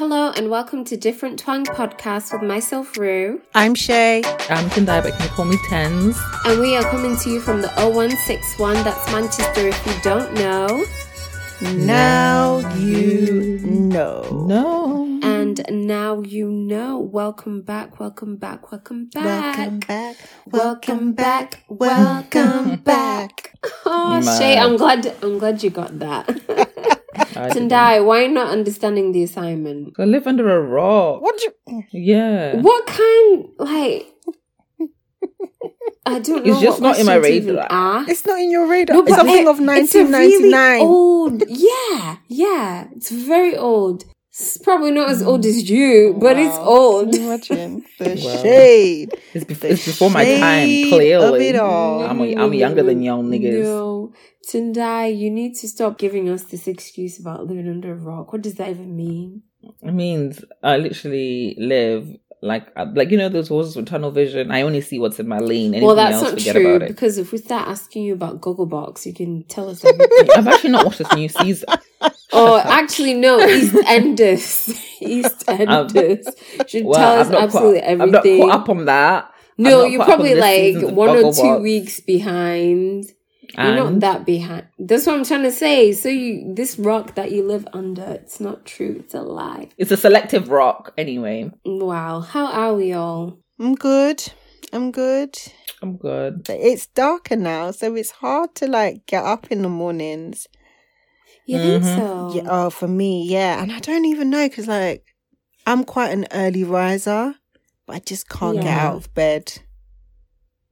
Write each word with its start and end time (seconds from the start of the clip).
Hello 0.00 0.32
and 0.34 0.48
welcome 0.48 0.82
to 0.84 0.96
Different 0.96 1.38
Twang 1.38 1.66
Podcast 1.66 2.32
with 2.32 2.40
myself, 2.40 2.96
Rue. 2.96 3.42
I'm 3.54 3.74
Shay. 3.74 4.22
I'm 4.48 4.70
Tendai, 4.70 5.02
but 5.02 5.12
can 5.12 5.22
you 5.24 5.28
call 5.28 5.44
me 5.44 5.58
Tens? 5.68 6.18
And 6.46 6.58
we 6.58 6.74
are 6.74 6.82
coming 6.84 7.18
to 7.18 7.28
you 7.28 7.38
from 7.38 7.60
the 7.60 7.68
0161, 7.76 8.76
that's 8.76 9.12
Manchester 9.12 9.68
if 9.68 9.86
you 9.86 9.92
don't 10.02 10.32
know. 10.32 10.86
Now 11.84 12.60
you 12.76 13.58
know. 13.62 14.22
No. 14.48 15.20
And 15.22 15.60
now 15.68 16.22
you 16.22 16.48
know. 16.50 16.98
Welcome 16.98 17.60
back, 17.60 18.00
welcome 18.00 18.36
back, 18.36 18.72
welcome 18.72 19.10
back. 19.12 19.58
Welcome 19.58 19.80
back. 19.80 20.16
Welcome 20.46 21.12
back, 21.12 21.64
welcome 21.68 22.76
back. 22.76 23.58
Oh, 23.84 24.22
Shay, 24.38 24.56
I'm 24.56 24.78
glad 24.78 25.14
I'm 25.22 25.38
glad 25.38 25.62
you 25.62 25.68
got 25.68 25.98
that. 25.98 26.68
I 27.40 27.48
didn't. 27.48 27.70
Tendai, 27.70 28.04
why 28.04 28.26
not 28.26 28.48
understanding 28.50 29.12
the 29.12 29.22
assignment? 29.22 29.94
I 29.98 30.04
live 30.04 30.26
under 30.26 30.48
a 30.54 30.60
rock. 30.60 31.22
What 31.22 31.38
do 31.38 31.50
you? 31.68 31.84
Yeah. 31.92 32.56
What 32.60 32.86
kind, 32.86 33.48
like, 33.58 34.06
I 36.06 36.18
don't 36.18 36.44
know. 36.44 36.52
It's 36.52 36.60
just 36.60 36.80
what 36.80 36.88
not 36.88 36.98
in 36.98 37.06
my 37.06 37.18
question 37.18 37.46
to 37.46 37.52
radar. 37.62 38.04
It's 38.08 38.24
not 38.26 38.38
in 38.38 38.50
your 38.50 38.66
radar. 38.66 38.96
No, 38.96 39.02
it's 39.04 39.14
something 39.14 39.46
it- 39.46 39.46
of 39.48 39.60
it's 39.60 39.94
a 39.94 40.04
really 40.04 40.50
1999. 40.50 40.80
old, 40.82 41.42
yeah, 41.48 42.16
yeah. 42.28 42.88
It's 42.96 43.10
very 43.10 43.56
old. 43.56 44.04
It's 44.40 44.56
probably 44.56 44.90
not 44.90 45.10
as 45.10 45.22
old 45.22 45.44
as 45.44 45.68
you, 45.68 46.16
but 46.18 46.38
it's 46.38 46.56
old. 46.58 47.14
Imagine 47.14 47.84
the 47.98 48.16
Wow. 48.16 48.42
shade. 48.42 49.14
It's, 49.34 49.44
bef- 49.44 49.60
The 49.60 49.68
it's 49.70 49.84
before 49.86 50.10
my 50.10 50.24
time, 50.24 50.66
shade 50.68 50.88
clearly. 50.88 51.14
of 51.50 51.54
it 51.54 51.56
all. 51.60 52.00
I'm, 52.06 52.20
a, 52.20 52.34
I'm 52.36 52.54
younger 52.54 52.82
than 52.82 53.02
y'all 53.02 53.22
niggas. 53.22 53.62
No, 53.62 54.12
Tendai, 54.48 55.16
you 55.16 55.30
need 55.30 55.54
to 55.56 55.68
stop 55.68 55.98
giving 55.98 56.28
us 56.30 56.44
this 56.44 56.66
excuse 56.66 57.20
about 57.20 57.46
living 57.46 57.68
under 57.68 57.92
a 57.92 57.96
rock. 57.96 58.32
What 58.32 58.42
does 58.42 58.54
that 58.54 58.70
even 58.70 58.96
mean? 58.96 59.42
It 59.82 59.92
means 59.92 60.42
I 60.62 60.78
literally 60.78 61.54
live 61.58 62.16
like, 62.42 62.68
uh, 62.76 62.86
like 62.94 63.10
you 63.10 63.18
know, 63.18 63.28
those 63.28 63.48
horses 63.48 63.76
with 63.76 63.86
tunnel 63.86 64.10
vision. 64.10 64.50
I 64.50 64.62
only 64.62 64.80
see 64.80 64.98
what's 64.98 65.20
in 65.20 65.28
my 65.28 65.38
lane. 65.38 65.72
Anything 65.74 65.86
well, 65.86 65.96
that's 65.96 66.14
else, 66.14 66.22
not 66.24 66.30
forget 66.38 66.54
true 66.54 66.74
about 66.76 66.82
it. 66.82 66.88
because 66.88 67.18
if 67.18 67.32
we 67.32 67.38
start 67.38 67.68
asking 67.68 68.04
you 68.04 68.14
about 68.14 68.40
Gogglebox, 68.40 69.04
you 69.06 69.12
can 69.12 69.42
tell 69.44 69.68
us 69.68 69.84
everything. 69.84 70.28
I've 70.36 70.46
actually 70.48 70.70
not 70.70 70.86
watched 70.86 70.98
this 70.98 71.12
new 71.14 71.28
season. 71.28 71.68
oh, 72.32 72.58
actually, 72.58 73.14
no, 73.14 73.38
EastEnders. 73.38 74.74
EastEnders 75.02 76.68
should 76.68 76.84
Well, 76.84 76.94
tell 76.94 77.18
us 77.20 77.26
I'm 77.26 77.32
not 77.32 77.42
absolutely 77.44 77.80
caught, 77.80 77.90
I'm 77.90 77.98
not 77.98 78.08
everything. 78.16 78.40
caught 78.48 78.60
up 78.60 78.68
on 78.68 78.84
that. 78.86 79.30
No, 79.58 79.84
you're 79.84 79.98
caught 80.00 80.08
up 80.14 80.20
on 80.20 80.26
probably 80.26 80.34
like 80.34 80.94
one 80.94 81.10
or 81.10 81.32
two 81.32 81.58
weeks 81.58 82.00
behind. 82.00 83.04
You're 83.56 83.74
not 83.74 84.00
that 84.00 84.24
behind. 84.26 84.66
That's 84.78 85.06
what 85.06 85.16
I'm 85.16 85.24
trying 85.24 85.42
to 85.42 85.52
say. 85.52 85.92
So 85.92 86.08
you, 86.08 86.54
this 86.54 86.78
rock 86.78 87.14
that 87.16 87.30
you 87.32 87.46
live 87.46 87.66
under, 87.72 88.04
it's 88.04 88.40
not 88.40 88.64
true. 88.64 88.96
It's 89.00 89.14
a 89.14 89.22
lie. 89.22 89.68
it's 89.76 89.90
a 89.90 89.96
selective 89.96 90.48
rock, 90.48 90.92
anyway. 90.96 91.50
Wow. 91.64 92.20
How 92.20 92.46
are 92.46 92.74
we 92.74 92.92
all? 92.92 93.38
I'm 93.58 93.74
good. 93.74 94.22
I'm 94.72 94.90
good. 94.92 95.36
I'm 95.82 95.96
good. 95.96 96.46
It's 96.48 96.86
darker 96.86 97.36
now, 97.36 97.70
so 97.70 97.94
it's 97.94 98.10
hard 98.10 98.54
to 98.56 98.66
like 98.66 99.06
get 99.06 99.24
up 99.24 99.50
in 99.50 99.62
the 99.62 99.68
mornings. 99.68 100.46
You 101.46 101.58
think 101.58 101.82
Mhm. 101.82 101.96
so? 101.96 102.30
Yeah, 102.36 102.42
oh, 102.46 102.70
for 102.70 102.86
me, 102.86 103.26
yeah. 103.26 103.62
And 103.62 103.72
I 103.72 103.80
don't 103.80 104.04
even 104.04 104.30
know 104.30 104.48
because 104.48 104.68
like 104.68 105.04
I'm 105.66 105.84
quite 105.84 106.12
an 106.12 106.26
early 106.32 106.64
riser, 106.64 107.34
but 107.86 107.96
I 107.96 107.98
just 108.00 108.28
can't 108.28 108.56
get 108.62 108.76
out 108.76 108.96
of 108.96 109.12
bed. 109.14 109.60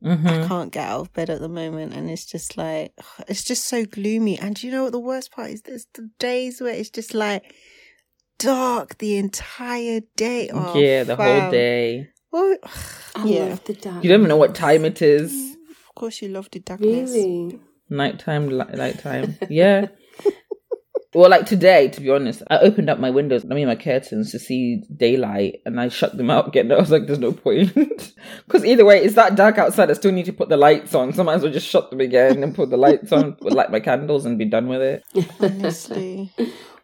Hmm 0.02 0.26
I 0.26 0.46
can't 0.46 0.72
get 0.72 0.88
out 0.88 1.00
of 1.00 1.12
bed 1.12 1.30
at 1.30 1.40
the 1.40 1.48
moment, 1.48 1.94
and 1.94 2.08
it's 2.10 2.24
just 2.24 2.56
like 2.56 2.92
it's 3.26 3.42
just 3.44 3.64
so 3.64 3.84
gloomy. 3.84 4.38
And 4.38 4.62
you 4.62 4.70
know 4.70 4.84
what 4.84 4.92
the 4.92 4.98
worst 5.00 5.32
part 5.32 5.50
is? 5.50 5.62
There's 5.62 5.86
the 5.94 6.10
days 6.18 6.60
where 6.60 6.72
it's 6.74 6.90
just 6.90 7.14
like 7.14 7.54
dark 8.38 8.98
the 8.98 9.16
entire 9.16 10.00
day. 10.16 10.50
Oh, 10.52 10.72
yeah, 10.74 11.04
the 11.04 11.16
whole 11.16 11.50
day. 11.50 12.08
Well, 12.30 12.56
I 13.16 13.24
yeah, 13.24 13.44
love 13.46 13.64
the 13.64 13.74
dark. 13.74 14.04
You 14.04 14.10
don't 14.10 14.20
even 14.20 14.28
know 14.28 14.36
what 14.36 14.54
time 14.54 14.84
it 14.84 15.02
is. 15.02 15.56
of 15.70 15.94
course 15.94 16.22
you 16.22 16.28
love 16.28 16.48
the 16.52 16.60
darkness. 16.60 17.10
Really? 17.12 17.58
Nighttime, 17.90 18.48
li- 18.48 18.74
nighttime. 18.74 19.36
Yeah. 19.48 19.88
well, 21.18 21.30
like 21.30 21.46
today, 21.46 21.88
to 21.88 22.00
be 22.00 22.10
honest, 22.10 22.44
I 22.48 22.58
opened 22.58 22.88
up 22.88 23.00
my 23.00 23.10
windows, 23.10 23.44
I 23.44 23.52
mean 23.52 23.66
my 23.66 23.74
curtains 23.74 24.30
to 24.30 24.38
see 24.38 24.84
daylight, 24.96 25.60
and 25.66 25.80
I 25.80 25.88
shut 25.88 26.16
them 26.16 26.30
out 26.30 26.46
again. 26.46 26.70
I 26.72 26.76
was 26.76 26.92
like, 26.92 27.08
"There's 27.08 27.18
no 27.18 27.32
point," 27.32 27.74
because 28.46 28.64
either 28.64 28.84
way, 28.84 29.02
it's 29.02 29.16
that 29.16 29.34
dark 29.34 29.58
outside. 29.58 29.90
I 29.90 29.94
still 29.94 30.12
need 30.12 30.26
to 30.26 30.32
put 30.32 30.48
the 30.48 30.56
lights 30.56 30.94
on, 30.94 31.12
so 31.12 31.22
I 31.22 31.24
might 31.24 31.34
as 31.34 31.42
well 31.42 31.52
just 31.52 31.66
shut 31.66 31.90
them 31.90 31.98
again 31.98 32.44
and 32.44 32.54
put 32.54 32.70
the 32.70 32.76
lights 32.76 33.10
on, 33.10 33.32
put, 33.32 33.52
light 33.58 33.72
my 33.72 33.80
candles, 33.80 34.26
and 34.26 34.38
be 34.38 34.44
done 34.44 34.68
with 34.68 34.80
it. 34.80 35.04
Honestly, 35.40 36.32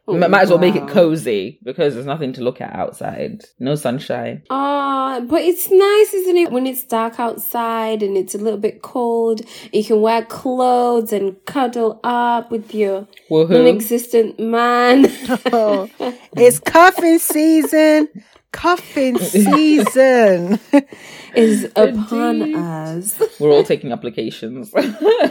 Oh, 0.07 0.19
might 0.19 0.43
as 0.43 0.51
well 0.51 0.59
make 0.59 0.75
it 0.77 0.87
cozy 0.89 1.59
because 1.63 1.95
there's 1.95 2.05
nothing 2.05 2.35
to 2.35 2.43
look 2.43 2.61
at 2.61 2.75
outside. 2.75 3.45
No 3.59 3.75
sunshine. 3.75 4.43
Ah, 4.51 5.21
but 5.21 5.41
it's 5.41 5.71
nice, 5.71 6.13
isn't 6.13 6.37
it, 6.37 6.53
when 6.53 6.67
it's 6.67 6.85
dark 6.85 7.19
outside 7.19 8.03
and 8.03 8.15
it's 8.17 8.35
a 8.35 8.39
little 8.39 8.59
bit 8.59 8.83
cold. 8.83 9.41
You 9.73 9.83
can 9.83 10.03
wear 10.03 10.23
clothes 10.23 11.11
and 11.13 11.43
cuddle 11.47 12.01
up 12.05 12.51
with 12.51 12.75
your 12.75 13.09
Woohoo! 13.31 13.49
non-existent 13.49 14.39
man. 14.39 15.07
oh, 15.53 15.89
it's 16.37 16.59
cuffing 16.61 17.19
season. 17.19 18.09
Cuffing 18.55 19.19
season. 19.19 20.59
is 21.35 21.65
upon 21.75 22.43
Indeed. 22.43 22.57
us. 22.57 23.21
We're 23.41 23.51
all 23.51 23.65
taking 23.65 23.93
applications. 23.93 24.73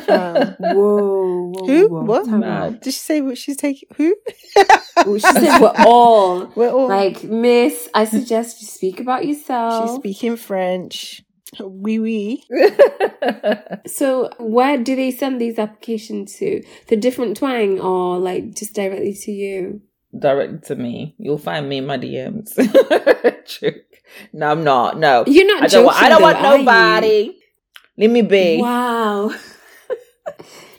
Um, 0.06 0.56
Whoa, 0.60 1.52
whoa, 1.56 1.66
Who? 1.68 1.88
whoa. 1.88 2.04
What? 2.04 2.28
Mad. 2.28 2.82
did 2.82 2.94
she 2.94 3.00
say 3.00 3.22
what 3.22 3.38
she's 3.38 3.56
taking? 3.58 3.88
Who? 3.96 4.14
She 5.14 5.20
said 5.20 5.60
we're 5.62 5.74
all 5.88 6.48
We're 6.56 6.70
all. 6.70 6.88
like, 6.90 7.24
Miss. 7.24 7.90
I 7.94 8.04
suggest 8.06 8.62
you 8.62 8.68
speak 8.68 9.00
about 9.00 9.26
yourself. 9.26 9.90
She's 9.90 9.96
speaking 9.96 10.36
French. 10.36 11.24
Oui, 11.60 12.00
oui. 12.00 12.44
so, 13.88 14.30
where 14.40 14.78
do 14.78 14.96
they 14.96 15.12
send 15.12 15.40
these 15.40 15.58
applications 15.58 16.36
to? 16.38 16.62
The 16.90 16.98
different 16.98 17.38
twang, 17.38 17.80
or 17.80 18.18
like 18.20 18.56
just 18.56 18.74
directly 18.76 19.14
to 19.14 19.32
you? 19.32 19.82
Direct 20.18 20.66
to 20.68 20.76
me. 20.76 21.16
You'll 21.18 21.38
find 21.38 21.68
me 21.70 21.78
in 21.80 21.86
my 21.86 21.98
DMs. 21.98 22.56
Joke. 23.46 23.76
No, 24.32 24.52
I'm 24.52 24.64
not. 24.64 25.00
No, 25.00 25.24
You're 25.26 25.48
not 25.48 25.64
I 25.64 25.68
don't. 25.68 25.86
Want, 25.86 25.98
I 25.98 26.10
don't 26.10 26.20
though, 26.22 26.26
want 26.26 26.42
nobody. 26.66 27.36
Let 27.98 28.10
me 28.12 28.22
be. 28.22 28.62
Wow. 28.62 29.32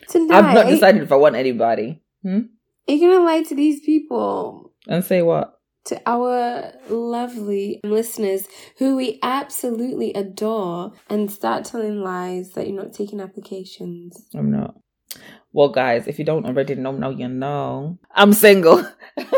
Tonight, 0.09 0.35
I've 0.37 0.55
not 0.55 0.67
decided 0.67 1.03
if 1.03 1.11
I 1.11 1.17
want 1.17 1.35
anybody. 1.35 2.01
Hmm? 2.23 2.41
You're 2.87 3.11
gonna 3.13 3.25
lie 3.25 3.43
to 3.43 3.55
these 3.57 3.81
people, 3.81 4.73
And 4.87 5.05
say 5.05 5.23
what? 5.23 5.59
to 5.87 6.01
our 6.07 6.73
lovely 6.89 7.81
listeners 7.85 8.47
who 8.79 8.95
we 8.97 9.19
absolutely 9.23 10.13
adore, 10.15 10.93
and 11.11 11.29
start 11.31 11.65
telling 11.65 12.03
lies 12.03 12.53
that 12.53 12.69
you're 12.69 12.83
not 12.83 12.93
taking 12.93 13.21
applications. 13.21 14.29
I'm 14.35 14.51
not. 14.53 14.77
Well, 15.55 15.69
guys, 15.69 16.09
if 16.09 16.19
you 16.19 16.25
don't 16.25 16.45
already 16.47 16.75
know, 16.75 16.91
now 16.91 17.11
you 17.11 17.29
know. 17.29 17.97
I'm 18.11 18.33
single. 18.33 18.85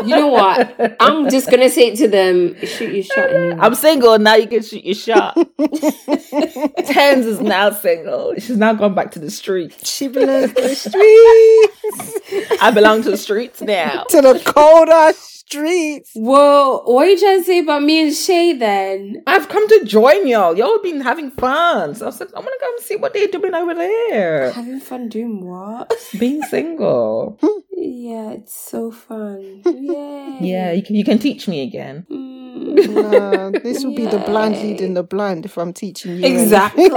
You 0.03 0.15
know 0.15 0.29
what? 0.29 0.97
I'm 0.99 1.29
just 1.29 1.47
gonna 1.51 1.69
say 1.69 1.89
it 1.89 1.97
to 1.99 2.07
them: 2.07 2.59
shoot 2.65 2.91
your 2.91 3.03
shot. 3.03 3.29
Anyway. 3.29 3.57
I'm 3.59 3.75
single 3.75 4.17
now. 4.17 4.33
You 4.33 4.47
can 4.47 4.63
shoot 4.63 4.83
your 4.83 4.95
shot. 4.95 5.35
Tens 6.87 7.27
is 7.27 7.39
now 7.39 7.69
single. 7.69 8.33
She's 8.39 8.57
now 8.57 8.73
gone 8.73 8.95
back 8.95 9.11
to 9.11 9.19
the 9.19 9.29
streets. 9.29 9.87
She 9.87 10.07
belongs 10.07 10.55
to 10.55 10.61
the 10.61 10.75
streets. 12.49 12.61
I 12.63 12.71
belong 12.71 13.03
to 13.03 13.11
the 13.11 13.17
streets 13.17 13.61
now. 13.61 14.05
to 14.09 14.19
the 14.19 14.41
colder 14.43 15.13
streets. 15.47 16.11
Whoa! 16.13 16.81
What 16.85 17.07
are 17.07 17.09
you 17.09 17.19
trying 17.19 17.39
to 17.39 17.43
say 17.45 17.59
about 17.59 17.83
me 17.83 18.03
and 18.03 18.13
Shay 18.13 18.53
then? 18.53 19.23
I've 19.27 19.47
come 19.49 19.67
to 19.67 19.85
join 19.85 20.27
y'all. 20.27 20.57
Y'all 20.57 20.73
have 20.73 20.83
been 20.83 21.01
having 21.01 21.31
fun. 21.31 21.95
So 21.95 22.07
I 22.07 22.09
said, 22.09 22.27
I 22.35 22.39
want 22.39 22.51
to 22.51 22.59
go 22.59 22.71
and 22.75 22.83
see 22.83 22.95
what 22.97 23.13
they're 23.13 23.27
doing 23.27 23.53
over 23.53 23.73
there. 23.73 24.51
Having 24.51 24.81
fun 24.81 25.09
doing 25.09 25.45
what? 25.45 25.93
Being 26.19 26.43
single. 26.43 27.39
yeah, 27.71 28.31
it's 28.31 28.55
so 28.55 28.91
fun. 28.91 29.61
Yay! 29.65 30.37
Yeah, 30.41 30.71
you 30.71 30.83
can, 30.83 30.95
you 30.95 31.05
can 31.05 31.19
teach 31.19 31.47
me 31.47 31.61
again. 31.63 32.05
Mm. 32.11 32.93
No, 32.93 33.51
this 33.51 33.83
will 33.83 33.95
be 33.95 34.05
the 34.05 34.19
blind 34.19 34.55
leading 34.61 34.93
the 34.95 35.03
blind 35.03 35.45
if 35.45 35.57
I'm 35.57 35.73
teaching 35.73 36.17
you. 36.17 36.25
Exactly. 36.25 36.89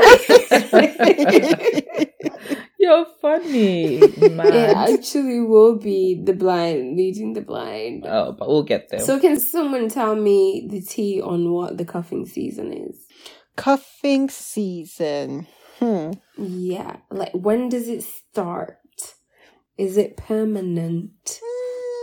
You're 2.80 3.04
funny. 3.20 3.96
it 4.00 4.74
actually 4.74 5.40
will 5.40 5.76
be 5.76 6.18
the 6.24 6.32
blind 6.32 6.96
leading 6.96 7.34
the 7.34 7.42
blind. 7.42 8.06
Oh, 8.06 8.32
but 8.32 8.48
we'll 8.48 8.62
get 8.62 8.88
there. 8.88 9.00
So 9.00 9.20
can 9.20 9.38
someone 9.38 9.90
tell 9.90 10.16
me 10.16 10.66
the 10.66 10.80
tea 10.80 11.20
on 11.20 11.52
what 11.52 11.76
the 11.76 11.84
cuffing 11.84 12.24
season 12.24 12.72
is? 12.72 13.06
Cuffing 13.54 14.30
season. 14.30 15.46
Hmm. 15.78 16.12
Yeah, 16.38 16.96
like 17.10 17.32
when 17.34 17.68
does 17.68 17.86
it 17.86 18.02
start? 18.02 18.78
Is 19.76 19.98
it 19.98 20.16
permanent? 20.16 21.38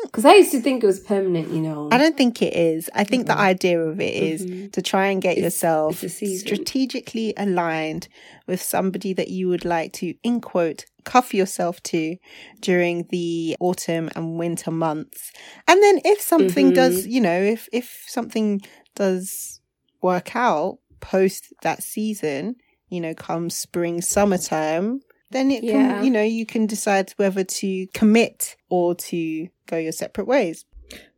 Because 0.07 0.25
I 0.25 0.35
used 0.35 0.51
to 0.51 0.61
think 0.61 0.83
it 0.83 0.87
was 0.87 0.99
permanent, 0.99 1.51
you 1.51 1.61
know. 1.61 1.89
I 1.91 1.97
don't 1.97 2.17
think 2.17 2.41
it 2.41 2.53
is. 2.53 2.89
I 2.95 3.03
think 3.03 3.27
the 3.27 3.37
idea 3.37 3.79
of 3.79 3.99
it 4.01 4.13
is 4.15 4.45
Mhm. 4.45 4.71
to 4.71 4.81
try 4.81 5.07
and 5.07 5.21
get 5.21 5.37
It's- 5.37 5.43
yourself 5.43 6.03
it's 6.03 6.39
strategically 6.39 7.33
aligned 7.37 8.07
with 8.47 8.61
somebody 8.61 9.13
that 9.13 9.27
you 9.29 9.47
would 9.49 9.65
like 9.65 9.93
to, 9.93 10.13
in 10.23 10.41
quote, 10.41 10.85
cuff 11.03 11.33
yourself 11.33 11.81
to 11.83 12.17
during 12.61 13.05
the 13.11 13.55
autumn 13.59 14.09
and 14.15 14.37
winter 14.39 14.71
months. 14.71 15.31
And 15.67 15.81
then 15.83 16.01
if 16.03 16.19
something 16.21 16.73
does, 16.73 17.05
you 17.07 17.21
know, 17.21 17.39
if 17.41 17.69
if 17.71 18.03
something 18.07 18.61
does 18.95 19.59
work 20.01 20.35
out 20.35 20.79
post 20.99 21.53
that 21.61 21.83
season, 21.83 22.55
you 22.89 22.99
know, 23.01 23.13
come 23.13 23.49
spring, 23.49 24.01
summertime, 24.01 24.99
then 25.31 25.51
it 25.51 25.63
Yeah. 25.63 25.71
can, 25.73 26.05
you 26.05 26.11
know, 26.11 26.23
you 26.23 26.45
can 26.45 26.65
decide 26.65 27.13
whether 27.17 27.43
to 27.43 27.87
commit 27.93 28.55
or 28.69 28.95
to 28.95 29.47
go 29.67 29.77
your 29.77 29.91
separate 29.91 30.27
ways. 30.27 30.65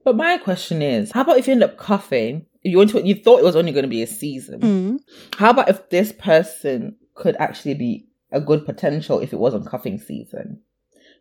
But 0.03 0.15
my 0.15 0.37
question 0.37 0.81
is, 0.81 1.11
how 1.11 1.21
about 1.21 1.37
if 1.37 1.47
you 1.47 1.53
end 1.53 1.63
up 1.63 1.77
coughing? 1.77 2.45
You 2.63 2.77
went 2.77 2.91
to, 2.91 3.05
you 3.05 3.15
thought 3.15 3.39
it 3.39 3.45
was 3.45 3.55
only 3.55 3.71
going 3.71 3.83
to 3.83 3.89
be 3.89 4.01
a 4.01 4.07
season. 4.07 4.59
Mm. 4.59 4.99
How 5.37 5.51
about 5.51 5.69
if 5.69 5.89
this 5.89 6.11
person 6.11 6.95
could 7.15 7.35
actually 7.37 7.75
be 7.75 8.07
a 8.31 8.41
good 8.41 8.65
potential 8.65 9.19
if 9.19 9.31
it 9.33 9.39
wasn't 9.39 9.67
cuffing 9.67 9.99
season? 9.99 10.61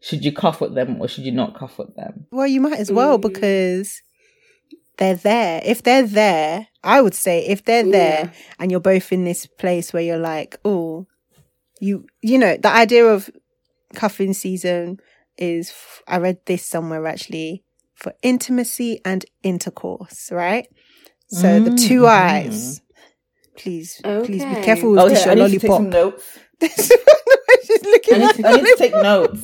Should 0.00 0.24
you 0.24 0.32
cuff 0.32 0.60
with 0.60 0.74
them 0.74 1.00
or 1.00 1.08
should 1.08 1.24
you 1.24 1.32
not 1.32 1.56
cuff 1.58 1.78
with 1.78 1.94
them? 1.96 2.26
Well, 2.30 2.46
you 2.46 2.60
might 2.60 2.78
as 2.78 2.90
well 2.90 3.18
Mm. 3.18 3.22
because 3.22 4.02
they're 4.96 5.14
there. 5.16 5.60
If 5.64 5.82
they're 5.82 6.06
there, 6.06 6.68
I 6.82 7.00
would 7.00 7.14
say 7.14 7.46
if 7.46 7.64
they're 7.64 7.84
there 7.88 8.32
and 8.58 8.70
you're 8.70 8.80
both 8.80 9.12
in 9.12 9.24
this 9.24 9.46
place 9.46 9.92
where 9.92 10.02
you're 10.02 10.18
like, 10.18 10.58
oh, 10.64 11.06
you, 11.80 12.06
you 12.22 12.38
know, 12.38 12.56
the 12.56 12.68
idea 12.70 13.04
of 13.06 13.30
cuffing 13.94 14.34
season 14.34 14.98
is, 15.38 15.70
f- 15.70 16.02
I 16.06 16.18
read 16.18 16.38
this 16.46 16.64
somewhere 16.64 17.06
actually, 17.06 17.64
for 17.94 18.12
intimacy 18.22 19.00
and 19.04 19.24
intercourse, 19.42 20.30
right? 20.32 20.66
So 21.28 21.60
the 21.60 21.70
2 21.70 22.02
Mhm. 22.02 22.08
eyes. 22.08 22.80
Please, 23.56 24.00
please 24.02 24.44
be 24.44 24.54
careful 24.62 24.92
with 24.92 25.00
Oh, 25.00 25.08
this 25.08 25.24
yeah, 25.24 25.32
I 25.32 25.34
your 25.34 25.48
need 25.48 25.60
to 25.60 25.66
take 25.66 25.70
some 25.72 25.90
lollipop. 25.90 26.14
notes. 26.14 26.38
She's 27.66 27.82
looking 27.84 28.14
I 28.14 28.18
need, 28.18 28.34
to, 28.36 28.46
I 28.46 28.52
need 28.56 28.66
to 28.66 28.76
take 28.78 28.94
notes. 28.94 29.42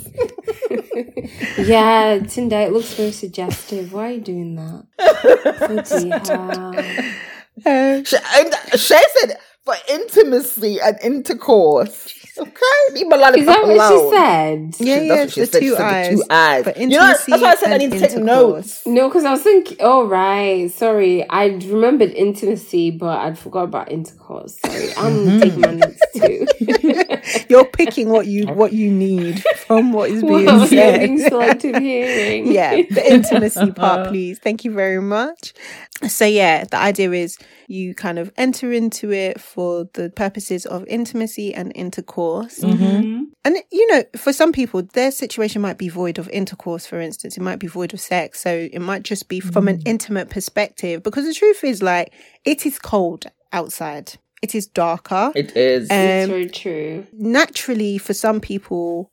yeah, 1.68 2.18
Tendai, 2.20 2.66
it 2.66 2.72
looks 2.72 2.94
very 2.94 3.10
suggestive. 3.12 3.92
Why 3.92 4.08
are 4.08 4.12
you 4.12 4.20
doing 4.20 4.54
that? 4.56 4.84
Bloody 5.68 6.12
She, 8.04 8.16
and 8.36 8.54
Shay 8.80 9.00
said 9.20 9.36
for 9.64 9.74
intimacy 9.88 10.80
and 10.80 10.96
intercourse. 11.02 12.08
Okay, 12.36 12.50
leave 12.92 13.06
my 13.06 13.16
lollipop 13.16 13.38
Is 13.38 13.46
that 13.46 13.62
what 13.62 13.76
alone. 13.76 14.10
she 14.10 14.16
said? 14.16 14.86
Yeah, 14.86 14.98
That's 14.98 15.06
yeah, 15.06 15.14
what 15.14 15.30
she 15.32 15.40
the 15.40 15.46
said. 15.46 15.62
She 15.62 15.68
two 15.68 15.76
said 15.76 15.78
the 15.78 15.84
eyes. 15.84 16.08
two 16.08 16.24
eyes. 16.30 16.72
You 16.76 16.86
know, 16.88 16.98
that's 16.98 17.28
why 17.28 17.36
I 17.36 17.54
said 17.54 17.72
I 17.72 17.76
need 17.76 17.92
to 17.92 18.00
take 18.00 18.16
notes. 18.16 18.86
No, 18.86 19.08
because 19.08 19.24
I 19.24 19.30
was 19.30 19.42
thinking, 19.42 19.76
oh, 19.80 20.06
right. 20.06 20.68
Sorry. 20.72 21.28
I 21.28 21.46
remembered 21.46 22.10
intimacy, 22.10 22.90
but 22.90 23.20
I'd 23.20 23.38
forgot 23.38 23.64
about 23.64 23.92
intercourse. 23.92 24.58
Sorry. 24.58 24.88
I'm 24.96 25.12
mm-hmm. 25.12 25.40
taking 25.40 25.60
my 25.60 25.74
notes 25.74 26.00
too. 26.16 26.46
You're 27.48 27.64
picking 27.64 28.08
what 28.08 28.26
you 28.26 28.46
what 28.46 28.72
you 28.72 28.90
need 28.90 29.42
from 29.66 29.92
what 29.92 30.10
is 30.10 30.22
being 30.22 30.66
said. 30.66 31.00
being 31.00 31.18
selective 31.18 31.76
hearing. 31.82 32.50
yeah, 32.50 32.82
the 32.90 33.02
intimacy 33.12 33.72
part, 33.72 34.08
please. 34.08 34.38
Thank 34.38 34.64
you 34.64 34.72
very 34.72 35.00
much. 35.00 35.54
So 36.08 36.24
yeah, 36.24 36.64
the 36.64 36.76
idea 36.76 37.12
is 37.12 37.38
you 37.66 37.94
kind 37.94 38.18
of 38.18 38.32
enter 38.36 38.72
into 38.72 39.12
it 39.12 39.40
for 39.40 39.88
the 39.94 40.10
purposes 40.10 40.66
of 40.66 40.84
intimacy 40.86 41.54
and 41.54 41.72
intercourse. 41.74 42.60
Mm-hmm. 42.60 43.24
And 43.44 43.56
you 43.70 43.92
know, 43.92 44.04
for 44.16 44.32
some 44.32 44.52
people, 44.52 44.82
their 44.82 45.10
situation 45.10 45.62
might 45.62 45.78
be 45.78 45.88
void 45.88 46.18
of 46.18 46.28
intercourse, 46.30 46.86
for 46.86 47.00
instance. 47.00 47.36
It 47.36 47.42
might 47.42 47.58
be 47.58 47.66
void 47.66 47.94
of 47.94 48.00
sex. 48.00 48.40
So 48.40 48.68
it 48.72 48.80
might 48.80 49.02
just 49.02 49.28
be 49.28 49.40
from 49.40 49.68
an 49.68 49.82
intimate 49.84 50.30
perspective. 50.30 51.02
Because 51.02 51.26
the 51.26 51.34
truth 51.34 51.64
is 51.64 51.82
like 51.82 52.12
it 52.44 52.66
is 52.66 52.78
cold 52.78 53.26
outside. 53.52 54.18
It 54.44 54.54
is 54.54 54.66
darker. 54.66 55.32
It 55.34 55.56
is. 55.56 55.90
Um, 55.90 55.96
it's 55.96 56.24
Um, 56.24 56.30
very 56.30 56.48
true. 56.48 57.06
naturally 57.12 57.98
for 57.98 58.14
some 58.14 58.40
people 58.40 59.10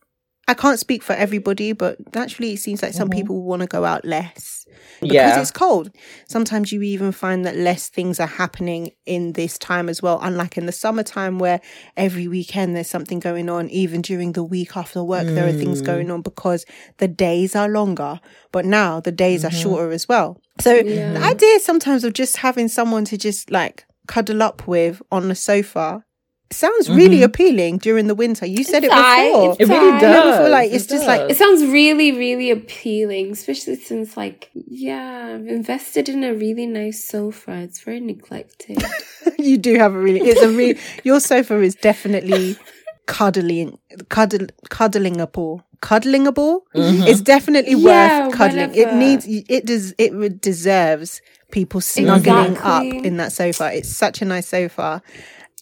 i 0.47 0.53
can't 0.53 0.79
speak 0.79 1.01
for 1.03 1.13
everybody 1.13 1.71
but 1.71 1.95
naturally 2.13 2.51
it 2.53 2.59
seems 2.59 2.81
like 2.83 2.93
some 2.93 3.09
mm-hmm. 3.09 3.19
people 3.19 3.41
want 3.43 3.61
to 3.61 3.67
go 3.67 3.85
out 3.85 4.03
less. 4.05 4.61
Because 4.99 5.13
yeah. 5.13 5.41
it's 5.41 5.51
cold. 5.51 5.89
Sometimes 6.27 6.71
you 6.71 6.81
even 6.81 7.11
find 7.11 7.45
that 7.45 7.55
less 7.55 7.89
things 7.89 8.19
are 8.19 8.27
happening 8.27 8.91
in 9.05 9.33
this 9.33 9.57
time 9.57 9.89
as 9.89 10.01
well. 10.01 10.19
Unlike 10.21 10.57
in 10.57 10.65
the 10.67 10.71
summertime 10.71 11.39
where 11.39 11.59
every 11.97 12.27
weekend 12.27 12.75
there's 12.75 12.89
something 12.89 13.19
going 13.19 13.49
on 13.49 13.69
even 13.69 14.01
during 14.01 14.33
the 14.33 14.43
week 14.43 14.77
after 14.77 15.03
work 15.03 15.25
there 15.27 15.47
are 15.47 15.53
things 15.53 15.81
going 15.81 16.07
mm. 16.07 16.13
on 16.13 16.21
because 16.21 16.65
the 16.97 17.07
days 17.07 17.55
are 17.55 17.67
longer. 17.67 18.19
But 18.51 18.65
now 18.65 18.99
the 18.99 19.11
days 19.11 19.43
are 19.43 19.49
mm-hmm. 19.49 19.61
shorter 19.61 19.91
as 19.91 20.07
well. 20.07 20.39
So 20.59 20.81
the 20.83 21.17
idea 21.17 21.59
sometimes 21.59 22.03
of 22.03 22.13
just 22.13 22.37
having 22.37 22.67
someone 22.67 23.05
to 23.05 23.17
just 23.17 23.49
like 23.49 23.85
cuddle 24.07 24.41
up 24.41 24.67
with 24.67 25.01
on 25.11 25.27
the 25.29 25.35
sofa 25.35 26.03
sounds 26.51 26.89
really 26.89 27.23
appealing 27.23 27.77
during 27.77 28.07
the 28.07 28.15
winter. 28.15 28.45
You 28.45 28.65
said 28.65 28.83
It's 28.83 28.93
it 28.93 28.99
aye, 28.99 29.27
before. 29.29 29.51
it's 29.51 29.59
It 29.61 29.67
really 29.69 29.91
aye. 29.93 29.99
does. 30.01 30.15
I 30.17 30.25
never 30.25 30.43
feel 30.43 30.51
like 30.51 30.71
it's 30.71 30.85
It 30.85 30.89
just 30.89 31.07
like- 31.07 31.29
It 31.31 31.37
sounds 31.37 31.63
really, 31.63 32.11
really 32.11 32.51
appealing, 32.51 33.31
especially 33.31 33.77
since, 33.77 34.17
like, 34.17 34.49
yeah, 34.53 35.35
I've 35.35 35.47
invested 35.47 36.09
in 36.09 36.25
a 36.25 36.33
really 36.33 36.67
nice 36.67 37.05
sofa. 37.05 37.53
It's 37.61 37.79
very 37.81 38.01
neglected. 38.01 38.83
you 39.39 39.57
do 39.57 39.75
have 39.77 39.93
a 39.95 39.97
really 39.97 40.19
it's 40.19 40.41
a 40.41 40.49
really 40.49 40.77
your 41.05 41.21
sofa 41.21 41.57
is 41.61 41.73
definitely 41.75 42.57
cuddling 43.17 43.77
cuddle 44.09 44.47
cuddlingable 44.69 45.63
cuddlingable 45.81 46.61
it's 46.73 47.21
definitely 47.21 47.73
Yeah, 47.75 48.27
worth 48.27 48.35
cuddling. 48.35 48.73
It 48.75 48.93
needs 48.93 49.25
it 49.27 49.65
does 49.65 49.93
it 49.97 50.41
deserves 50.41 51.21
people 51.51 51.81
snuggling 51.81 52.57
up 52.57 52.83
in 53.07 53.17
that 53.17 53.31
sofa. 53.33 53.71
It's 53.73 53.89
such 54.03 54.21
a 54.21 54.25
nice 54.25 54.47
sofa 54.47 55.01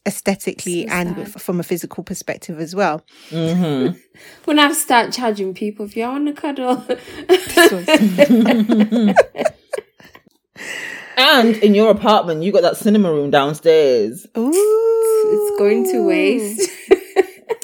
aesthetically 0.05 0.87
So 0.87 0.93
and 0.93 1.09
sad. 1.15 1.27
f- 1.35 1.41
from 1.41 1.59
a 1.59 1.63
physical 1.63 2.03
perspective 2.03 2.59
as 2.59 2.75
well. 2.75 3.01
Hmm 3.29 3.87
when 4.45 4.59
I 4.59 4.71
start 4.73 5.11
charging 5.13 5.53
people, 5.53 5.85
if 5.85 5.95
you 5.97 6.03
want 6.03 6.27
to 6.27 6.33
cuddle, 6.33 6.85
And 11.17 11.57
in 11.57 11.75
your 11.75 11.91
apartment, 11.91 12.43
you 12.43 12.51
got 12.51 12.61
that 12.61 12.77
cinema 12.77 13.11
room 13.11 13.29
downstairs. 13.29 14.25
Ooh. 14.37 14.51
it's 14.53 15.59
going 15.59 15.83
to 15.91 16.07
waste. 16.07 16.69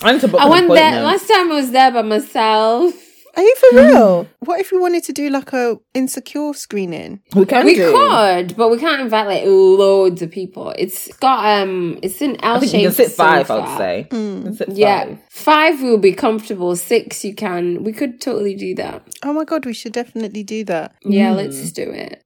I 0.05 0.11
need 0.13 0.21
to 0.21 0.27
book 0.27 0.39
I 0.41 0.47
went 0.49 0.67
there 0.69 0.77
appointment. 0.99 1.05
last 1.05 1.27
time. 1.27 1.51
I 1.51 1.55
was 1.55 1.71
there 1.71 1.91
by 1.91 2.01
myself. 2.03 2.93
Are 3.37 3.43
you 3.43 3.55
for 3.59 3.75
real? 3.75 4.27
What 4.39 4.61
if 4.61 4.71
we 4.71 4.77
wanted 4.79 5.03
to 5.05 5.11
do 5.13 5.29
like 5.29 5.51
a 5.51 5.77
insecure 5.93 6.53
screening? 6.53 7.19
We 7.35 7.45
can 7.45 7.65
We 7.65 7.75
do. 7.75 7.91
could, 7.91 8.55
but 8.55 8.71
we 8.71 8.77
can't 8.77 9.01
invite 9.01 9.27
like 9.27 9.43
loads 9.45 10.21
of 10.21 10.31
people. 10.31 10.73
It's 10.77 11.13
got 11.17 11.43
um, 11.61 11.99
it's 12.01 12.21
an 12.21 12.37
L 12.41 12.55
I 12.55 12.59
think 12.61 12.71
you 12.73 12.79
can 12.87 12.93
shaped 12.95 13.09
sit 13.09 13.17
five. 13.17 13.51
I 13.51 13.57
sofa. 13.57 13.69
would 13.69 13.77
say. 13.77 14.07
Hmm. 14.09 14.37
You 14.37 14.43
can 14.43 14.53
sit 14.53 14.69
Yeah, 14.69 15.05
five. 15.05 15.19
five 15.29 15.81
will 15.81 15.97
be 15.97 16.13
comfortable. 16.13 16.77
Six, 16.77 17.25
you 17.25 17.35
can. 17.35 17.83
We 17.83 17.91
could 17.91 18.21
totally 18.21 18.55
do 18.55 18.73
that. 18.75 19.05
Oh 19.23 19.33
my 19.33 19.43
god, 19.43 19.65
we 19.65 19.73
should 19.73 19.91
definitely 19.91 20.43
do 20.43 20.63
that. 20.65 20.95
Yeah, 21.03 21.31
Mm. 21.33 21.35
let's 21.35 21.71
do 21.73 21.89
it. 21.91 22.21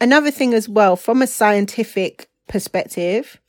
Another 0.00 0.30
thing 0.30 0.54
as 0.54 0.68
well, 0.68 0.94
from 0.94 1.22
a 1.22 1.26
scientific 1.26 2.28
perspective, 2.48 3.40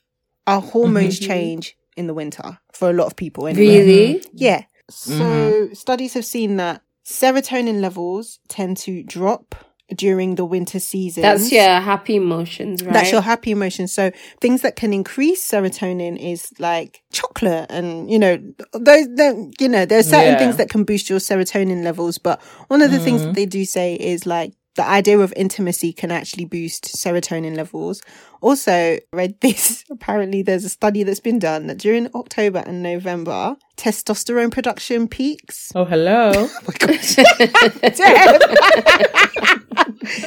our 0.47 0.61
hormones 0.61 1.19
Mm-hmm. 1.19 1.27
change 1.31 1.75
in 1.97 2.07
the 2.07 2.13
winter 2.13 2.59
for 2.73 2.89
a 2.89 2.93
lot 2.93 3.07
of 3.07 3.15
people. 3.15 3.47
Anyway. 3.47 3.67
Really? 3.67 4.25
Yeah. 4.33 4.63
Mm-hmm. 4.91 5.17
So 5.17 5.73
studies 5.73 6.13
have 6.13 6.25
seen 6.25 6.57
that 6.57 6.81
serotonin 7.05 7.81
levels 7.81 8.39
tend 8.47 8.77
to 8.77 9.03
drop 9.03 9.55
during 9.95 10.35
the 10.35 10.45
winter 10.45 10.79
season. 10.79 11.21
That's 11.21 11.51
your 11.51 11.81
happy 11.81 12.15
emotions, 12.15 12.81
right? 12.81 12.93
That's 12.93 13.11
your 13.11 13.21
happy 13.21 13.51
emotions. 13.51 13.93
So 13.93 14.11
things 14.39 14.61
that 14.61 14.77
can 14.77 14.93
increase 14.93 15.45
serotonin 15.45 16.17
is 16.17 16.51
like 16.59 17.03
chocolate 17.11 17.69
and, 17.69 18.09
you 18.09 18.17
know, 18.17 18.37
those, 18.71 19.07
the, 19.07 19.53
you 19.59 19.67
know, 19.67 19.85
there 19.85 19.99
are 19.99 20.03
certain 20.03 20.33
Yeah. 20.33 20.39
things 20.39 20.57
that 20.57 20.69
can 20.69 20.85
boost 20.85 21.09
your 21.09 21.19
serotonin 21.19 21.83
levels. 21.83 22.17
But 22.17 22.41
one 22.69 22.81
of 22.81 22.91
the 22.91 22.99
things 22.99 23.19
mm-hmm. 23.19 23.27
that 23.31 23.35
they 23.35 23.45
do 23.45 23.65
say 23.65 23.95
is 23.95 24.25
like 24.25 24.53
the 24.75 24.83
idea 24.83 25.19
of 25.19 25.33
intimacy 25.35 25.91
can 25.91 26.11
actually 26.11 26.45
boost 26.45 26.85
serotonin 26.85 27.55
levels. 27.55 28.01
Also 28.41 28.97
read 29.11 29.39
this. 29.41 29.83
Apparently 29.91 30.41
there's 30.41 30.63
a 30.65 30.69
study 30.69 31.03
that's 31.03 31.19
been 31.19 31.39
done 31.39 31.67
that 31.67 31.77
during 31.77 32.07
October 32.15 32.63
and 32.65 32.81
November, 32.81 33.57
testosterone 33.77 34.51
production 34.51 35.07
peaks. 35.07 35.71
Oh, 35.75 35.85
hello. 35.85 36.31
Oh 36.67 36.71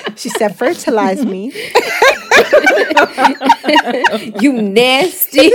she 0.16 0.28
said, 0.30 0.56
fertilize 0.56 1.24
me. 1.24 1.52
you 4.40 4.52
nasty. 4.52 5.50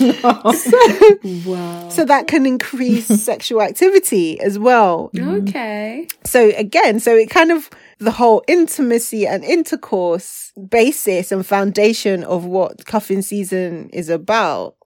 Wow. 0.00 1.88
So 1.90 2.04
that 2.04 2.24
can 2.26 2.46
increase 2.46 3.06
sexual 3.22 3.62
activity 3.62 4.40
as 4.40 4.58
well. 4.58 5.10
Okay. 5.16 6.06
So 6.24 6.50
again, 6.56 7.00
so 7.00 7.14
it 7.16 7.30
kind 7.30 7.50
of 7.50 7.68
the 7.98 8.10
whole 8.12 8.42
intimacy 8.48 9.26
and 9.26 9.44
intercourse 9.44 10.52
basis 10.68 11.32
and 11.32 11.44
foundation 11.44 12.24
of 12.24 12.44
what 12.46 12.86
cuffing 12.86 13.22
season 13.22 13.90
is 13.92 14.08
about 14.08 14.76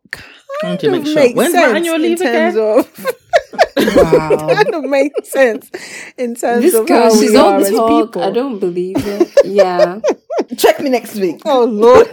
kind 0.61 0.83
of 0.85 0.93
make 0.93 1.07
sure. 1.07 1.15
makes 1.15 1.35
When's 1.37 1.55
my 1.55 1.61
sense 1.63 1.77
annual 1.77 1.95
in 1.97 2.03
leave 2.03 2.19
terms 2.19 2.55
again? 2.57 2.79
of 2.81 3.17
Wow. 3.97 4.49
kind 4.49 4.75
of 4.75 4.85
makes 4.85 5.31
sense 5.31 5.71
in 6.17 6.35
terms 6.35 6.63
This 6.63 6.75
of 6.75 6.87
girl, 6.87 7.03
how 7.03 7.11
she's 7.21 7.31
we 7.33 7.37
are 7.37 7.45
all 7.45 7.61
as 7.61 7.69
people. 8.07 8.23
I 8.23 8.31
don't 8.31 8.59
believe 8.59 8.97
it. 8.99 9.31
Yeah. 9.45 10.01
Check 10.57 10.81
me 10.81 10.91
next 10.91 11.15
week. 11.17 11.41
Oh 11.45 11.65
Lord. 11.65 12.09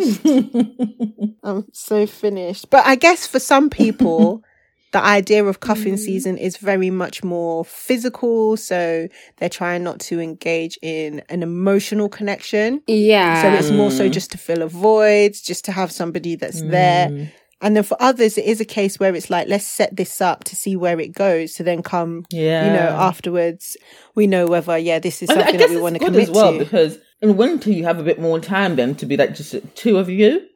I'm 1.42 1.66
so 1.72 2.06
finished. 2.06 2.70
But 2.70 2.86
I 2.86 2.94
guess 2.94 3.26
for 3.26 3.38
some 3.38 3.70
people, 3.70 4.42
the 4.92 5.02
idea 5.02 5.44
of 5.44 5.60
cuffing 5.60 5.94
mm. 5.94 5.98
season 5.98 6.38
is 6.38 6.58
very 6.58 6.90
much 6.90 7.24
more 7.24 7.64
physical. 7.64 8.56
So 8.56 9.08
they're 9.38 9.48
trying 9.48 9.82
not 9.82 10.00
to 10.00 10.20
engage 10.20 10.78
in 10.82 11.22
an 11.28 11.42
emotional 11.42 12.08
connection. 12.08 12.82
Yeah. 12.86 13.42
So 13.42 13.52
it's 13.52 13.70
more 13.70 13.90
so 13.90 14.08
mm. 14.08 14.12
just 14.12 14.30
to 14.32 14.38
fill 14.38 14.62
a 14.62 14.68
void, 14.68 15.34
just 15.42 15.64
to 15.66 15.72
have 15.72 15.90
somebody 15.90 16.36
that's 16.36 16.62
there. 16.62 17.08
Mm. 17.08 17.30
And 17.62 17.76
then 17.76 17.84
for 17.84 17.96
others, 18.00 18.36
it 18.36 18.44
is 18.44 18.60
a 18.60 18.64
case 18.64 18.98
where 18.98 19.14
it's 19.14 19.30
like, 19.30 19.46
let's 19.46 19.66
set 19.66 19.96
this 19.96 20.20
up 20.20 20.42
to 20.44 20.56
see 20.56 20.74
where 20.74 20.98
it 20.98 21.12
goes. 21.12 21.54
To 21.54 21.62
then 21.62 21.82
come, 21.82 22.24
Yeah. 22.30 22.66
you 22.66 22.72
know, 22.72 22.88
afterwards, 22.88 23.76
we 24.16 24.26
know 24.26 24.46
whether, 24.46 24.76
yeah, 24.76 24.98
this 24.98 25.22
is 25.22 25.30
I, 25.30 25.34
I 25.34 25.36
something 25.36 25.58
that 25.58 25.70
we 25.70 25.80
want 25.80 25.94
to 25.94 26.00
good 26.00 26.06
commit 26.06 26.22
as 26.28 26.30
well 26.30 26.52
to. 26.52 26.58
because 26.58 26.98
in 27.22 27.36
winter 27.36 27.70
you 27.70 27.84
have 27.84 27.98
a 27.98 28.02
bit 28.02 28.20
more 28.20 28.40
time 28.40 28.76
then 28.76 28.94
to 28.96 29.06
be 29.06 29.16
like 29.16 29.34
just 29.34 29.54
two 29.74 29.96
of 29.98 30.10
you. 30.10 30.46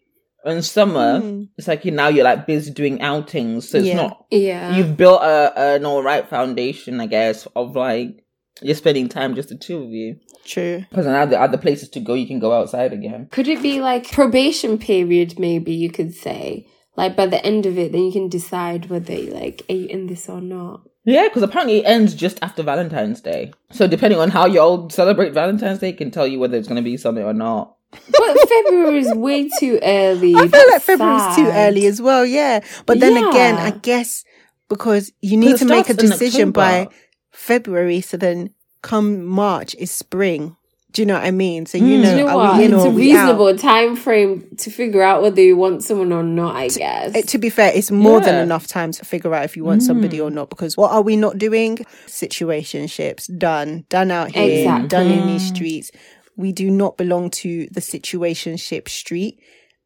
In 0.44 0.62
summer, 0.62 1.20
hmm. 1.20 1.44
it's 1.56 1.66
like 1.66 1.84
you 1.84 1.90
now 1.90 2.06
you're 2.06 2.22
like 2.22 2.46
busy 2.46 2.70
doing 2.70 3.00
outings, 3.02 3.68
so 3.68 3.78
it's 3.78 3.88
Yeah. 3.88 3.96
not. 3.96 4.26
yeah. 4.30 4.76
You've 4.76 4.96
built 4.96 5.20
a 5.22 5.52
an 5.74 5.84
all 5.84 6.02
right 6.04 6.28
foundation, 6.28 7.00
I 7.00 7.06
guess, 7.06 7.48
of 7.56 7.74
like 7.74 8.22
you're 8.62 8.76
spending 8.76 9.08
time 9.08 9.34
just 9.34 9.48
the 9.48 9.56
two 9.56 9.82
of 9.82 9.90
you. 9.90 10.16
True. 10.44 10.84
Because 10.88 11.06
now 11.06 11.24
the 11.26 11.40
other 11.40 11.58
places 11.58 11.88
to 11.90 12.00
go, 12.00 12.14
you 12.14 12.26
can 12.28 12.38
go 12.38 12.52
outside 12.52 12.92
again. 12.92 13.28
Could 13.32 13.48
it 13.48 13.60
be 13.60 13.80
like 13.80 14.10
probation 14.12 14.78
period? 14.78 15.38
Maybe 15.38 15.72
you 15.72 15.90
could 15.90 16.14
say. 16.14 16.66
Like 16.96 17.16
by 17.16 17.26
the 17.26 17.44
end 17.44 17.66
of 17.66 17.76
it, 17.76 17.92
then 17.92 18.04
you 18.04 18.12
can 18.12 18.28
decide 18.28 18.88
whether 18.88 19.16
like 19.16 19.62
are 19.68 19.74
you 19.74 19.86
in 19.88 20.06
this 20.06 20.28
or 20.28 20.40
not. 20.40 20.82
Yeah, 21.06 21.28
because 21.28 21.44
apparently 21.44 21.78
it 21.78 21.84
ends 21.84 22.14
just 22.14 22.38
after 22.42 22.64
Valentine's 22.64 23.20
Day. 23.20 23.52
So 23.70 23.86
depending 23.86 24.18
on 24.18 24.28
how 24.28 24.46
you 24.46 24.60
all 24.60 24.90
celebrate 24.90 25.32
Valentine's 25.32 25.78
Day, 25.78 25.92
can 25.92 26.10
tell 26.10 26.26
you 26.26 26.40
whether 26.40 26.58
it's 26.58 26.66
going 26.66 26.76
to 26.76 26.82
be 26.82 26.96
something 26.96 27.24
or 27.24 27.32
not. 27.32 27.76
But 27.92 28.48
February 28.48 28.98
is 28.98 29.14
way 29.14 29.48
too 29.60 29.78
early. 29.84 30.34
I 30.36 30.48
feel 30.48 30.50
That's 30.50 30.88
like 30.88 31.30
is 31.30 31.36
too 31.36 31.46
early 31.46 31.86
as 31.86 32.02
well, 32.02 32.26
yeah. 32.26 32.60
But 32.86 32.98
then 32.98 33.16
again, 33.16 33.54
I 33.54 33.70
guess 33.70 34.24
because 34.68 35.12
you 35.22 35.36
need 35.36 35.58
to 35.58 35.64
make 35.64 35.88
a 35.88 35.94
decision 35.94 36.50
by 36.50 36.88
February, 37.30 38.00
so 38.00 38.16
then 38.16 38.50
come 38.82 39.24
March 39.24 39.76
is 39.76 39.92
spring. 39.92 40.55
Do 40.96 41.02
you 41.02 41.06
know 41.06 41.14
what 41.14 41.24
I 41.24 41.30
mean? 41.30 41.66
So 41.66 41.76
you 41.76 41.98
Mm. 41.98 42.02
know, 42.04 42.10
you 42.10 42.16
know 42.24 42.28
are 42.28 42.36
what? 42.36 42.58
we 42.58 42.64
in 42.64 42.72
It's 42.72 42.82
or 42.82 42.86
a 42.86 42.90
are 42.90 42.94
we 42.94 43.12
out? 43.14 43.20
reasonable 43.26 43.58
time 43.58 43.96
frame 43.96 44.46
to 44.56 44.70
figure 44.70 45.02
out 45.02 45.20
whether 45.20 45.42
you 45.42 45.54
want 45.54 45.84
someone 45.84 46.10
or 46.10 46.22
not. 46.22 46.56
I 46.56 46.68
guess. 46.68 47.14
It- 47.14 47.28
to 47.28 47.38
be 47.38 47.50
fair, 47.50 47.70
it's 47.74 47.90
more 47.90 48.18
than 48.20 48.34
enough 48.36 48.66
time 48.66 48.92
to 48.92 49.04
figure 49.04 49.34
out 49.34 49.44
if 49.44 49.58
you 49.58 49.62
want 49.64 49.82
somebody 49.82 50.18
or 50.18 50.30
not. 50.30 50.48
Because 50.48 50.74
what 50.74 50.92
are 50.92 51.02
we 51.02 51.14
not 51.16 51.36
doing? 51.36 51.76
Situationships 52.06 53.26
done, 53.36 53.84
done 53.90 54.10
out 54.10 54.34
here, 54.34 54.60
Exactly. 54.60 54.88
done 54.88 55.06
in 55.08 55.26
these 55.26 55.46
streets. 55.46 55.90
We 56.34 56.52
do 56.52 56.70
not 56.70 56.96
belong 56.96 57.28
to 57.42 57.68
the 57.70 57.80
situationship 57.82 58.88
street. 58.88 59.38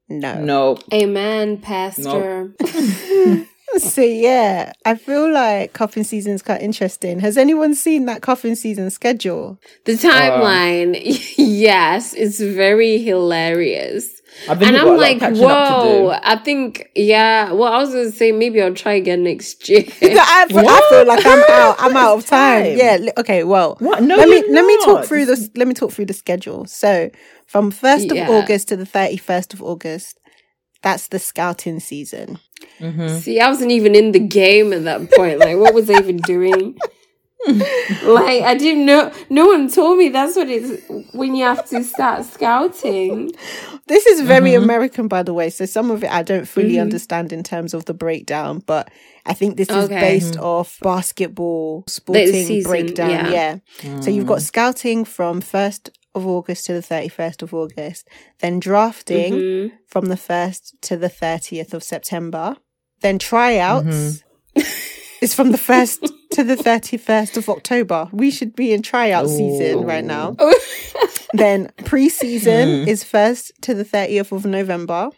No. 0.09 0.35
No. 0.41 0.79
Amen, 0.95 1.59
Pastor. 1.59 2.55
So 3.79 4.03
yeah, 4.03 4.73
I 4.85 4.97
feel 4.97 5.33
like 5.33 5.73
cuffing 5.73 6.03
season's 6.05 6.41
is 6.41 6.43
quite 6.43 6.61
interesting. 6.61 7.21
Has 7.21 7.39
anyone 7.39 7.75
seen 7.75 8.07
that 8.07 8.21
cuffing 8.23 8.55
season 8.57 8.91
schedule? 8.91 9.59
The 9.85 9.93
timeline, 9.93 10.97
yes, 11.39 12.13
it's 12.15 12.41
very 12.41 12.99
hilarious. 12.99 14.21
I 14.49 14.55
think 14.55 14.69
And 14.69 14.77
I'm 14.77 14.85
got 14.85 14.87
a 14.87 14.91
lot 14.91 14.95
of 14.95 15.01
like, 15.01 15.19
catching 15.21 15.45
up 15.45 15.69
to 15.83 15.89
do. 15.89 16.05
whoa, 16.05 16.19
I 16.23 16.37
think, 16.37 16.89
yeah, 16.95 17.53
well, 17.53 17.73
I 17.73 17.79
was 17.79 17.91
going 17.91 18.11
to 18.11 18.17
say 18.17 18.33
maybe 18.33 18.63
I'll 18.63 18.75
try 18.75 18.93
again 18.95 19.25
next 19.25 19.69
year. 19.69 19.83
I 20.03 20.47
feel, 20.49 20.59
I 20.69 20.87
feel 20.91 21.07
like 21.07 21.27
I'm 21.27 21.45
out. 21.51 21.77
I'm 21.79 21.97
out 21.97 22.19
of 22.19 22.27
time. 22.27 22.65
Time. 22.65 22.77
Yeah. 22.79 22.97
li- 23.01 23.13
Okay. 23.19 23.45
Well, 23.45 23.77
What? 23.81 24.03
No, 24.03 24.17
let 24.17 24.29
me 24.29 24.37
you're 24.39 24.53
let 24.53 24.65
me 24.65 24.79
talk 24.85 25.05
through 25.05 25.27
this. 25.27 25.51
Let 25.57 25.67
me 25.69 25.75
talk 25.75 25.91
through 25.93 26.07
the 26.07 26.13
schedule. 26.15 26.65
So, 26.67 27.11
from 27.47 27.71
first 27.71 28.11
of 28.11 28.17
Yeah. 28.17 28.31
August 28.31 28.69
to 28.69 28.77
the 28.77 28.87
thirty 28.87 29.17
first 29.17 29.53
of 29.53 29.63
August, 29.63 30.19
that's 30.83 31.09
the 31.09 31.19
scouting 31.19 31.81
season. 31.81 32.39
Mm-hmm. 32.79 33.19
See, 33.19 33.41
I 33.41 33.49
wasn't 33.49 33.73
even 33.73 33.95
in 33.95 34.13
the 34.13 34.21
game 34.21 34.73
at 34.73 34.85
that 34.85 35.11
point. 35.13 35.39
Like, 35.39 35.57
what 35.57 35.75
was 35.75 35.91
I 35.91 35.99
even 35.99 36.19
doing? 36.19 36.79
like, 37.49 38.43
I 38.43 38.55
didn't 38.59 38.85
know. 38.85 39.13
No 39.31 39.47
one 39.47 39.71
told 39.71 39.99
me 39.99 40.09
that's 40.11 40.37
what 40.37 40.49
it's 40.49 40.83
when 41.13 41.35
you 41.35 41.45
have 41.45 41.67
to 41.71 41.83
start 41.83 42.25
scouting. 42.27 43.33
This 43.87 44.07
is 44.07 44.21
very 44.21 44.51
Mm-hmm. 44.51 44.63
American, 44.63 45.09
by 45.09 45.23
the 45.23 45.35
way. 45.35 45.51
So 45.51 45.65
some 45.67 45.91
of 45.91 46.05
it 46.05 46.11
I 46.13 46.23
don't 46.23 46.47
fully 46.47 46.73
mm-hmm. 46.73 46.83
understand 46.83 47.33
in 47.33 47.43
terms 47.43 47.75
of 47.75 47.87
the 47.87 47.95
breakdown, 47.95 48.63
but 48.67 48.91
I 49.27 49.35
think 49.35 49.57
this 49.57 49.69
is 49.69 49.87
Okay. 49.87 50.01
based 50.01 50.35
mm-hmm. 50.35 50.45
off 50.45 50.79
basketball 50.81 51.85
sporting 51.87 52.47
season, 52.47 52.71
breakdown. 52.71 53.11
yeah. 53.11 53.59
Yeah. 53.83 54.01
So 54.01 54.11
you've 54.11 54.27
got 54.27 54.39
mm. 54.39 54.43
scouting 54.43 55.05
from 55.05 55.41
first 55.41 55.91
of 56.15 56.27
August 56.27 56.65
to 56.67 56.73
the 56.73 56.83
thirty 56.83 57.09
first 57.09 57.43
of 57.43 57.55
August, 57.55 58.09
then 58.41 58.59
drafting 58.61 59.33
Mhm. 59.35 59.73
from 59.87 60.07
the 60.07 60.17
first 60.17 60.75
to 60.83 60.97
the 60.97 61.09
thirtieth 61.09 61.73
of 61.75 61.83
September, 61.85 62.57
then 63.01 63.19
tryouts. 63.19 64.23
is 65.21 65.35
from 65.35 65.53
the 65.53 65.59
first 65.59 66.01
to 66.33 66.43
the 66.43 66.57
thirty 66.57 66.97
first 66.97 67.37
of 67.37 67.49
October. 67.49 68.09
We 68.13 68.31
should 68.31 68.57
be 68.57 68.73
in 68.73 68.83
tryout 68.83 69.29
season 69.29 69.85
right 69.85 70.05
now. 70.05 70.37
Then 71.33 71.71
pre-season 71.85 72.89
is 72.89 73.05
first 73.05 73.53
to 73.63 73.73
the 73.75 73.85
30th 73.85 74.33
of 74.33 74.45
November. 74.45 75.11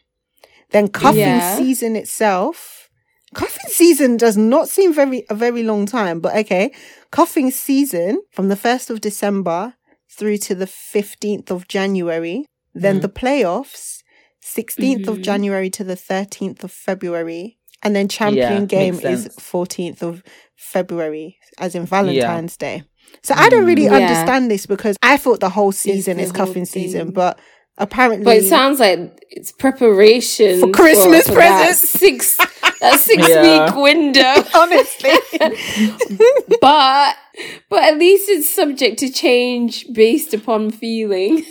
Then 0.71 0.89
cuffing 0.89 1.21
Yeah. 1.21 1.57
season 1.57 1.97
itself. 1.97 2.91
Cuffing 3.35 3.69
season 3.71 4.19
does 4.19 4.37
not 4.37 4.69
seem 4.69 4.93
very 4.93 5.25
a 5.31 5.35
very 5.35 5.63
long 5.63 5.87
time, 5.87 6.21
but 6.21 6.37
okay. 6.37 6.71
Cuffing 7.11 7.51
season 7.51 8.21
from 8.31 8.49
the 8.49 8.57
1st 8.57 8.91
of 8.91 9.01
December 9.01 9.75
through 10.17 10.39
to 10.39 10.55
the 10.55 10.67
15th 10.67 11.51
of 11.51 11.69
January. 11.69 12.45
Then 12.75 13.01
the 13.01 13.09
playoffs 13.09 14.03
16th 14.43 15.09
of 15.09 15.21
January 15.21 15.71
to 15.71 15.85
the 15.85 15.95
13th 15.95 16.65
of 16.65 16.73
February. 16.73 17.59
And 17.83 17.97
then 17.97 18.09
champion 18.09 18.63
Yeah, 18.63 18.67
game 18.67 18.95
is 19.03 19.29
14th 19.41 20.03
of 20.03 20.23
February, 20.57 21.39
as 21.59 21.75
in 21.75 21.85
Valentine's 21.87 22.57
Day. 22.57 22.85
So 23.23 23.35
I 23.37 23.49
don't 23.49 23.67
really 23.67 23.85
Yeah. 23.85 23.97
understand 23.97 24.51
this 24.51 24.67
because 24.67 24.97
I 25.03 25.17
thought 25.17 25.41
the 25.41 25.49
whole 25.51 25.73
season 25.73 26.17
the 26.17 26.23
is 26.23 26.31
whole 26.31 26.47
cuffing 26.47 26.65
season, 26.65 27.11
but 27.11 27.39
apparently 27.79 28.25
But 28.25 28.37
it 28.39 28.49
sounds 28.49 28.81
like 28.81 29.25
it's 29.31 29.53
preparation 29.53 30.61
For 30.61 30.69
Christmas 30.71 31.27
that 31.27 31.35
presents. 31.35 31.91
six 31.91 32.39
that 32.83 33.01
six 33.01 33.27
Yeah. 33.29 33.43
week 33.67 33.75
window. 33.77 34.35
honestly. 34.55 35.11
but 36.61 37.17
but 37.69 37.83
at 37.83 37.99
least 37.99 38.29
it's 38.29 38.49
subject 38.49 38.99
to 39.01 39.11
change 39.11 39.87
based 39.93 40.35
upon 40.35 40.71
feeling. 40.71 41.45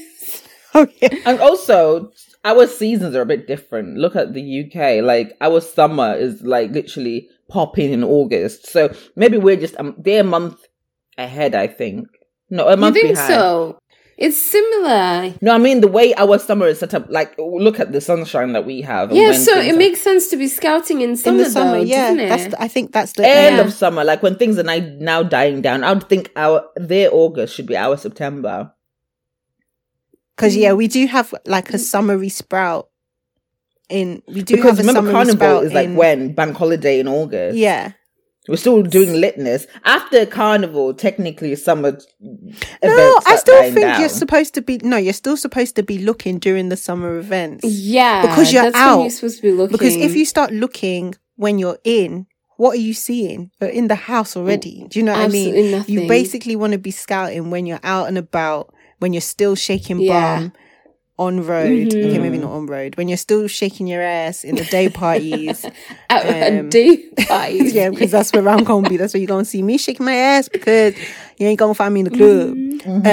oh 0.74 0.88
yeah. 1.02 1.16
And 1.26 1.40
also, 1.40 2.12
our 2.46 2.68
seasons 2.68 3.16
are 3.16 3.22
a 3.22 3.26
bit 3.26 3.48
different. 3.48 3.98
Look 3.98 4.16
at 4.16 4.34
the 4.34 4.66
UK. 4.66 5.04
Like 5.04 5.36
our 5.42 5.62
summer 5.62 6.14
is 6.14 6.42
like 6.42 6.72
literally 6.72 7.30
popping 7.50 7.92
in 7.92 8.04
August. 8.04 8.68
So 8.68 8.94
maybe 9.16 9.38
we're 9.38 9.58
just 9.58 9.76
um, 9.80 9.96
they're 9.98 10.22
a 10.22 10.24
month 10.24 10.58
ahead. 11.18 11.56
I 11.56 11.68
think. 11.68 12.08
No, 12.50 12.68
a 12.68 12.72
You 12.72 12.78
month 12.78 12.96
think 12.96 13.10
behind. 13.16 13.28
so? 13.34 13.80
It's 14.22 14.38
similar. 14.42 15.34
No, 15.42 15.52
I 15.54 15.58
mean 15.58 15.82
the 15.82 15.88
way 15.88 16.14
our 16.16 16.38
summer 16.38 16.68
is 16.68 16.78
set 16.80 16.94
up. 16.94 17.06
Like 17.10 17.34
look 17.40 17.80
at 17.80 17.92
the 17.92 18.00
sunshine 18.02 18.54
that 18.54 18.66
we 18.66 18.82
have. 18.82 19.12
Yeah, 19.12 19.30
when 19.30 19.40
so 19.40 19.60
it 19.60 19.74
are- 19.74 19.78
makes 19.78 20.00
sense 20.02 20.28
to 20.30 20.38
be 20.38 20.48
scouting 20.48 21.02
in 21.02 21.18
summer, 21.18 21.40
In 21.40 21.44
the 21.44 21.50
summer, 21.50 21.78
though, 21.80 21.84
yeah. 21.84 22.02
doesn't 22.14 22.20
it? 22.20 22.30
That's 22.30 22.48
the, 22.52 22.62
I 22.62 22.68
think 22.68 22.92
that's 22.92 23.14
the 23.14 23.28
end 23.28 23.58
Yeah. 23.58 23.64
of 23.64 23.74
summer, 23.74 24.04
like 24.04 24.22
when 24.22 24.36
things 24.36 24.60
are 24.60 24.64
now, 24.64 24.78
now 25.00 25.24
dying 25.24 25.62
down. 25.62 25.84
I 25.84 25.92
would 25.94 26.08
think 26.08 26.30
our 26.36 26.64
their 26.76 27.10
August 27.12 27.56
should 27.56 27.66
be 27.68 27.76
our 27.76 27.98
September. 27.98 28.72
because 30.36 30.56
yeah, 30.56 30.72
mm. 30.72 30.78
we 30.78 30.88
do 30.88 31.08
have 31.08 31.34
like 31.46 31.70
a 31.72 31.78
mm. 31.78 31.80
summery 31.80 32.30
sprout 32.30 32.90
in 33.90 34.22
we 34.28 34.42
do 34.44 34.56
Because 34.56 34.78
have 34.78 34.86
a 34.86 34.88
remember, 34.88 35.12
Carnival 35.12 35.36
sprout 35.38 35.64
is 35.66 35.74
like 35.74 35.86
in- 35.86 35.96
when 35.96 36.34
bank 36.34 36.56
holiday 36.58 37.00
in 37.00 37.08
August. 37.08 37.58
yeah. 37.58 37.94
We're 38.52 38.58
still 38.58 38.84
doing 38.84 39.10
litness 39.10 39.66
after 39.86 40.26
Carnival. 40.26 40.94
Technically, 40.94 41.56
summer. 41.56 41.98
No, 42.84 43.20
I 43.26 43.36
still 43.38 43.62
think 43.64 43.80
down. 43.80 44.00
you're 44.00 44.10
supposed 44.10 44.54
to 44.56 44.62
be 44.62 44.78
no, 44.84 44.98
you're 44.98 45.14
still 45.14 45.38
supposed 45.38 45.76
to 45.78 45.84
be 45.84 45.98
looking 45.98 46.38
during 46.38 46.70
the 46.70 46.78
summer 46.78 47.18
events. 47.18 47.66
yeah, 47.66 48.22
Because 48.22 48.52
you're 48.54 48.64
that's 48.64 48.76
when 48.76 48.84
out. 48.84 49.02
you're 49.02 49.10
supposed 49.10 49.38
to 49.38 49.42
be 49.44 49.52
looking. 49.52 49.72
Because 49.72 49.96
if 49.96 50.16
you 50.16 50.26
start 50.26 50.52
looking 50.52 51.16
when 51.38 51.58
you're 51.60 51.80
in, 51.84 52.28
what 52.58 52.72
are 52.76 52.80
you 52.82 52.94
seeing? 52.94 53.52
You're 53.60 53.70
in 53.72 53.88
the 53.88 53.96
house 53.96 54.36
already. 54.38 54.86
Do 54.90 55.00
you 55.00 55.06
know 55.06 55.14
what 55.14 55.22
I 55.22 55.26
Absolutely 55.26 55.62
mean? 55.64 55.72
nothing. 55.72 55.94
You 55.96 56.08
basically 56.08 56.56
want 56.56 56.74
to 56.74 56.80
be 56.80 56.92
scouting 56.92 57.50
when 57.50 57.66
you're 57.66 57.80
out 57.84 58.08
and 58.08 58.18
about, 58.18 58.74
when 59.00 59.14
you're 59.14 59.22
still 59.22 59.56
shaking 59.56 60.00
Yeah. 60.00 60.38
bum 60.40 60.54
on 61.22 61.46
road. 61.46 61.88
Mhm. 61.92 62.06
Okay, 62.08 62.20
maybe 62.20 62.38
not 62.38 62.52
on 62.52 62.66
road. 62.66 62.98
When 62.98 63.08
you're 63.08 63.18
still 63.18 63.48
shaking 63.48 63.88
your 63.88 64.02
ass 64.02 64.44
in 64.44 64.56
the 64.56 64.66
day 64.66 64.90
parties. 64.90 65.66
at 66.10 66.58
um, 66.60 66.70
day 66.70 66.98
party, 67.28 67.58
yeah, 67.78 67.90
because 67.90 68.12
that's 68.12 68.34
where 68.34 68.48
I'm 68.50 68.64
gonna 68.64 68.90
be. 68.90 68.98
That's 68.98 69.14
where 69.14 69.22
you're 69.22 69.28
gonna 69.28 69.46
see 69.46 69.62
me 69.62 69.78
shaking 69.78 70.06
my 70.06 70.16
ass 70.16 70.50
because 70.50 70.96
you 71.38 71.48
ain't 71.48 71.60
gonna 71.60 71.74
find 71.74 71.94
me 71.94 72.02
in 72.02 72.06
the 72.06 72.18
club. 72.18 72.56
Mm-hmm. 72.56 73.08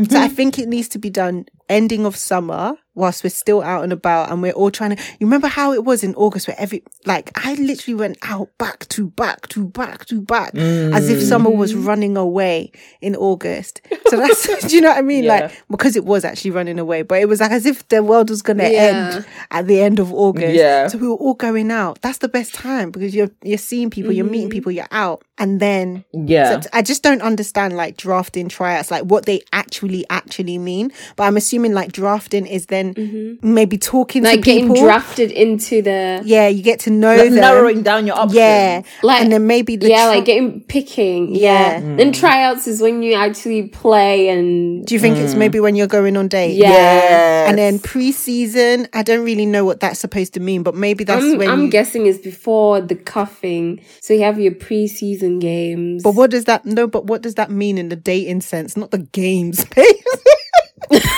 Um, 0.00 0.06
so 0.08 0.18
I 0.18 0.28
think 0.28 0.58
it 0.58 0.68
needs 0.68 0.88
to 0.88 0.98
be 0.98 1.10
done 1.10 1.44
ending 1.68 2.06
of 2.06 2.16
summer 2.16 2.74
whilst 2.96 3.22
we're 3.22 3.30
still 3.30 3.62
out 3.62 3.84
and 3.84 3.92
about 3.92 4.30
and 4.30 4.42
we're 4.42 4.52
all 4.52 4.70
trying 4.70 4.96
to. 4.96 5.02
You 5.20 5.26
remember 5.26 5.46
how 5.46 5.72
it 5.72 5.84
was 5.84 6.02
in 6.02 6.14
August 6.16 6.48
where 6.48 6.56
every 6.58 6.82
like 7.04 7.30
I 7.46 7.54
literally 7.54 7.94
went 7.94 8.18
out 8.22 8.48
back 8.58 8.88
to 8.88 9.08
back 9.10 9.46
to 9.48 9.66
back 9.68 10.06
to 10.06 10.20
back 10.20 10.54
as 10.56 11.08
if 11.08 11.22
summer 11.22 11.50
was 11.50 11.74
running 11.74 12.16
away 12.16 12.72
in 13.00 13.14
August. 13.14 13.80
So 14.08 14.16
that's 14.16 14.66
do 14.68 14.74
you 14.74 14.80
know 14.80 14.88
what 14.88 14.98
I 14.98 15.02
mean? 15.02 15.24
Yeah. 15.24 15.34
Like 15.34 15.64
because 15.70 15.94
it 15.94 16.04
was 16.04 16.24
actually 16.24 16.50
running 16.50 16.78
away, 16.78 17.02
but 17.02 17.20
it 17.20 17.28
was 17.28 17.40
like 17.40 17.52
as 17.52 17.66
if 17.66 17.86
the 17.88 18.02
world 18.02 18.30
was 18.30 18.42
gonna 18.42 18.64
Yeah. 18.64 19.14
end 19.14 19.26
at 19.50 19.66
the 19.66 19.80
end 19.80 19.98
of 19.98 20.12
August. 20.12 20.54
Yeah. 20.54 20.88
So 20.88 20.98
we 20.98 21.06
were 21.06 21.14
all 21.14 21.34
going 21.34 21.70
out. 21.70 22.00
That's 22.00 22.18
the 22.18 22.28
best 22.28 22.54
time 22.54 22.90
because 22.90 23.14
you're 23.14 23.30
you're 23.42 23.58
seeing 23.58 23.90
people, 23.90 24.12
you're 24.12 24.24
meeting 24.24 24.48
mm-hmm. 24.48 24.52
people, 24.52 24.72
you're 24.72 24.88
out, 24.90 25.22
and 25.38 25.60
then 25.60 26.04
Yeah. 26.12 26.60
so 26.60 26.68
I 26.72 26.82
just 26.82 27.02
don't 27.02 27.22
understand 27.22 27.76
like 27.76 27.96
drafting 27.96 28.48
tryouts, 28.48 28.90
like 28.90 29.04
what 29.04 29.26
they 29.26 29.42
actually 29.52 30.04
actually 30.10 30.58
mean. 30.58 30.92
But 31.16 31.24
I'm 31.24 31.36
assuming 31.36 31.72
like 31.74 31.92
drafting 31.92 32.46
is 32.46 32.66
then 32.66 32.94
mm-hmm. 32.94 33.54
maybe 33.54 33.78
talking 33.78 34.22
like 34.22 34.40
to 34.40 34.44
getting 34.44 34.68
people. 34.68 34.84
drafted 34.84 35.30
into 35.30 35.82
the 35.82 36.22
yeah, 36.24 36.48
you 36.48 36.62
get 36.62 36.80
to 36.80 36.90
know 36.90 37.16
Like 37.16 37.30
them. 37.30 37.40
narrowing 37.40 37.82
down 37.82 38.06
your 38.06 38.16
options. 38.16 38.34
yeah, 38.36 38.82
Like- 39.02 39.22
and 39.22 39.32
then 39.32 39.46
maybe 39.46 39.76
the 39.76 39.88
yeah, 39.88 40.06
tri- 40.06 40.14
like 40.16 40.24
getting 40.24 40.60
picking. 40.62 41.34
Yeah. 41.34 41.80
Yeah. 41.80 41.96
Then 41.96 42.12
tryouts 42.12 42.66
is 42.66 42.80
when 42.80 43.02
you 43.02 43.14
actually 43.14 43.68
play 43.68 44.28
and 44.28 44.86
Do 44.86 44.94
you 44.94 45.00
think 45.00 45.16
it's 45.18 45.34
mm. 45.34 45.38
maybe 45.38 45.60
when 45.60 45.74
you're 45.76 45.86
going 45.86 46.16
on 46.16 46.28
date? 46.28 46.56
Yeah. 46.56 46.68
Yes. 46.70 47.48
And 47.48 47.58
then 47.58 47.78
pre-season, 47.78 48.88
I 48.92 49.02
don't 49.02 49.24
really 49.24 49.46
know 49.46 49.64
what 49.64 49.80
that's 49.80 50.00
supposed 50.00 50.34
to 50.34 50.40
mean, 50.40 50.62
but 50.62 50.74
maybe 50.74 51.04
that's 51.04 51.24
I'm, 51.24 51.38
when 51.38 51.48
I'm 51.48 51.62
you. 51.64 51.70
guessing 51.70 52.06
is 52.06 52.18
before 52.18 52.80
the 52.80 52.94
cuffing. 52.94 53.80
So 54.00 54.14
you 54.14 54.22
have 54.22 54.38
your 54.40 54.54
pre-season 54.54 55.25
games. 55.38 56.02
but 56.02 56.12
what 56.14 56.30
does 56.30 56.44
that? 56.44 56.64
No, 56.64 56.86
but 56.86 57.06
what 57.06 57.22
does 57.22 57.34
that 57.34 57.50
mean 57.50 57.78
in 57.78 57.88
the 57.88 57.96
dating 57.96 58.40
sense? 58.42 58.76
Not 58.76 58.90
the 58.90 58.98
games, 58.98 59.64
babe. 59.76 59.86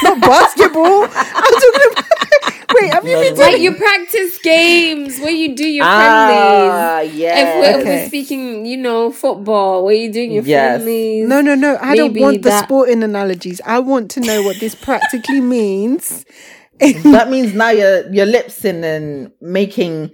Not 0.03 0.21
basketball. 0.25 1.05
I'm 1.05 1.55
talking 1.55 1.81
about. 1.93 2.05
Wait, 2.71 2.93
have 2.93 3.07
you 3.07 3.17
been 3.19 3.35
to 3.35 3.41
like 3.41 3.61
your 3.61 3.75
practice 3.77 4.38
games 4.38 5.19
where 5.21 5.31
you 5.31 5.57
do 5.57 5.65
your 5.67 5.87
Ah, 5.87 7.00
friendlies. 7.00 7.15
yeah. 7.15 7.38
If 7.41 7.55
we're, 7.57 7.65
if 7.65 7.77
Okay. 7.81 8.03
we're 8.03 8.07
speaking, 8.09 8.67
you 8.67 8.77
know, 8.77 9.11
football, 9.11 9.85
where 9.85 9.95
you 9.95 10.12
doing 10.12 10.33
your 10.33 10.43
Yes. 10.45 10.81
friendlies. 10.81 11.29
No, 11.29 11.41
no, 11.41 11.55
no. 11.55 11.79
I 11.81 11.95
don't 11.95 12.12
Maybe 12.12 12.21
want 12.21 12.43
the 12.43 12.50
sporting 12.50 13.03
analogies. 13.03 13.61
I 13.65 13.79
want 13.79 14.11
to 14.12 14.21
know 14.21 14.43
what 14.43 14.59
this 14.61 14.75
practically 14.75 15.41
means. 15.41 16.25
that 16.79 17.29
means 17.31 17.55
now 17.55 17.71
you're 17.71 18.09
you're 18.12 18.27
lip 18.27 18.50
sync 18.50 18.85
and 18.85 19.33
making 19.41 20.11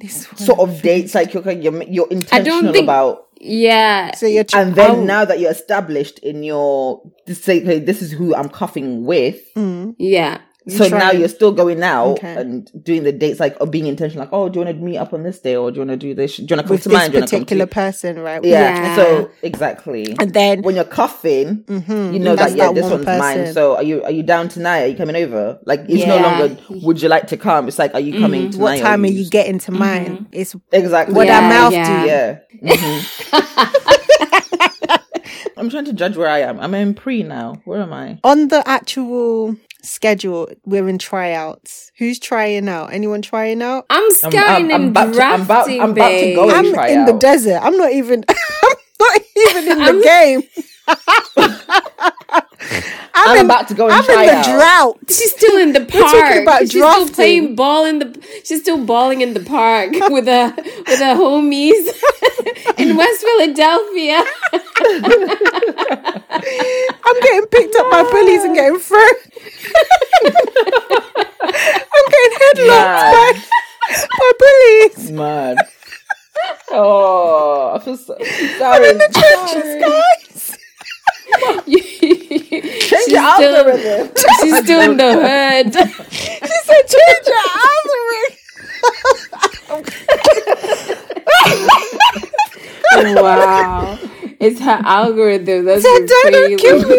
This 0.00 0.26
one. 0.30 0.36
sort 0.38 0.58
of 0.60 0.82
dates 0.82 1.14
like 1.14 1.32
you're 1.34 1.50
you're, 1.52 1.82
you're 1.84 2.08
intentional 2.10 2.72
think- 2.72 2.84
about 2.84 3.28
Yeah. 3.40 4.14
So 4.14 4.26
you're 4.26 4.44
tr- 4.44 4.56
and 4.58 4.74
then 4.74 4.90
Oh. 4.90 5.04
now 5.04 5.24
that 5.24 5.38
you're 5.40 5.50
established 5.52 6.18
in 6.20 6.42
your 6.42 7.02
this 7.26 7.42
say 7.44 7.60
this 7.78 8.00
is 8.02 8.10
who 8.12 8.34
I'm 8.34 8.48
cuffing 8.48 9.04
with 9.04 9.40
mm. 9.54 9.94
Yeah. 9.98 10.38
So 10.68 10.88
now 10.88 11.10
you're 11.10 11.28
still 11.28 11.52
going 11.52 11.82
out 11.82 12.18
Okay. 12.18 12.36
and 12.36 12.84
doing 12.84 13.02
the 13.02 13.12
dates 13.12 13.38
like 13.38 13.56
or 13.60 13.66
being 13.66 13.86
intentional 13.86 14.24
like 14.24 14.32
oh 14.32 14.48
do 14.48 14.58
you 14.58 14.64
want 14.64 14.76
to 14.76 14.82
meet 14.82 14.96
up 14.96 15.12
on 15.12 15.22
this 15.22 15.38
day 15.40 15.56
or 15.56 15.70
do 15.70 15.80
you 15.80 15.86
want 15.86 16.00
to 16.00 16.06
do 16.06 16.14
this 16.14 16.36
do 16.36 16.42
you 16.42 16.56
want 16.56 16.60
to 16.60 16.62
come 16.62 16.70
with 16.70 16.82
to 16.84 16.88
this 16.88 16.98
mine 16.98 17.10
do 17.10 17.16
you 17.16 17.20
want 17.20 17.28
to 17.28 17.36
come 17.36 17.44
particular 17.44 17.66
to 17.66 17.72
person, 17.72 18.18
right? 18.20 18.44
yeah. 18.44 18.82
Yeah. 18.82 18.96
so 18.96 19.30
exactly 19.42 20.16
And 20.18 20.32
then 20.32 20.62
when 20.62 20.74
you're 20.74 20.84
cuffing 20.84 21.64
mm-hmm. 21.64 22.12
you 22.14 22.18
know 22.18 22.36
that 22.36 22.56
yeah 22.56 22.68
that 22.68 22.74
this 22.74 22.84
one 22.84 23.04
one's 23.04 23.18
mine 23.18 23.52
so 23.52 23.76
are 23.76 23.82
you 23.82 24.02
are 24.04 24.10
you 24.10 24.22
down 24.22 24.48
tonight 24.48 24.82
are 24.82 24.86
you 24.86 24.96
coming 24.96 25.16
over 25.16 25.58
like 25.64 25.80
it's 25.88 26.06
no 26.06 26.18
longer 26.18 26.56
would 26.82 27.02
you 27.02 27.08
like 27.08 27.26
to 27.28 27.36
come 27.36 27.68
it's 27.68 27.78
like 27.78 27.92
are 27.94 28.00
you 28.00 28.14
mm-hmm. 28.14 28.22
coming 28.22 28.50
tonight 28.50 28.62
what 28.62 28.80
time 28.80 29.04
are 29.04 29.08
you 29.08 29.28
getting 29.28 29.58
to 29.58 29.72
mine? 29.72 30.16
Mm-hmm. 30.16 30.24
It's 30.32 30.56
exactly 30.72 31.14
what 31.14 31.26
Yeah, 31.26 31.40
our 31.40 31.48
mouth 31.48 31.72
yeah. 31.72 32.02
do. 32.02 32.06
Yeah. 32.62 33.72
I'm 35.56 35.70
trying 35.70 35.84
to 35.86 35.92
judge 35.92 36.16
where 36.16 36.28
I 36.28 36.40
am. 36.40 36.58
I'm 36.60 36.74
in 36.74 36.94
pre 36.94 37.22
now. 37.22 37.54
Where 37.64 37.82
am 37.82 37.92
I? 37.92 38.18
on 38.24 38.48
the 38.48 38.66
actual 38.68 39.56
schedule, 39.84 40.48
we're 40.64 40.88
in 40.88 40.98
tryouts. 40.98 41.92
Who's 41.98 42.18
trying 42.18 42.68
out? 42.68 42.92
Anyone 42.92 43.22
trying 43.22 43.62
out? 43.62 43.86
I'm 43.90 44.10
scouting 44.10 44.72
I'm 44.72 44.82
and 44.82 44.90
about 44.90 45.12
to- 45.14 45.22
I'm 45.22 45.42
about- 45.42 45.46
drafting, 45.66 45.82
I'm 45.82 45.90
about 45.92 46.08
to 46.10 46.34
go 46.34 46.44
in. 46.48 46.54
I'm 46.54 46.72
try 46.72 46.88
in 46.88 47.04
the 47.04 47.12
desert. 47.12 47.60
I'm 47.62 47.76
not 47.76 47.92
even. 47.92 48.24
I'm 48.28 48.76
not 49.00 49.20
even 49.36 49.72
in 49.72 49.78
the 49.78 50.02
game. 50.02 50.42
I'm, 53.16 53.28
I'm 53.30 53.38
in, 53.38 53.44
about 53.46 53.68
to 53.68 53.74
go 53.74 53.84
and 53.86 53.94
I'm 53.94 54.04
try 54.04 54.22
in 54.22 54.26
the 54.28 54.34
out. 54.34 54.44
drought. 54.44 54.98
She's 55.08 55.30
still 55.32 55.56
in 55.58 55.72
the 55.72 55.80
park. 55.84 56.04
talking 56.12 56.42
about 56.42 56.60
she's 56.62 56.72
drafting. 56.72 57.04
still 57.06 57.14
playing 57.14 57.54
ball 57.56 57.84
in 57.84 57.98
the. 58.00 58.26
She's 58.44 58.60
still 58.60 58.84
balling 58.84 59.20
in 59.20 59.34
the 59.34 59.40
park 59.40 59.90
with 59.92 60.26
her 60.26 60.52
with 60.56 60.98
her 60.98 61.14
homies 61.14 61.86
in 62.78 62.96
West 62.96 63.20
Philadelphia. 63.22 64.22
I'm 67.06 67.20
getting 67.22 67.46
picked 67.46 67.74
up 67.76 67.90
by 67.90 68.02
bullies 68.10 68.44
and 68.44 68.54
getting 68.54 68.78
thrown. 68.78 69.14
I'm 71.46 72.06
headlocked 72.70 73.48
by, 73.88 74.06
by 74.18 74.30
bullies. 74.38 75.10
Mad. 75.10 75.56
Oh, 76.70 77.72
I 77.74 77.78
feel 77.78 77.96
so 77.96 78.16
sorry. 78.58 78.76
I'm 78.76 78.90
in 78.90 78.98
the 78.98 79.08
trenches, 79.14 79.70
guys. 79.80 80.58
Change 82.88 83.08
your 83.08 83.32
still, 83.34 83.54
algorithm. 83.56 84.10
she's 84.40 84.56
still 84.64 84.80
in 84.80 84.96
the 84.96 85.12
hood. 85.14 85.72
She 86.10 86.58
said, 86.64 86.82
change 86.92 87.26
your 87.26 87.44
algorithm. 87.64 88.34
wow, 93.22 93.98
it's 94.40 94.60
her 94.60 94.80
algorithm. 94.84 95.64
That's 95.64 95.82
been 95.82 96.06
don't 96.06 96.58
kill 96.58 96.78
me. 96.88 96.96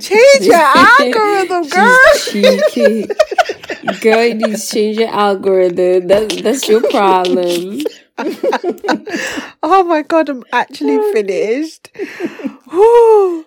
Change 0.00 0.44
your 0.46 0.56
algorithm, 0.56 1.68
girl. 1.68 1.98
She's 2.14 2.62
cheeky. 2.72 3.06
Girl, 4.00 4.24
you 4.24 4.34
need 4.34 4.56
to 4.56 4.66
change 4.66 4.98
your 4.98 5.08
algorithm. 5.08 6.08
That, 6.08 6.30
that's 6.42 6.68
your 6.68 6.82
problem. 6.90 7.80
Oh 9.62 9.84
my 9.84 10.02
god, 10.02 10.28
I'm 10.28 10.44
actually 10.52 10.98
finished. 11.12 11.88
Whew. 12.70 13.46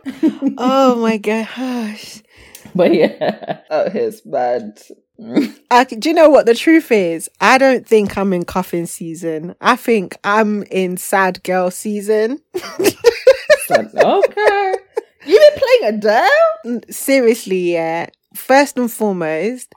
oh 0.58 0.98
my 1.02 1.18
gosh. 1.18 2.22
But 2.76 2.94
yeah, 2.94 3.62
oh, 3.70 3.86
it's 3.94 4.22
bad. 4.22 4.82
I, 5.70 5.84
do 5.84 6.10
you 6.10 6.16
know 6.16 6.30
what 6.30 6.46
the 6.46 6.56
truth 6.56 6.92
is? 6.92 7.30
I 7.40 7.58
don't 7.58 7.86
think 7.86 8.18
I'm 8.18 8.34
in 8.34 8.46
cuffing 8.46 8.88
season. 8.88 9.56
I 9.62 9.76
think 9.76 10.18
I'm 10.24 10.64
in 10.64 10.98
sad 10.98 11.44
girl 11.44 11.70
season. 11.70 12.42
okay. 12.56 14.76
You've 15.26 15.42
been 15.42 15.58
playing 15.58 15.96
Adele? 15.96 16.82
Seriously, 16.90 17.74
yeah. 17.74 18.08
First 18.34 18.78
and 18.78 18.92
foremost, 18.92 19.74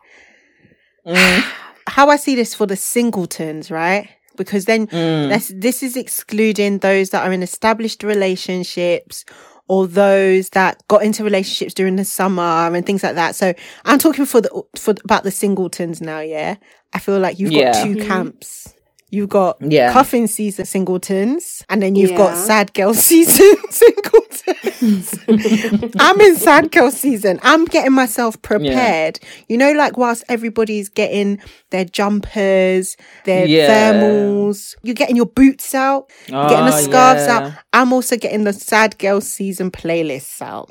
how 1.86 2.08
I 2.08 2.16
see 2.16 2.34
this 2.34 2.54
for 2.54 2.66
the 2.66 2.76
singletons, 2.76 3.70
right? 3.70 4.08
Because 4.36 4.64
then 4.64 4.88
mm. 4.88 5.28
that's, 5.28 5.52
this 5.54 5.82
is 5.82 5.96
excluding 5.96 6.78
those 6.78 7.10
that 7.10 7.26
are 7.26 7.32
in 7.32 7.42
established 7.42 8.02
relationships 8.02 9.24
or 9.68 9.86
those 9.86 10.50
that 10.50 10.82
got 10.88 11.02
into 11.02 11.24
relationships 11.24 11.74
during 11.74 11.96
the 11.96 12.04
summer 12.04 12.42
and 12.42 12.84
things 12.84 13.02
like 13.02 13.14
that. 13.14 13.34
So 13.34 13.54
I'm 13.84 13.98
talking 13.98 14.26
for 14.26 14.40
the 14.40 14.62
for 14.76 14.94
about 15.04 15.24
the 15.24 15.30
singletons 15.30 16.00
now. 16.00 16.20
Yeah, 16.20 16.56
I 16.92 16.98
feel 16.98 17.18
like 17.18 17.38
you've 17.38 17.50
got 17.50 17.58
Yeah. 17.58 17.84
2 17.84 17.94
mm-hmm. 17.96 18.06
camps. 18.06 18.73
You've 19.14 19.28
got 19.28 19.56
Yeah. 19.60 19.92
cuffing 19.92 20.26
season 20.26 20.64
singletons, 20.64 21.62
and 21.68 21.80
then 21.80 21.94
you've 21.94 22.16
got 22.16 22.36
sad 22.36 22.74
girl 22.74 22.94
season 23.08 23.54
singletons. 23.70 25.14
I'm 25.98 26.20
in 26.20 26.36
sad 26.36 26.72
girl 26.72 26.90
season. 26.90 27.38
I'm 27.42 27.64
getting 27.64 27.92
myself 27.92 28.40
prepared. 28.42 29.20
You 29.48 29.56
know, 29.56 29.72
like 29.72 29.96
whilst 29.96 30.24
everybody's 30.28 30.88
getting 30.88 31.38
their 31.70 31.84
jumpers, 31.84 32.96
their 33.24 33.46
Yeah. 33.46 33.68
thermals, 33.92 34.74
you're 34.82 34.94
getting 34.94 35.16
your 35.16 35.26
boots 35.26 35.74
out, 35.74 36.10
you're 36.26 36.48
getting 36.48 36.66
the 36.66 36.74
Oh, 36.76 36.80
scarves 36.82 37.26
yeah. 37.26 37.36
out. 37.38 37.52
I'm 37.72 37.92
also 37.92 38.16
getting 38.16 38.44
the 38.44 38.52
sad 38.52 38.98
girl 38.98 39.20
season 39.20 39.70
playlists 39.70 40.42
out. 40.42 40.70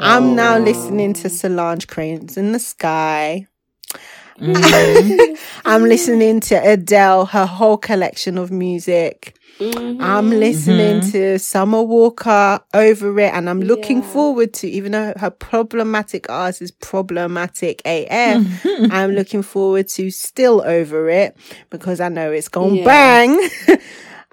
I'm 0.00 0.34
now 0.34 0.56
oh. 0.56 0.60
listening 0.60 1.12
to 1.14 1.28
Solange 1.28 1.86
Cranes 1.86 2.36
in 2.36 2.52
the 2.52 2.58
Sky. 2.58 3.46
Mm-hmm. 4.42 5.34
I'm 5.64 5.84
listening 5.84 6.40
to 6.40 6.54
Adele, 6.56 7.26
her 7.26 7.46
whole 7.46 7.76
collection 7.76 8.38
of 8.38 8.50
music. 8.50 9.36
Mm-hmm. 9.58 10.02
I'm 10.02 10.30
listening 10.30 11.00
mm-hmm. 11.00 11.10
to 11.10 11.38
Summer 11.38 11.82
Walker, 11.82 12.58
Over 12.74 13.20
It, 13.20 13.32
and 13.32 13.48
I'm 13.48 13.60
looking 13.60 14.02
forward 14.02 14.52
to, 14.54 14.68
even 14.68 14.92
though 14.92 15.12
her 15.16 15.30
problematic 15.30 16.26
ass 16.28 16.60
is 16.60 16.70
problematic 16.72 17.80
AF, 17.84 18.66
I'm 18.90 19.12
looking 19.12 19.42
forward 19.42 19.88
to 19.88 20.10
Still 20.10 20.62
Over 20.62 21.08
It 21.08 21.36
because 21.70 22.00
I 22.00 22.08
know 22.08 22.32
it's 22.32 22.48
gonna 22.48 22.76
Yeah. 22.76 22.84
bang. 22.84 23.48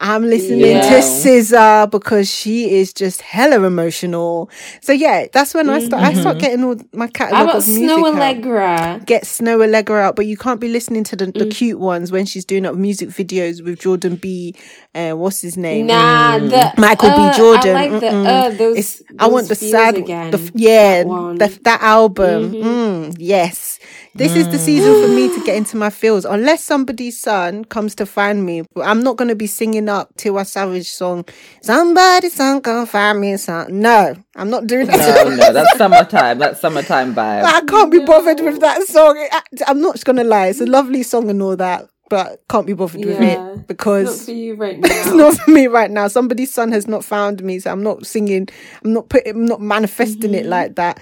I'm 0.01 0.23
listening 0.23 0.61
Yeah. 0.61 0.81
to 0.81 1.01
SZA 1.01 1.91
because 1.91 2.29
she 2.29 2.71
is 2.79 2.93
just 2.93 3.21
hella 3.21 3.65
emotional. 3.65 4.49
So 4.81 4.93
yeah, 4.93 5.27
that's 5.33 5.53
when 5.53 5.69
I 5.69 5.79
start. 5.85 6.03
I 6.03 6.13
start 6.13 6.39
getting 6.39 6.63
all 6.63 6.75
my 6.93 7.07
catalog 7.07 7.55
of 7.55 7.67
music. 7.67 7.83
Snow 7.89 8.05
out 8.07 8.15
Allegra? 8.15 9.01
get 9.05 9.23
Snoh 9.23 9.57
Aalegra 9.59 10.01
out, 10.03 10.15
but 10.15 10.25
you 10.25 10.37
can't 10.37 10.59
be 10.61 10.69
listening 10.69 11.03
to 11.05 11.15
the, 11.15 11.25
the 11.25 11.45
Mm. 11.45 11.51
cute 11.51 11.79
ones 11.79 12.11
when 12.11 12.25
she's 12.25 12.45
doing 12.45 12.65
up 12.65 12.75
music 12.75 13.09
videos 13.09 13.63
with 13.63 13.79
Jordan 13.79 14.15
B. 14.15 14.55
Uh, 14.95 15.11
what's 15.11 15.41
his 15.41 15.57
name? 15.57 15.87
Nah, 15.87 16.37
the 16.39 16.73
Michael 16.77 17.09
uh, 17.09 17.31
B. 17.31 17.37
Jordan. 17.37 17.75
I 17.75 17.87
like 17.87 17.99
the 18.01 18.07
uh, 18.09 18.49
those. 18.51 18.77
It's, 18.77 19.03
I 19.19 19.27
want 19.27 19.47
the 19.49 19.55
sad, 19.55 19.97
again. 19.97 20.31
the 20.31 20.51
yeah, 20.55 21.03
That 21.37 21.59
that 21.63 21.81
album. 21.81 22.53
Mm, 22.53 23.15
yes, 23.19 23.79
this 24.15 24.35
is 24.35 24.47
the 24.47 24.57
mm. 24.57 24.59
season 24.59 25.01
for 25.01 25.07
me 25.07 25.27
to 25.33 25.45
get 25.45 25.55
into 25.55 25.77
my 25.77 25.89
feels. 25.89 26.25
Unless 26.25 26.63
somebody's 26.63 27.19
son 27.19 27.65
comes 27.65 27.95
to 27.95 28.05
find 28.05 28.45
me, 28.45 28.63
I'm 28.83 29.01
not 29.03 29.17
going 29.17 29.29
to 29.29 29.35
be 29.35 29.47
singing 29.47 29.87
up 29.87 30.13
Tiwa 30.15 30.45
Savage 30.45 30.89
song. 30.89 31.25
Somebody 31.61 32.29
son 32.29 32.59
gonna 32.61 32.85
find 32.85 33.21
me 33.21 33.37
some. 33.37 33.79
No, 33.79 34.15
I'm 34.35 34.49
not 34.49 34.67
doing 34.67 34.87
that. 34.87 35.27
No, 35.27 35.35
no, 35.35 35.53
that's 35.53 35.77
summertime. 35.77 36.39
That's 36.39 36.59
summertime 36.59 37.13
vibe. 37.13 37.43
I 37.43 37.61
can't 37.61 37.91
be 37.91 37.99
bothered 37.99 38.39
with 38.39 38.59
that 38.61 38.83
song. 38.83 39.27
I'm 39.67 39.81
not 39.81 40.03
gonna 40.03 40.23
lie. 40.23 40.47
It's 40.47 40.61
a 40.61 40.65
lovely 40.65 41.03
song 41.03 41.29
and 41.29 41.41
all 41.41 41.55
that, 41.57 41.87
but 42.09 42.41
can't 42.49 42.65
be 42.65 42.73
bothered 42.73 43.05
with 43.05 43.21
Yeah. 43.21 43.27
it 43.27 43.37
Not 43.37 43.67
because 43.67 44.25
for 44.25 44.31
you 44.31 44.55
right 44.55 44.79
it's 44.83 45.13
not 45.13 45.35
for 45.35 45.51
me 45.51 45.67
right 45.67 45.91
now. 45.91 46.07
Somebody's 46.07 46.53
son 46.53 46.71
has 46.71 46.87
not 46.87 47.05
found 47.05 47.43
me, 47.43 47.59
so 47.59 47.71
I'm 47.71 47.83
not 47.83 48.05
singing. 48.05 48.49
I'm 48.83 48.93
not 48.93 49.09
putting. 49.09 49.35
I'm 49.35 49.45
not 49.45 49.61
manifesting 49.61 50.33
it 50.33 50.41
mm-hmm. 50.41 50.49
like 50.49 50.75
that, 50.75 50.99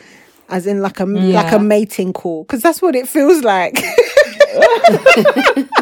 as 0.49 0.65
in 0.67 0.81
like 0.81 0.99
a 0.99 1.05
like 1.05 1.51
a 1.51 1.59
mating 1.59 2.13
call, 2.13 2.43
because 2.43 2.61
that's 2.61 2.81
what 2.81 2.95
it 2.95 3.07
feels 3.07 3.43
like. 3.43 3.75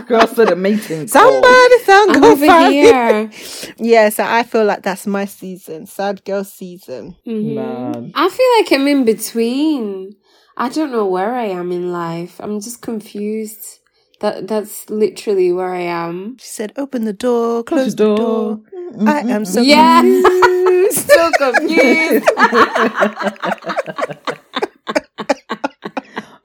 Girl 0.08 0.28
said 0.28 0.50
a 0.52 0.56
mating 0.56 1.08
call. 1.08 1.22
Somebody 1.22 1.80
song 1.84 2.16
I'm 2.16 2.24
over 2.24 2.70
here. 2.70 3.30
Yeah, 3.78 4.10
so 4.10 4.24
I 4.24 4.44
feel 4.44 4.64
like 4.66 4.84
that's 4.84 5.06
my 5.08 5.26
season, 5.26 5.86
sad 5.86 6.24
girl 6.24 6.44
season. 6.44 7.16
Mm-hmm. 7.28 7.56
Man. 7.56 8.12
I 8.16 8.30
feel 8.30 8.48
like 8.58 8.72
I'm 8.80 8.88
in 8.88 9.04
between. 9.06 10.16
I 10.58 10.70
don't 10.70 10.92
know 10.92 11.06
where 11.06 11.34
I 11.36 11.46
am 11.48 11.72
in 11.72 11.92
life. 11.92 12.40
I'm 12.40 12.60
just 12.62 12.82
confused. 12.82 13.80
That 14.22 14.48
that's 14.48 14.90
literally 14.90 15.52
where 15.52 15.74
I 15.74 15.82
am. 15.82 16.38
She 16.40 16.48
said, 16.48 16.72
"Open 16.78 17.04
the 17.04 17.12
door, 17.14 17.64
close 17.64 17.96
the 17.96 18.06
the 18.06 18.16
door." 18.16 18.60
door." 18.96 19.08
I 19.08 19.20
am 19.30 19.44
so 19.46 19.62
Yeah. 19.62 20.02
confused. 20.02 21.12
So 21.16 21.32
confused. 21.38 22.30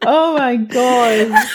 Oh 0.02 0.36
my 0.36 0.56
god. 0.56 1.32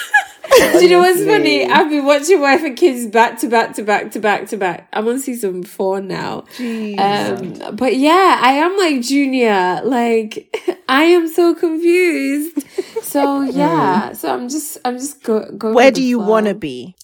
Do 0.56 0.84
you 0.84 0.90
know 0.90 1.00
what's 1.00 1.24
funny? 1.24 1.66
I've 1.66 1.90
been 1.90 2.04
watching 2.04 2.40
Wife 2.40 2.62
and 2.62 2.76
Kids 2.76 3.06
back 3.06 3.40
to 3.40 3.48
back 3.48 3.74
to 3.74 3.82
back 3.82 4.12
to 4.12 4.20
back 4.20 4.48
to 4.48 4.56
back. 4.56 4.88
I'm 4.92 5.08
on 5.08 5.18
season 5.18 5.64
four 5.64 6.00
now. 6.00 6.44
Um, 6.58 7.76
but 7.76 7.96
yeah, 7.96 8.38
I 8.40 8.52
am 8.52 8.76
like 8.78 9.02
Junior. 9.02 9.80
Like 9.84 10.56
I 10.88 11.04
am 11.04 11.28
so 11.28 11.54
confused. 11.54 12.64
So 13.02 13.40
yeah, 13.42 14.12
so 14.12 14.32
I'm 14.32 14.48
just 14.48 14.78
I'm 14.84 14.96
just 14.96 15.22
go, 15.22 15.50
going. 15.50 15.74
Where 15.74 15.90
do 15.90 16.02
you 16.02 16.18
want 16.18 16.46
to 16.46 16.54
be? 16.54 16.94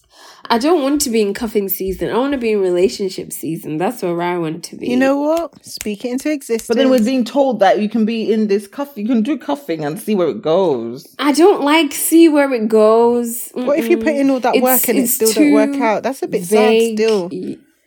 I 0.53 0.59
don't 0.59 0.83
want 0.83 1.01
to 1.01 1.11
be 1.11 1.23
in 1.23 1.33
cuffing 1.33 1.71
season. 1.71 2.11
I 2.11 2.19
want 2.19 2.33
to 2.33 2.39
be 2.39 2.53
in 2.53 2.61
relationship 2.61 3.33
season. 3.33 3.79
That's 3.79 4.03
where 4.03 4.21
I 4.21 4.37
want 4.37 4.63
to 4.65 4.77
be. 4.77 4.87
You 4.87 4.99
know 4.99 5.17
what? 5.17 5.65
Speak 5.65 6.05
it 6.05 6.11
into 6.11 6.31
existence. 6.31 6.69
But 6.69 6.77
then 6.77 6.91
we're 6.91 7.03
being 7.03 7.25
told 7.25 7.61
that 7.61 7.81
you 7.81 7.89
can 7.89 8.05
be 8.05 8.31
in 8.31 8.49
this 8.49 8.69
cuff, 8.69 8.93
you 8.99 9.07
can 9.07 9.23
do 9.23 9.39
cuffing 9.39 9.83
and 9.83 9.99
see 9.99 10.15
where 10.15 10.29
it 10.29 10.43
goes. 10.43 11.07
I 11.19 11.33
don't 11.33 11.63
like 11.63 11.95
see 11.95 12.29
where 12.29 12.53
it 12.53 12.69
goes. 12.69 13.49
what 13.55 13.79
if 13.79 13.89
you 13.89 13.97
put 13.97 14.09
in 14.09 14.29
all 14.29 14.41
that 14.41 14.55
It's- 14.55 14.63
work 14.63 14.87
and 14.91 14.99
it 14.99 15.05
it's 15.05 15.15
still 15.15 15.33
don't 15.33 15.53
work 15.53 15.81
out? 15.81 16.03
That's 16.03 16.23
a 16.23 16.29
bit 16.29 16.43
vague. 16.43 16.99
sad 16.99 17.07
still. 17.07 17.31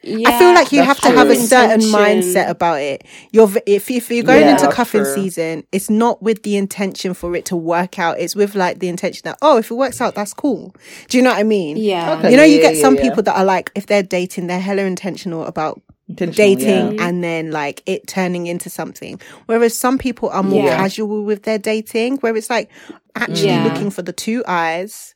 Y- 0.05 0.11
I 0.13 0.29
yeah, 0.29 0.39
feel 0.39 0.53
like 0.53 0.71
you 0.71 0.83
have 0.83 0.99
to 1.01 1.09
have 1.09 1.29
a 1.29 1.35
certain 1.35 1.81
Intention. 1.81 1.99
mindset 1.99 2.49
about 2.49 2.79
it. 2.81 3.03
You're 3.31 3.49
if 3.65 3.89
if 3.89 4.09
you're 4.11 4.23
going 4.23 4.41
Yeah, 4.41 4.51
into 4.51 4.71
cuffing 4.71 5.03
true. 5.03 5.13
season, 5.15 5.63
it's 5.71 5.89
not 5.89 6.21
with 6.21 6.43
the 6.43 6.57
intention 6.57 7.13
for 7.13 7.35
it 7.35 7.45
to 7.45 7.55
work 7.55 7.97
out. 7.97 8.19
It's 8.19 8.35
with 8.35 8.53
like 8.55 8.79
the 8.79 8.87
intention 8.87 9.21
that 9.25 9.37
oh, 9.41 9.57
if 9.57 9.71
it 9.71 9.73
works 9.75 9.99
out, 10.01 10.13
that's 10.15 10.33
cool. 10.33 10.75
Do 11.09 11.17
you 11.17 11.23
know 11.23 11.31
what 11.31 11.39
I 11.39 11.43
mean? 11.43 11.77
Yeah. 11.77 12.17
Okay. 12.19 12.31
You 12.31 12.37
know, 12.37 12.43
you 12.43 12.57
Yeah, 12.57 12.61
get 12.61 12.75
yeah, 12.75 12.81
some 12.81 12.95
yeah. 12.95 13.01
people 13.01 13.23
that 13.23 13.35
are 13.35 13.45
like, 13.45 13.71
if 13.75 13.87
they're 13.87 14.03
dating, 14.03 14.47
they're 14.47 14.59
hella 14.59 14.83
intentional 14.83 15.45
about 15.45 15.81
Intentional, 16.07 16.35
dating 16.55 16.95
yeah. 16.99 17.07
and 17.07 17.23
then 17.23 17.49
like 17.49 17.81
it 17.87 18.05
turning 18.05 18.45
into 18.45 18.69
something. 18.69 19.19
Whereas 19.47 19.75
some 19.75 19.97
people 19.97 20.29
are 20.29 20.43
more 20.43 20.65
Yeah. 20.65 20.77
casual 20.77 21.23
with 21.23 21.43
their 21.43 21.57
dating, 21.57 22.17
where 22.17 22.35
it's 22.37 22.49
like 22.51 22.69
actually 23.15 23.47
Yeah. 23.47 23.63
looking 23.63 23.89
for 23.89 24.03
the 24.03 24.13
two 24.13 24.43
eyes. 24.47 25.15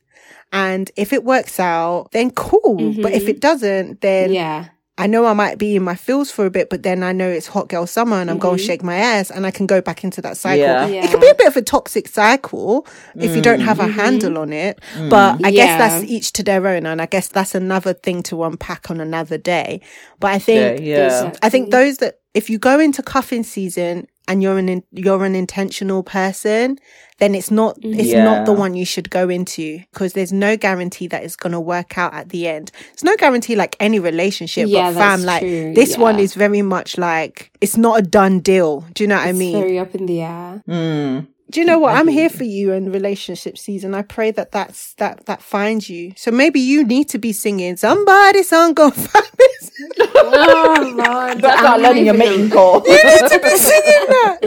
And 0.52 0.90
if 0.96 1.12
it 1.12 1.22
works 1.22 1.60
out, 1.60 2.08
then 2.10 2.32
cool. 2.32 2.76
Mm-hmm. 2.76 3.02
But 3.02 3.12
if 3.12 3.28
it 3.28 3.38
doesn't, 3.40 4.00
then 4.00 4.32
Yeah. 4.32 4.64
I 5.00 5.06
know 5.06 5.24
I 5.24 5.32
might 5.32 5.56
be 5.56 5.76
in 5.76 5.82
my 5.82 5.94
feels 5.94 6.30
for 6.30 6.44
a 6.44 6.50
bit, 6.50 6.68
but 6.68 6.82
then 6.82 7.02
I 7.02 7.12
know 7.12 7.28
it's 7.28 7.46
hot 7.46 7.68
girl 7.68 7.86
summer 7.86 8.16
and 8.16 8.30
I'm 8.30 8.38
going 8.38 8.58
to 8.58 8.62
mm-hmm. 8.62 8.66
shake 8.66 8.82
my 8.82 8.96
ass 8.96 9.30
and 9.30 9.46
I 9.46 9.50
can 9.50 9.66
go 9.66 9.80
back 9.80 10.04
into 10.04 10.20
that 10.20 10.36
cycle. 10.36 10.58
Yeah. 10.58 10.86
Yeah. 10.86 11.04
It 11.04 11.10
can 11.10 11.20
be 11.20 11.28
a 11.28 11.34
bit 11.34 11.48
of 11.48 11.56
a 11.56 11.62
toxic 11.62 12.06
cycle 12.06 12.86
if 13.14 13.34
you 13.34 13.40
don't 13.40 13.60
have 13.60 13.80
a 13.80 13.84
mm-hmm. 13.84 13.98
handle 13.98 14.36
on 14.36 14.52
it. 14.52 14.78
Mm-hmm. 14.92 15.08
But 15.08 15.44
I 15.44 15.50
guess 15.52 15.78
that's 15.78 16.04
each 16.04 16.34
to 16.34 16.42
their 16.42 16.66
own. 16.66 16.84
And 16.84 17.00
I 17.00 17.06
guess 17.06 17.28
that's 17.28 17.54
another 17.54 17.94
thing 17.94 18.22
to 18.24 18.44
unpack 18.44 18.90
on 18.90 19.00
another 19.00 19.38
day. 19.38 19.80
But 20.18 20.32
I 20.32 20.38
think 20.38 20.82
Yeah, 20.82 21.08
yeah. 21.08 21.32
I 21.42 21.48
think 21.48 21.70
those 21.70 21.96
that 21.98 22.20
if 22.34 22.50
you 22.50 22.58
go 22.58 22.78
into 22.78 23.02
cuffing 23.02 23.42
season 23.42 24.06
and 24.30 24.44
you're 24.44 24.58
an 24.58 24.68
in, 24.68 24.84
you're 24.92 25.24
an 25.24 25.34
intentional 25.34 26.04
person, 26.04 26.78
then 27.18 27.34
it's 27.34 27.50
not 27.50 27.76
it's 27.82 28.14
not 28.14 28.46
the 28.46 28.52
one 28.52 28.74
you 28.74 28.84
should 28.84 29.10
go 29.10 29.28
into 29.28 29.80
because 29.90 30.12
there's 30.12 30.32
no 30.32 30.56
guarantee 30.56 31.08
that 31.08 31.24
it's 31.24 31.34
gonna 31.34 31.60
work 31.60 31.98
out 31.98 32.14
at 32.14 32.28
the 32.28 32.46
end. 32.46 32.70
It's 32.92 33.02
no 33.02 33.16
guarantee 33.16 33.56
like 33.56 33.74
any 33.80 33.98
relationship, 33.98 34.68
Yeah, 34.68 34.92
but 34.92 35.00
fam, 35.00 35.22
that's 35.22 35.26
like 35.26 35.40
true, 35.42 35.74
this 35.74 35.98
one 35.98 36.20
is 36.20 36.34
very 36.34 36.62
much 36.62 36.96
like 36.96 37.50
it's 37.60 37.76
not 37.76 37.98
a 37.98 38.02
done 38.02 38.38
deal. 38.38 38.82
Do 38.94 39.02
you 39.02 39.08
know 39.08 39.16
what 39.16 39.26
I 39.26 39.32
mean? 39.32 39.58
very 39.58 39.78
up 39.80 39.94
in 39.96 40.06
the 40.06 40.22
air. 40.22 40.62
Mm. 40.68 41.26
Do 41.50 41.58
you 41.60 41.66
know 41.66 41.78
what? 41.80 41.96
I'm 41.96 42.06
here 42.06 42.30
for 42.30 42.44
you 42.44 42.72
in 42.72 42.92
relationship 42.92 43.58
season. 43.58 43.92
I 43.94 44.02
pray 44.02 44.30
that 44.30 44.52
that's 44.52 44.94
that 44.94 45.26
that 45.26 45.42
finds 45.42 45.90
you. 45.90 46.12
So 46.16 46.30
maybe 46.30 46.60
you 46.60 46.84
need 46.84 47.08
to 47.08 47.18
be 47.18 47.32
singing 47.32 47.76
somebody 47.76 48.42
song 48.44 48.72
go 48.74 48.90
find 48.90 49.26
me. 49.38 49.48
oh 50.14 50.94
Lord, 50.96 51.40
That's 51.42 51.58
I'm 51.58 51.64
not 51.64 51.80
learning 51.80 52.06
your 52.06 52.14
even- 52.14 52.28
mating 52.28 52.50
call. 52.50 52.82
You 52.86 52.92
need 52.92 53.28
to 53.30 53.40
be 53.42 53.56
singing 53.56 54.06
that. 54.08 54.38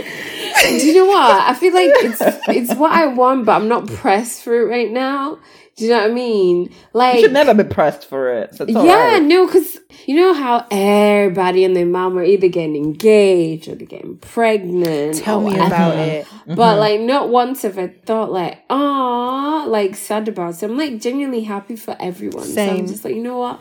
Do 0.66 0.88
you 0.88 0.94
know 0.94 1.06
what? 1.08 1.42
I 1.50 1.54
feel 1.56 1.74
like 1.74 1.90
it's 1.96 2.22
it's 2.48 2.74
what 2.80 2.92
I 2.94 3.08
want, 3.08 3.46
but 3.46 3.54
I'm 3.62 3.68
not 3.68 3.88
pressed 3.88 4.44
for 4.44 4.54
it 4.56 4.70
right 4.70 4.90
now. 4.92 5.40
Do 5.76 5.86
you 5.86 5.90
know 5.90 6.02
what 6.02 6.12
I 6.12 6.14
mean? 6.14 6.74
Like, 6.94 7.16
you 7.16 7.22
should 7.22 7.34
never 7.34 7.54
be 7.56 7.64
pressed 7.64 8.06
for 8.06 8.32
it. 8.32 8.54
So 8.54 8.66
yeah, 8.68 9.14
right. 9.14 9.24
no, 9.24 9.48
because 9.48 9.80
you 10.06 10.16
know 10.16 10.34
how 10.34 10.68
everybody 10.70 11.66
and 11.66 11.76
their 11.76 11.86
mom 11.86 12.18
are 12.18 12.24
either 12.24 12.48
getting 12.48 12.76
engaged 12.76 13.68
or 13.68 13.76
they're 13.76 13.88
getting 13.88 14.18
pregnant. 14.18 15.18
Tell 15.18 15.40
me 15.42 15.54
whatever. 15.54 15.66
about 15.66 15.98
it. 15.98 16.28
But 16.46 16.78
like, 16.78 17.00
not 17.00 17.30
once 17.30 17.64
have 17.64 17.80
I 17.80 17.88
thought 17.88 18.32
like, 18.32 18.64
ah, 18.70 19.66
like 19.68 19.96
sad 19.96 20.28
about 20.28 20.62
it. 20.62 20.64
I'm 20.64 20.78
like 20.78 21.02
genuinely 21.02 21.42
happy 21.42 21.76
for 21.76 21.98
everyone. 22.00 22.44
So 22.44 22.54
Same. 22.54 22.82
I'm 22.82 22.88
just 22.88 23.04
like, 23.04 23.16
you 23.16 23.24
know 23.24 23.40
what? 23.40 23.60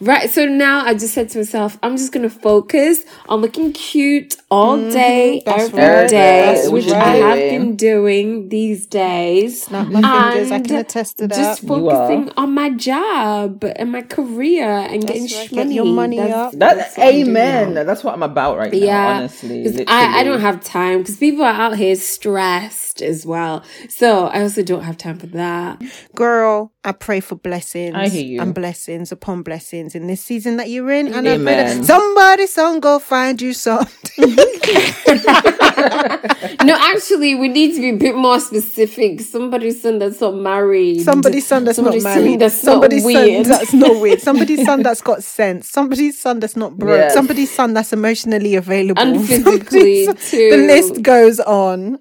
Right. 0.00 0.28
So 0.30 0.46
now 0.46 0.84
I 0.84 0.94
just 0.94 1.14
said 1.14 1.30
to 1.30 1.38
myself, 1.38 1.78
I'm 1.82 1.96
just 1.96 2.12
gonna 2.12 2.28
focus 2.30 3.02
on 3.28 3.40
looking 3.40 3.72
cute 3.72 4.36
all 4.50 4.76
day, 4.90 5.42
Mm-hmm. 5.46 5.60
every 5.60 5.78
right. 5.82 6.08
day, 6.10 6.54
That's 6.54 6.68
which 6.70 6.86
right. 6.86 7.02
I 7.02 7.16
have 7.16 7.38
been 7.38 7.76
doing 7.76 8.48
these 8.48 8.86
days. 8.86 9.62
Snap 9.64 9.88
my 9.88 10.00
fingers. 10.02 10.50
I 10.52 10.60
can 10.60 10.76
attest 10.76 11.18
to 11.18 11.28
that. 11.28 11.36
Just 11.36 11.66
focusing 11.66 12.30
on 12.36 12.52
my 12.54 12.70
job 12.70 13.64
and 13.76 13.92
my 13.92 14.02
career 14.02 14.68
and 14.68 15.06
getting 15.06 15.24
right. 15.24 15.52
money. 15.52 15.64
Get 15.70 15.74
your 15.74 15.84
money 15.86 16.20
up. 16.20 16.52
That's, 16.52 16.96
what 16.96 17.06
amen. 17.14 17.74
That's 17.74 18.04
what 18.04 18.14
I'm 18.14 18.22
about 18.22 18.58
right 18.58 18.72
now. 18.72 18.78
Yeah, 18.78 19.06
honestly, 19.18 19.64
'Cause 19.64 19.74
literally. 19.74 19.86
I, 20.00 20.20
I 20.20 20.24
don't 20.24 20.40
have 20.40 20.62
time 20.62 20.98
because 20.98 21.16
people 21.16 21.44
are 21.44 21.52
out 21.52 21.76
here 21.76 21.96
stressed 21.96 22.93
as 23.02 23.26
well. 23.26 23.62
So 23.88 24.26
I 24.26 24.42
also 24.42 24.62
don't 24.62 24.82
have 24.82 24.96
time 24.96 25.18
for 25.18 25.26
that. 25.28 25.82
Girl, 26.14 26.72
I 26.84 26.92
pray 26.92 27.20
for 27.20 27.34
blessings 27.36 27.94
I 27.96 28.08
hear 28.08 28.24
you. 28.24 28.40
and 28.42 28.54
blessings 28.54 29.10
upon 29.12 29.42
blessings 29.42 29.94
in 29.94 30.06
this 30.06 30.20
season 30.20 30.56
that 30.58 30.68
you're 30.70 30.90
in. 30.90 31.06
And 31.08 31.16
I 31.26 31.32
pray 31.32 31.34
Amen. 31.34 31.78
that 31.80 31.84
somebody 31.86 32.46
son 32.46 32.80
go 32.80 32.98
find 32.98 33.40
you 33.40 33.52
something. 33.54 34.36
no, 36.64 36.76
actually, 36.78 37.34
we 37.34 37.48
need 37.48 37.74
to 37.74 37.80
be 37.80 37.90
a 37.90 37.96
bit 37.96 38.16
more 38.16 38.40
specific. 38.40 39.20
Somebody's 39.20 39.82
son 39.82 39.98
that's 39.98 40.20
not 40.20 40.34
married. 40.36 41.02
Somebody's 41.02 41.46
son 41.46 41.64
that's 41.64 41.76
Somebody's 41.76 42.04
not 42.04 42.14
son 42.14 42.22
married. 42.24 42.40
that's 42.40 42.64
not 42.64 42.72
Somebody's 42.72 43.04
weird. 43.04 43.46
son 43.46 43.58
that's 43.58 43.72
not 43.74 43.96
weird. 44.00 44.20
Somebody's 44.20 44.64
son 44.64 44.82
that's 44.82 45.00
got 45.00 45.22
sense. 45.22 45.68
Somebody's 45.70 46.20
son 46.20 46.40
that's 46.40 46.56
not 46.56 46.76
broke. 46.76 46.98
Yes. 46.98 47.14
Somebody's 47.14 47.50
son 47.50 47.74
that's 47.74 47.92
emotionally 47.92 48.54
available. 48.56 49.00
And 49.02 49.26
physically, 49.26 50.06
too. 50.06 50.50
The 50.50 50.56
list 50.66 51.02
goes 51.02 51.40
on. 51.40 51.98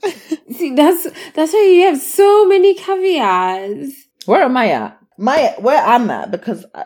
See, 0.51 0.75
that's 0.83 1.07
that's 1.33 1.53
why 1.53 1.63
you 1.65 1.85
have 1.87 1.99
so 2.01 2.45
many 2.47 2.73
caveats. 2.75 3.93
Where 4.25 4.43
am 4.43 4.57
I 4.57 4.69
at? 4.71 4.99
My 5.17 5.53
where 5.59 5.83
I'm 5.83 6.09
at 6.09 6.31
because 6.31 6.65
I, 6.73 6.85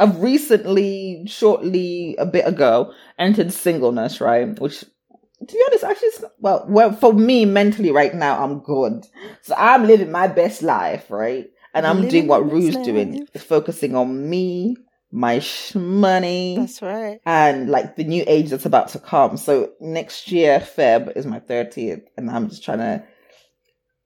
I've 0.00 0.20
recently, 0.20 1.24
shortly, 1.26 2.16
a 2.18 2.26
bit 2.26 2.46
ago, 2.46 2.92
entered 3.18 3.52
singleness. 3.52 4.20
Right, 4.20 4.58
which 4.60 4.80
to 4.80 5.52
be 5.54 5.62
honest, 5.68 5.84
actually, 5.84 6.08
it's 6.08 6.20
not, 6.20 6.32
well, 6.40 6.64
well, 6.68 6.92
for 6.92 7.12
me 7.12 7.44
mentally 7.44 7.90
right 7.92 8.14
now, 8.14 8.42
I'm 8.42 8.58
good. 8.60 9.06
So 9.42 9.54
I'm 9.56 9.86
living 9.86 10.10
my 10.10 10.26
best 10.26 10.62
life, 10.62 11.10
right, 11.10 11.46
and 11.74 11.86
I'm 11.86 11.96
Living 11.96 12.10
doing 12.10 12.26
what 12.28 12.40
your 12.40 12.48
Rue's 12.50 12.74
best 12.74 12.84
doing, 12.86 13.20
life. 13.34 13.42
focusing 13.44 13.94
on 13.94 14.28
me, 14.28 14.76
my 15.12 15.38
sh- 15.38 15.74
money, 15.76 16.56
That's 16.58 16.82
right. 16.82 17.20
and 17.24 17.70
like 17.70 17.94
the 17.96 18.04
new 18.04 18.24
age 18.26 18.50
that's 18.50 18.66
about 18.66 18.88
to 18.88 18.98
come. 18.98 19.36
So 19.36 19.70
next 19.80 20.32
year, 20.32 20.58
Feb 20.60 21.16
is 21.16 21.24
my 21.24 21.38
30th, 21.40 22.02
and 22.16 22.28
I'm 22.30 22.48
just 22.48 22.64
trying 22.64 22.78
to, 22.78 23.04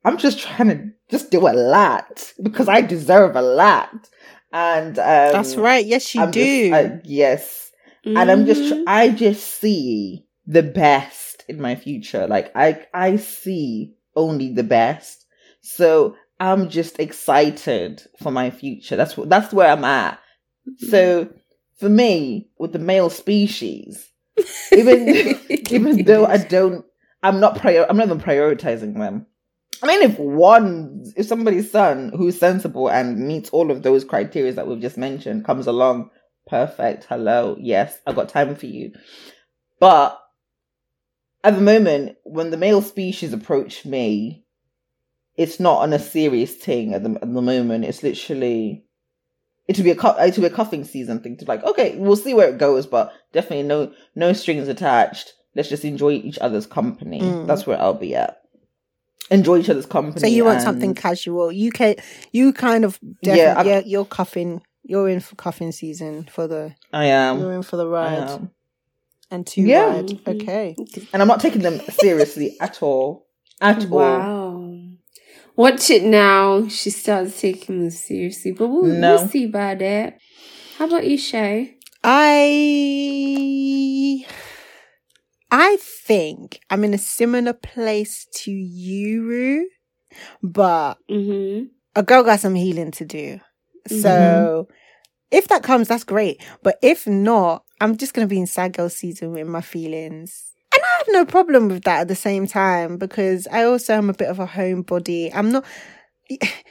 I'm 0.05 0.19
just 0.19 0.39
trying 0.41 0.69
to 0.69 0.91
just 1.11 1.31
do 1.31 1.47
a 1.49 1.53
lot 1.55 2.33
because 2.43 2.69
I 2.69 2.81
deserve 2.81 3.37
a 3.37 3.43
lot. 3.43 4.11
And 4.53 4.99
um, 4.99 5.33
That's 5.33 5.57
right. 5.57 5.85
Yes, 5.85 6.15
you 6.15 6.23
I'm 6.23 6.31
do. 6.31 6.71
Just, 6.71 6.73
uh, 6.73 6.97
yes, 7.05 7.73
and 8.05 8.31
I'm 8.31 8.45
just, 8.47 8.63
Mhm. 8.63 8.69
tr- 8.69 8.83
I 8.87 9.09
just 9.11 9.61
see 9.61 10.27
the 10.47 10.63
best 10.63 11.45
in 11.49 11.61
my 11.61 11.77
future. 11.77 12.27
Like 12.27 12.51
I, 12.55 12.85
I 12.93 13.17
see 13.17 13.95
only 14.17 14.53
the 14.53 14.65
best. 14.65 15.25
So 15.61 16.17
I'm 16.41 16.69
just 16.69 16.99
excited 16.99 18.03
for 18.21 18.31
my 18.33 18.51
future. 18.51 18.97
That's 18.97 19.17
what, 19.17 19.29
that's 19.31 19.53
where 19.55 19.69
I'm 19.71 19.85
at. 19.85 20.19
So 20.91 21.29
for 21.79 21.89
me, 21.89 22.49
with 22.59 22.73
the 22.73 22.79
male 22.79 23.09
species, 23.11 24.11
even 24.73 25.09
even 25.71 26.05
though 26.05 26.27
I 26.27 26.39
don't, 26.39 26.85
I'm 27.23 27.39
not 27.41 27.59
prior, 27.59 27.87
I'm 27.89 27.97
not 27.97 28.07
even 28.07 28.21
prioritizing 28.21 28.95
them. 28.99 29.27
I 29.83 29.87
mean, 29.87 30.03
if 30.03 30.19
one, 30.19 31.05
if 31.17 31.27
somebody's 31.27 31.71
son 31.71 32.13
who's 32.17 32.39
sensible 32.39 32.89
and 32.89 33.19
meets 33.27 33.51
all 33.51 33.71
of 33.71 33.83
those 33.83 34.05
criteria 34.05 34.53
that 34.53 34.67
we've 34.67 34.81
just 34.81 34.97
mentioned 34.97 35.45
comes 35.45 35.67
along, 35.67 36.11
perfect. 36.47 37.05
Hello, 37.09 37.57
yes, 37.59 37.99
I've 38.07 38.15
got 38.15 38.29
time 38.29 38.55
for 38.55 38.67
you. 38.67 38.93
But 39.81 40.19
at 41.43 41.55
the 41.57 41.61
moment, 41.61 42.17
when 42.23 42.51
the 42.51 42.57
male 42.57 42.83
species 42.83 43.33
approach 43.33 43.85
me, 43.85 44.45
it's 45.37 45.59
not 45.59 45.79
on 45.83 45.93
a 45.93 45.99
serious 45.99 46.55
thing 46.55 46.95
at 46.95 47.03
the, 47.03 47.11
at 47.15 47.21
the 47.33 47.43
moment. 47.43 47.85
It's 47.85 48.03
literally 48.03 48.85
it 49.67 49.77
will 49.77 49.85
be 49.85 49.91
a 49.91 49.97
cu- 49.97 50.19
it 50.19 50.37
be 50.37 50.45
a 50.47 50.51
cuffing 50.51 50.85
season 50.85 51.21
thing 51.21 51.37
to 51.37 51.45
like 51.45 51.63
okay 51.65 51.95
we'll 51.97 52.17
see 52.17 52.35
where 52.35 52.49
it 52.49 52.59
goes 52.59 52.85
but 52.87 53.13
definitely 53.33 53.63
no 53.63 53.93
no 54.17 54.33
strings 54.33 54.67
attached 54.67 55.33
let's 55.55 55.69
just 55.69 55.85
enjoy 55.85 56.11
each 56.11 56.39
other's 56.41 56.67
company 56.67 57.21
Mm. 57.21 57.47
that's 57.47 57.65
where 57.67 57.81
i'll 57.81 57.95
be 57.95 58.15
at 58.17 58.42
enjoy 59.33 59.59
each 59.59 59.71
other's 59.71 59.87
company 59.87 60.21
So 60.21 60.27
you 60.27 60.45
want 60.45 60.57
and- 60.59 60.65
something 60.65 60.95
casual? 60.95 61.51
You 61.51 61.71
can 61.73 61.97
you 62.33 62.53
kind 62.53 62.85
of 62.85 62.99
Yeah, 63.23 63.55
I- 63.57 63.63
yeah, 63.65 63.83
you're 63.85 64.05
cuffing. 64.05 64.61
You're 64.85 65.09
in 65.09 65.21
for 65.21 65.35
cuffing 65.37 65.73
season 65.73 66.25
for 66.31 66.47
the. 66.49 66.75
i 66.93 67.07
am 67.07 67.39
You're 67.41 67.53
in 67.55 67.63
for 67.63 67.77
the 67.77 67.87
I 67.87 67.91
ride 67.91 68.31
am. 68.31 68.51
and 69.31 69.47
two 69.47 69.63
Yeah. 69.63 69.87
ride. 69.95 70.19
Okay. 70.27 70.75
and 71.13 71.23
i'm 71.23 71.29
not 71.29 71.41
taking 71.41 71.63
them 71.63 71.81
seriously 72.01 72.57
at 72.61 72.83
all 72.83 73.27
at 73.61 73.85
all 73.91 73.99
Wow. 73.99 74.79
Watch 75.55 75.91
it 75.91 76.03
now. 76.03 76.67
She 76.69 76.89
starts 76.91 77.39
taking 77.41 77.85
this 77.85 78.01
seriously, 78.09 78.53
but 78.53 78.69
we'll, 78.69 78.85
No. 78.85 79.17
we'll 79.17 79.29
see 79.29 79.45
about 79.45 79.83
it. 79.83 80.15
How 80.79 80.87
about 80.87 81.07
you, 81.07 81.19
Shay? 81.19 81.77
I 82.03 84.25
I 85.53 85.77
think 85.79 86.61
I'm 86.71 86.83
in 86.83 86.95
a 86.95 86.99
similar 86.99 87.53
place 87.53 88.27
to 88.37 88.51
you, 88.51 89.23
Rue, 89.23 89.69
but 90.43 90.97
Mm-hmm. 91.11 91.67
a 91.95 92.03
girl 92.03 92.23
got 92.25 92.41
some 92.41 92.55
healing 92.55 92.91
to 92.93 93.05
do. 93.05 93.39
So 93.87 94.69
if 95.31 95.49
that 95.49 95.63
comes, 95.63 95.89
that's 95.89 96.05
great. 96.05 96.43
But 96.63 96.79
if 96.83 97.07
not, 97.07 97.65
I'm 97.81 97.97
just 97.99 98.15
gonna 98.15 98.27
be 98.27 98.39
in 98.39 98.47
sad 98.47 98.73
girl 98.73 98.89
season 98.89 99.33
with 99.33 99.47
my 99.47 99.61
feelings. 99.61 100.53
And 100.75 100.83
I 100.83 100.99
have 100.99 101.09
no 101.09 101.27
problem 101.27 101.69
with 101.69 101.85
that 101.85 102.01
at 102.01 102.09
the 102.09 102.15
same 102.15 102.47
time 102.47 102.97
because 102.97 103.47
I 103.53 103.65
also 103.65 103.93
am 103.95 104.09
a 104.09 104.15
bit 104.15 104.29
of 104.29 104.39
a 104.41 104.47
homebody. 104.47 105.31
I'm 105.35 105.53
not 105.53 105.65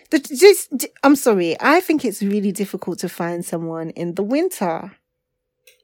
the 0.10 0.20
just 0.20 0.88
I'm 1.04 1.16
sorry. 1.16 1.56
I 1.60 1.82
think 1.82 2.04
it's 2.04 2.24
really 2.24 2.52
difficult 2.52 2.98
to 3.00 3.10
find 3.10 3.46
someone 3.46 3.92
in 3.92 4.16
the 4.16 4.24
winter. 4.24 4.98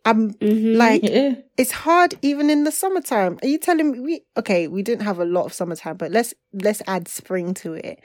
I'm 0.08 0.32
Mm-hmm. 0.32 0.78
like 0.78 1.04
yeah 1.04 1.36
it's 1.58 1.72
hard 1.72 2.14
even 2.22 2.50
in 2.50 2.64
the 2.66 2.72
summertime. 2.72 3.40
Are 3.42 3.48
you 3.48 3.58
telling 3.58 3.92
me 3.92 4.00
we 4.00 4.22
okay, 4.38 4.68
we 4.68 4.84
didn't 4.84 5.06
have 5.06 5.20
a 5.20 5.26
lot 5.26 5.46
of 5.46 5.54
summertime, 5.54 5.98
but 5.98 6.12
let's 6.12 6.34
let's 6.54 6.82
add 6.88 7.08
spring 7.08 7.54
to 7.56 7.74
it. 7.74 8.00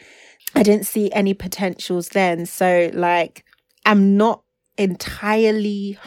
I 0.55 0.63
didn't 0.63 0.87
see 0.87 1.11
any 1.13 1.35
potentials 1.35 2.09
then. 2.11 2.47
So 2.47 2.91
like 2.95 3.45
I'm 3.85 4.17
not 4.17 4.43
entirely 4.79 5.99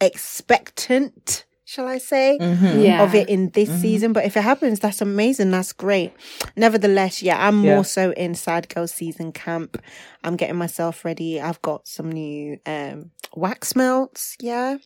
expectant, 0.00 1.44
shall 1.64 1.86
I 1.86 1.98
say? 1.98 2.38
Mhm. 2.40 2.82
yeah. 2.84 3.02
Of 3.02 3.14
it 3.14 3.28
in 3.28 3.50
this 3.50 3.68
Mhm. 3.70 3.80
season, 3.80 4.12
but 4.12 4.24
if 4.24 4.36
it 4.36 4.42
happens, 4.42 4.80
that's 4.80 5.00
amazing. 5.00 5.50
That's 5.50 5.72
great. 5.72 6.12
Nevertheless, 6.56 7.22
yeah, 7.22 7.38
I'm 7.46 7.62
Yeah. 7.62 7.74
more 7.74 7.84
so 7.84 8.10
in 8.12 8.34
sad 8.34 8.68
girl 8.68 8.86
season 8.86 9.32
camp. 9.32 9.80
I'm 10.24 10.36
getting 10.36 10.56
myself 10.56 11.04
ready. 11.04 11.40
I've 11.40 11.62
got 11.62 11.86
some 11.86 12.10
new 12.10 12.58
um 12.66 13.10
wax 13.34 13.74
melts, 13.76 14.36
yeah, 14.40 14.76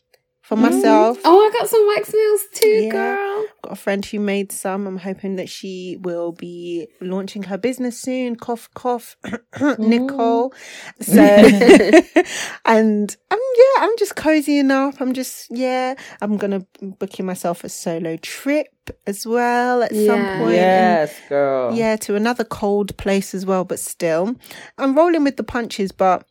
for 0.46 0.56
myself. 0.56 1.18
Oh, 1.24 1.38
I 1.46 1.50
got 1.58 1.68
some 1.68 1.84
wax 1.88 2.12
meals 2.14 2.40
too, 2.52 2.66
Yeah. 2.84 2.90
girl. 2.90 3.44
got 3.62 3.72
a 3.72 3.76
friend 3.76 4.04
who 4.06 4.20
made 4.20 4.52
some. 4.52 4.86
I'm 4.86 4.98
hoping 4.98 5.36
that 5.36 5.48
she 5.48 5.96
will 6.00 6.30
be 6.32 6.86
launching 7.00 7.42
her 7.44 7.58
business 7.58 8.00
soon. 8.00 8.36
Cough, 8.36 8.68
cough, 8.74 9.16
Nicole. 9.78 10.52
So, 11.02 11.20
and 12.64 13.16
um, 13.30 13.38
yeah, 13.56 13.84
I'm 13.84 13.90
just 13.98 14.14
cozying 14.16 14.70
up. 14.70 15.00
I'm 15.00 15.12
just, 15.12 15.48
yeah, 15.50 15.94
I'm 16.20 16.36
going 16.36 16.52
to 16.52 16.66
booking 16.80 17.26
myself 17.26 17.64
a 17.64 17.68
solo 17.68 18.16
trip 18.16 18.68
as 19.06 19.26
well 19.26 19.82
at 19.82 19.90
some 19.90 20.24
Yeah. 20.26 20.38
point. 20.38 20.54
And 20.56 20.98
yes 21.00 21.20
girl 21.28 21.74
yeah, 21.74 21.96
to 21.96 22.14
another 22.14 22.44
cold 22.44 22.96
place 22.96 23.34
as 23.34 23.44
well, 23.44 23.64
but 23.64 23.78
still, 23.80 24.36
I'm 24.78 24.94
rolling 24.94 25.24
with 25.24 25.36
the 25.36 25.42
punches, 25.44 25.90
but 25.92 26.24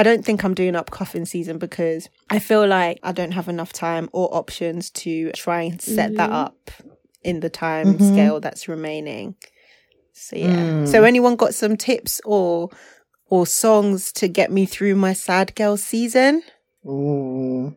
I 0.00 0.02
don't 0.02 0.24
think 0.24 0.44
I'm 0.44 0.54
doing 0.54 0.74
up 0.76 0.90
cuffing 0.90 1.26
season 1.26 1.58
because 1.58 2.08
I 2.30 2.38
feel 2.38 2.66
like 2.66 3.00
I 3.02 3.12
don't 3.12 3.32
have 3.32 3.48
enough 3.50 3.70
time 3.70 4.08
or 4.12 4.34
options 4.34 4.88
to 5.02 5.30
try 5.32 5.60
and 5.62 5.80
set 5.82 6.16
that 6.16 6.30
up 6.30 6.70
in 7.22 7.40
the 7.40 7.50
time 7.50 7.98
Mhm. 7.98 8.12
scale 8.12 8.40
that's 8.40 8.66
remaining. 8.66 9.34
So 10.14 10.36
yeah. 10.36 10.56
Mm. 10.64 10.88
So 10.88 11.04
anyone 11.04 11.36
got 11.36 11.54
some 11.54 11.76
tips 11.76 12.18
or 12.24 12.70
or 13.28 13.46
songs 13.46 14.10
to 14.12 14.26
get 14.26 14.50
me 14.50 14.64
through 14.64 14.94
my 14.96 15.12
sad 15.12 15.54
girl 15.54 15.76
season? 15.76 16.42
Ooh. 16.86 17.76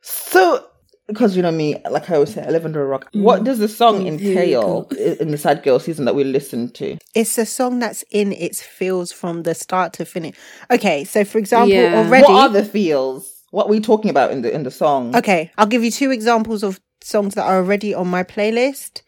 So, 0.00 0.64
because 1.06 1.36
you 1.36 1.42
know 1.42 1.50
me, 1.52 1.76
like 1.90 2.10
I 2.10 2.14
always 2.14 2.34
say, 2.34 2.44
I 2.44 2.50
live 2.50 2.64
under 2.64 2.82
a 2.82 2.86
rock. 2.86 3.08
What 3.12 3.44
does 3.44 3.58
the 3.58 3.68
song 3.68 4.04
Mm, 4.04 4.20
here 4.20 4.44
you 4.44 4.56
entail 4.56 4.88
in 5.20 5.30
the 5.30 5.38
Sad 5.38 5.62
Girl 5.62 5.78
season 5.78 6.04
that 6.04 6.14
we 6.14 6.24
listen 6.24 6.70
to? 6.72 6.96
It's 7.14 7.36
a 7.38 7.46
song 7.46 7.78
that's 7.78 8.04
in 8.10 8.32
its 8.32 8.62
feels 8.62 9.12
from 9.12 9.42
the 9.42 9.54
start 9.54 9.92
to 9.94 10.04
finish. 10.04 10.36
Okay, 10.70 11.04
so 11.04 11.24
for 11.24 11.38
example, 11.38 11.68
Yeah. 11.68 11.94
already 11.94 12.22
What 12.24 12.32
are 12.32 12.48
the 12.48 12.64
feels? 12.64 13.30
What 13.50 13.66
are 13.66 13.70
we 13.70 13.80
talking 13.80 14.10
about 14.10 14.30
in 14.30 14.42
the 14.42 14.52
in 14.54 14.62
the 14.62 14.70
song? 14.70 15.14
Okay, 15.14 15.50
I'll 15.58 15.66
give 15.66 15.84
you 15.84 15.90
two 15.90 16.10
examples 16.10 16.62
of 16.62 16.80
songs 17.02 17.34
that 17.34 17.44
are 17.44 17.58
already 17.58 17.92
on 17.94 18.08
my 18.08 18.22
playlist. 18.22 19.02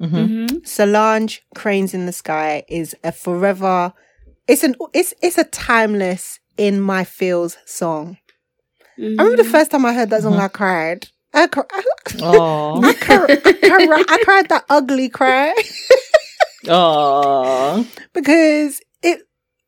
Mm-hmm. 0.00 0.58
Solange, 0.64 1.42
Cranes 1.54 1.94
in 1.94 2.06
the 2.06 2.12
Sky 2.12 2.64
is 2.68 2.94
a 3.04 3.12
forever 3.12 3.92
it's 4.48 4.64
an 4.64 4.74
it's 4.94 5.14
it's 5.22 5.38
a 5.38 5.44
timeless 5.44 6.40
in 6.56 6.80
my 6.80 7.04
feels 7.04 7.58
song. 7.66 8.16
I 8.98 9.02
remember 9.02 9.36
the 9.36 9.48
first 9.48 9.70
time 9.70 9.84
I 9.84 9.92
heard 9.92 10.10
that 10.10 10.22
song 10.22 10.38
I 10.40 10.48
cried. 10.48 11.08
I, 11.42 11.46
cr- 11.46 11.60
I, 11.72 11.82
Aww. 12.18 12.84
I, 12.84 12.92
cr- 12.94 13.30
I, 13.30 13.36
cr- 13.36 14.12
I 14.14 14.18
cried 14.24 14.48
that 14.48 14.64
ugly 14.68 15.08
cry 15.08 15.54
Aww. 16.64 17.86
because 18.12 18.80
it 19.02 19.22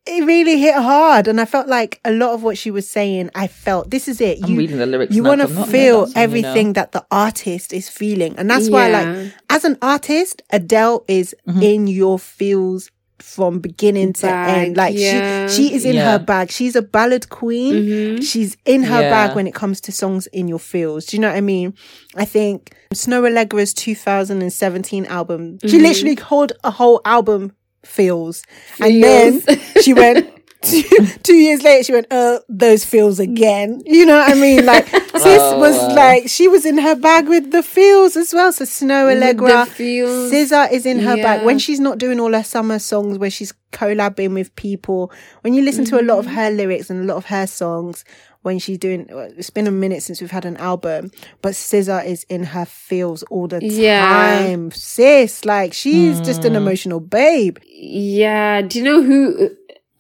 it 0.07 0.25
really 0.25 0.59
hit 0.59 0.75
hard 0.75 1.29
and 1.29 1.41
I 1.41 1.45
felt 1.45 1.69
like 1.69 2.01
a 2.05 2.11
lot 2.11 2.35
of 2.35 2.43
what 2.43 2.59
she 2.59 2.71
was 2.71 2.89
saying 2.91 3.31
I 3.35 3.47
felt 3.47 3.91
this 3.91 4.09
is 4.09 4.21
it. 4.21 4.39
I'm 4.43 4.57
reading 4.57 4.79
the 4.79 4.87
lyrics. 4.87 5.15
you 5.15 5.23
want 5.23 5.41
to 5.43 5.47
'cause 5.47 5.53
I've 5.53 5.59
not 5.59 5.67
heard 5.67 5.73
feel 5.73 6.01
that 6.01 6.09
you 6.09 6.15
know. 6.15 6.21
everything 6.23 6.73
that 6.75 6.93
the 6.93 7.05
artist 7.11 7.73
is 7.73 7.89
feeling 7.89 8.35
and 8.37 8.51
that's 8.51 8.69
why 8.69 8.89
like 8.91 9.33
as 9.51 9.65
an 9.65 9.77
artist 9.83 10.43
adele 10.51 11.05
is 11.09 11.35
Mm-hmm. 11.47 11.63
in 11.63 11.87
your 11.87 12.19
feels 12.19 12.91
from 13.35 13.61
beginning 13.61 14.13
to 14.13 14.23
Bag, 14.27 14.67
end 14.67 14.77
like 14.77 14.95
yeah. 14.97 15.47
she 15.47 15.69
she 15.69 15.75
is 15.75 15.85
in 15.85 15.95
Yeah. 15.95 16.13
her 16.13 16.19
bag 16.19 16.51
she's 16.51 16.75
a 16.77 16.83
ballad 16.83 17.29
queen 17.29 17.75
Mm-hmm. 17.75 18.21
she's 18.23 18.57
in 18.65 18.83
her 18.85 19.01
Yeah. 19.03 19.11
bag 19.11 19.37
when 19.37 19.47
it 19.47 19.55
comes 19.55 19.81
to 19.83 19.93
songs 19.93 20.27
in 20.29 20.49
your 20.49 20.59
feels 20.59 21.07
do 21.07 21.17
you 21.17 21.21
know 21.21 21.29
what 21.29 21.37
i 21.37 21.41
mean 21.41 21.75
i 22.17 22.25
think 22.25 22.75
Snoh 22.95 23.23
Aalegra's 23.29 23.73
2017 23.75 25.07
album 25.07 25.59
she 25.63 25.69
Mm-hmm. 25.69 25.83
literally 25.87 26.17
called 26.17 26.53
a 26.65 26.71
whole 26.71 27.01
album 27.05 27.53
feels 27.85 28.43
and 28.81 29.03
then 29.03 29.41
she 29.83 29.95
went 29.95 30.29
two, 30.65 31.07
two 31.23 31.35
years 31.37 31.63
later 31.63 31.83
she 31.85 31.93
went 31.93 32.07
uh 32.11 32.39
those 32.49 32.85
feels 32.85 33.19
again 33.19 33.81
you 33.87 34.05
know 34.05 34.19
what 34.19 34.31
i 34.31 34.35
mean 34.35 34.67
like 34.67 34.87
sis 34.89 35.03
Oh, 35.15 35.59
was 35.59 35.77
wow. 35.77 35.95
like 35.95 36.29
she 36.29 36.49
was 36.49 36.67
in 36.67 36.77
her 36.79 36.95
bag 36.95 37.29
with 37.29 37.51
the 37.51 37.63
feels 37.63 38.17
as 38.17 38.33
well 38.35 38.53
so 38.53 38.65
Snoh 38.65 39.09
Aalegra 39.11 39.67
SZA 39.67 40.71
is 40.73 40.87
in 40.87 40.99
her 41.01 41.17
bag 41.17 41.45
when 41.45 41.59
she's 41.59 41.81
not 41.81 41.99
doing 41.99 42.21
all 42.21 42.33
her 42.33 42.43
summer 42.45 42.79
songs 42.79 43.19
where 43.19 43.31
she's 43.31 43.53
collabing 43.73 44.35
with 44.35 44.55
people 44.57 45.11
when 45.43 45.55
you 45.55 45.63
listen 45.63 45.85
to 45.87 46.01
a 46.01 46.03
lot 46.03 46.19
of 46.19 46.27
Mm-hmm. 46.27 46.35
her 46.35 46.51
lyrics 46.51 46.91
and 46.91 47.01
a 47.03 47.05
lot 47.05 47.17
of 47.17 47.25
her 47.27 47.47
songs 47.47 48.05
when 48.43 48.59
she's 48.59 48.79
doing 48.79 49.07
it's 49.37 49.51
been 49.51 49.67
a 49.67 49.71
minute 49.71 50.03
since 50.03 50.21
we've 50.21 50.31
had 50.31 50.45
an 50.45 50.57
album 50.59 51.11
but 51.43 51.53
SZA 51.53 52.05
is 52.07 52.25
in 52.25 52.43
her 52.45 52.65
feels 52.67 53.23
all 53.25 53.47
the 53.49 53.61
Yeah. 53.65 54.07
time 54.07 54.71
sis 54.71 55.45
like 55.45 55.73
she's 55.73 56.21
just 56.21 56.45
an 56.45 56.55
emotional 56.57 57.01
babe 57.01 57.59
Yeah. 57.67 58.63
Do 58.63 58.79
you 58.79 58.85
know 58.85 59.03
who? 59.03 59.51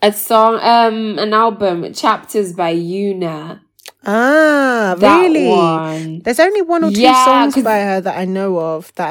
A 0.03 0.13
song, 0.13 0.59
um, 0.63 1.19
an 1.19 1.33
album, 1.35 1.93
Chapters 1.93 2.53
by 2.55 2.75
Yuna. 2.75 3.61
Ah, 4.07 4.97
That 4.99 5.23
really? 5.23 5.47
one. 5.47 6.21
There's 6.25 6.41
only 6.41 6.63
one 6.63 6.85
or 6.85 6.91
two 6.91 7.01
Yeah, 7.03 7.25
songs 7.25 7.55
by 7.63 7.81
her 7.81 8.01
that 8.01 8.17
I 8.19 8.25
know 8.25 8.59
of 8.59 8.93
that 8.95 9.11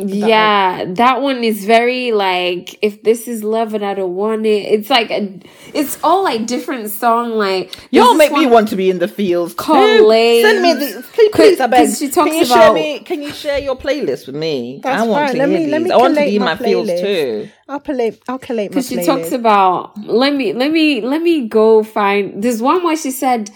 um 0.00 0.08
Yeah, 0.08 0.84
that 0.94 1.22
one 1.22 1.42
is 1.42 1.64
very 1.64 2.12
like 2.12 2.78
if 2.82 3.02
this 3.02 3.26
is 3.28 3.42
love 3.42 3.72
and 3.74 3.84
I 3.84 3.94
don't 3.94 4.14
want 4.14 4.44
it. 4.44 4.62
It's 4.74 4.90
like 4.90 5.10
a, 5.10 5.40
it's 5.72 5.98
all 6.04 6.22
like 6.24 6.46
different 6.46 6.90
song. 6.90 7.30
Like 7.30 7.74
Y'all 7.90 8.14
there's 8.14 8.18
make 8.18 8.32
me 8.32 8.46
want 8.46 8.68
to 8.68 8.76
be 8.76 8.90
in 8.90 8.98
the 8.98 9.08
fields. 9.08 9.54
too. 9.54 9.62
Collate. 9.64 10.42
Send 10.44 10.62
me 10.62 10.72
the 10.74 11.02
please, 11.14 11.30
please, 11.32 11.60
I 11.60 11.66
beg. 11.66 11.86
'cause 11.88 11.98
she 11.98 12.08
Can 12.08 12.14
talks 12.26 12.36
you 12.36 12.44
share 12.44 12.72
me? 12.72 12.98
Can 13.00 13.22
you 13.22 13.32
share 13.32 13.58
your 13.58 13.76
playlist 13.76 14.26
with 14.26 14.36
me? 14.36 14.80
That's 14.82 15.02
I 15.02 15.06
want 15.06 15.26
fine. 15.28 15.32
to 15.34 15.38
Let 15.38 15.48
hear 15.48 15.58
me- 15.60 15.66
let 15.66 15.78
these. 15.78 15.84
me 15.88 15.90
I 15.92 15.96
want 15.96 16.14
to 16.14 16.20
collate 16.20 16.30
be 16.30 16.36
in 16.36 16.42
my 16.42 16.54
my 16.54 16.56
fields 16.56 16.90
too. 17.00 17.48
I'll 17.68 17.80
collate 17.80 18.22
I'll 18.28 18.38
collate 18.38 18.70
my 18.70 18.74
because 18.74 18.88
she 18.88 18.96
talks 19.02 19.32
about 19.32 19.96
let 20.06 20.34
me 20.34 20.52
let 20.52 20.70
me 20.70 21.00
let 21.00 21.22
me 21.22 21.48
go 21.48 21.82
find 21.82 22.42
there's 22.42 22.60
one 22.60 22.84
where 22.84 22.96
she 22.96 23.10
said 23.10 23.50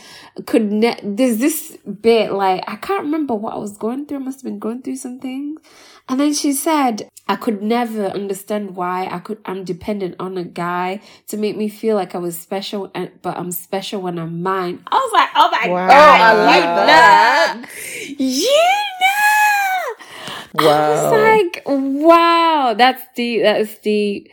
could 0.47 0.73
ne- 0.73 0.99
there's 1.03 1.37
this 1.39 1.77
bit 2.01 2.33
like 2.33 2.65
I 2.67 2.77
can't 2.77 3.03
remember 3.05 3.35
what 3.35 3.53
I 3.55 3.59
was 3.59 3.77
going 3.77 4.07
through. 4.07 4.19
I 4.19 4.21
must 4.23 4.39
have 4.41 4.45
been 4.51 4.59
going 4.59 4.81
through 4.83 4.97
some 4.97 5.19
things. 5.21 5.61
And 6.11 6.21
then 6.21 6.35
she 6.35 6.53
said, 6.53 7.09
I 7.29 7.37
could 7.37 7.63
never 7.63 8.07
understand 8.09 8.77
why 8.77 9.07
I 9.11 9.21
could 9.21 9.39
I'm 9.47 9.65
dependent 9.65 10.17
on 10.21 10.37
a 10.37 10.45
guy 10.45 11.01
to 11.29 11.39
make 11.39 11.57
me 11.57 11.69
feel 11.69 11.97
like 11.97 12.15
I 12.17 12.19
was 12.19 12.39
special 12.39 12.91
and 12.95 13.13
but 13.23 13.39
I'm 13.39 13.53
special 13.53 14.03
when 14.03 14.19
I'm 14.19 14.43
mine. 14.43 14.83
I 14.89 14.97
was 14.97 15.13
like, 15.15 15.31
oh 15.37 15.51
my 15.53 15.69
Wow. 15.69 15.89
god, 15.89 16.21
oh, 16.21 16.23
I 16.23 16.33
like 16.35 16.75
you 16.75 16.85
that. 16.87 17.57
know. 17.57 17.69
You 18.19 18.49
know. 19.01 19.95
I 20.59 20.67
Wow. 20.67 20.87
was 20.89 21.55
like, 21.55 21.63
wow, 21.67 22.75
that's 22.77 23.03
deep, 23.17 23.43
that's 23.43 23.79
deep. 23.79 24.31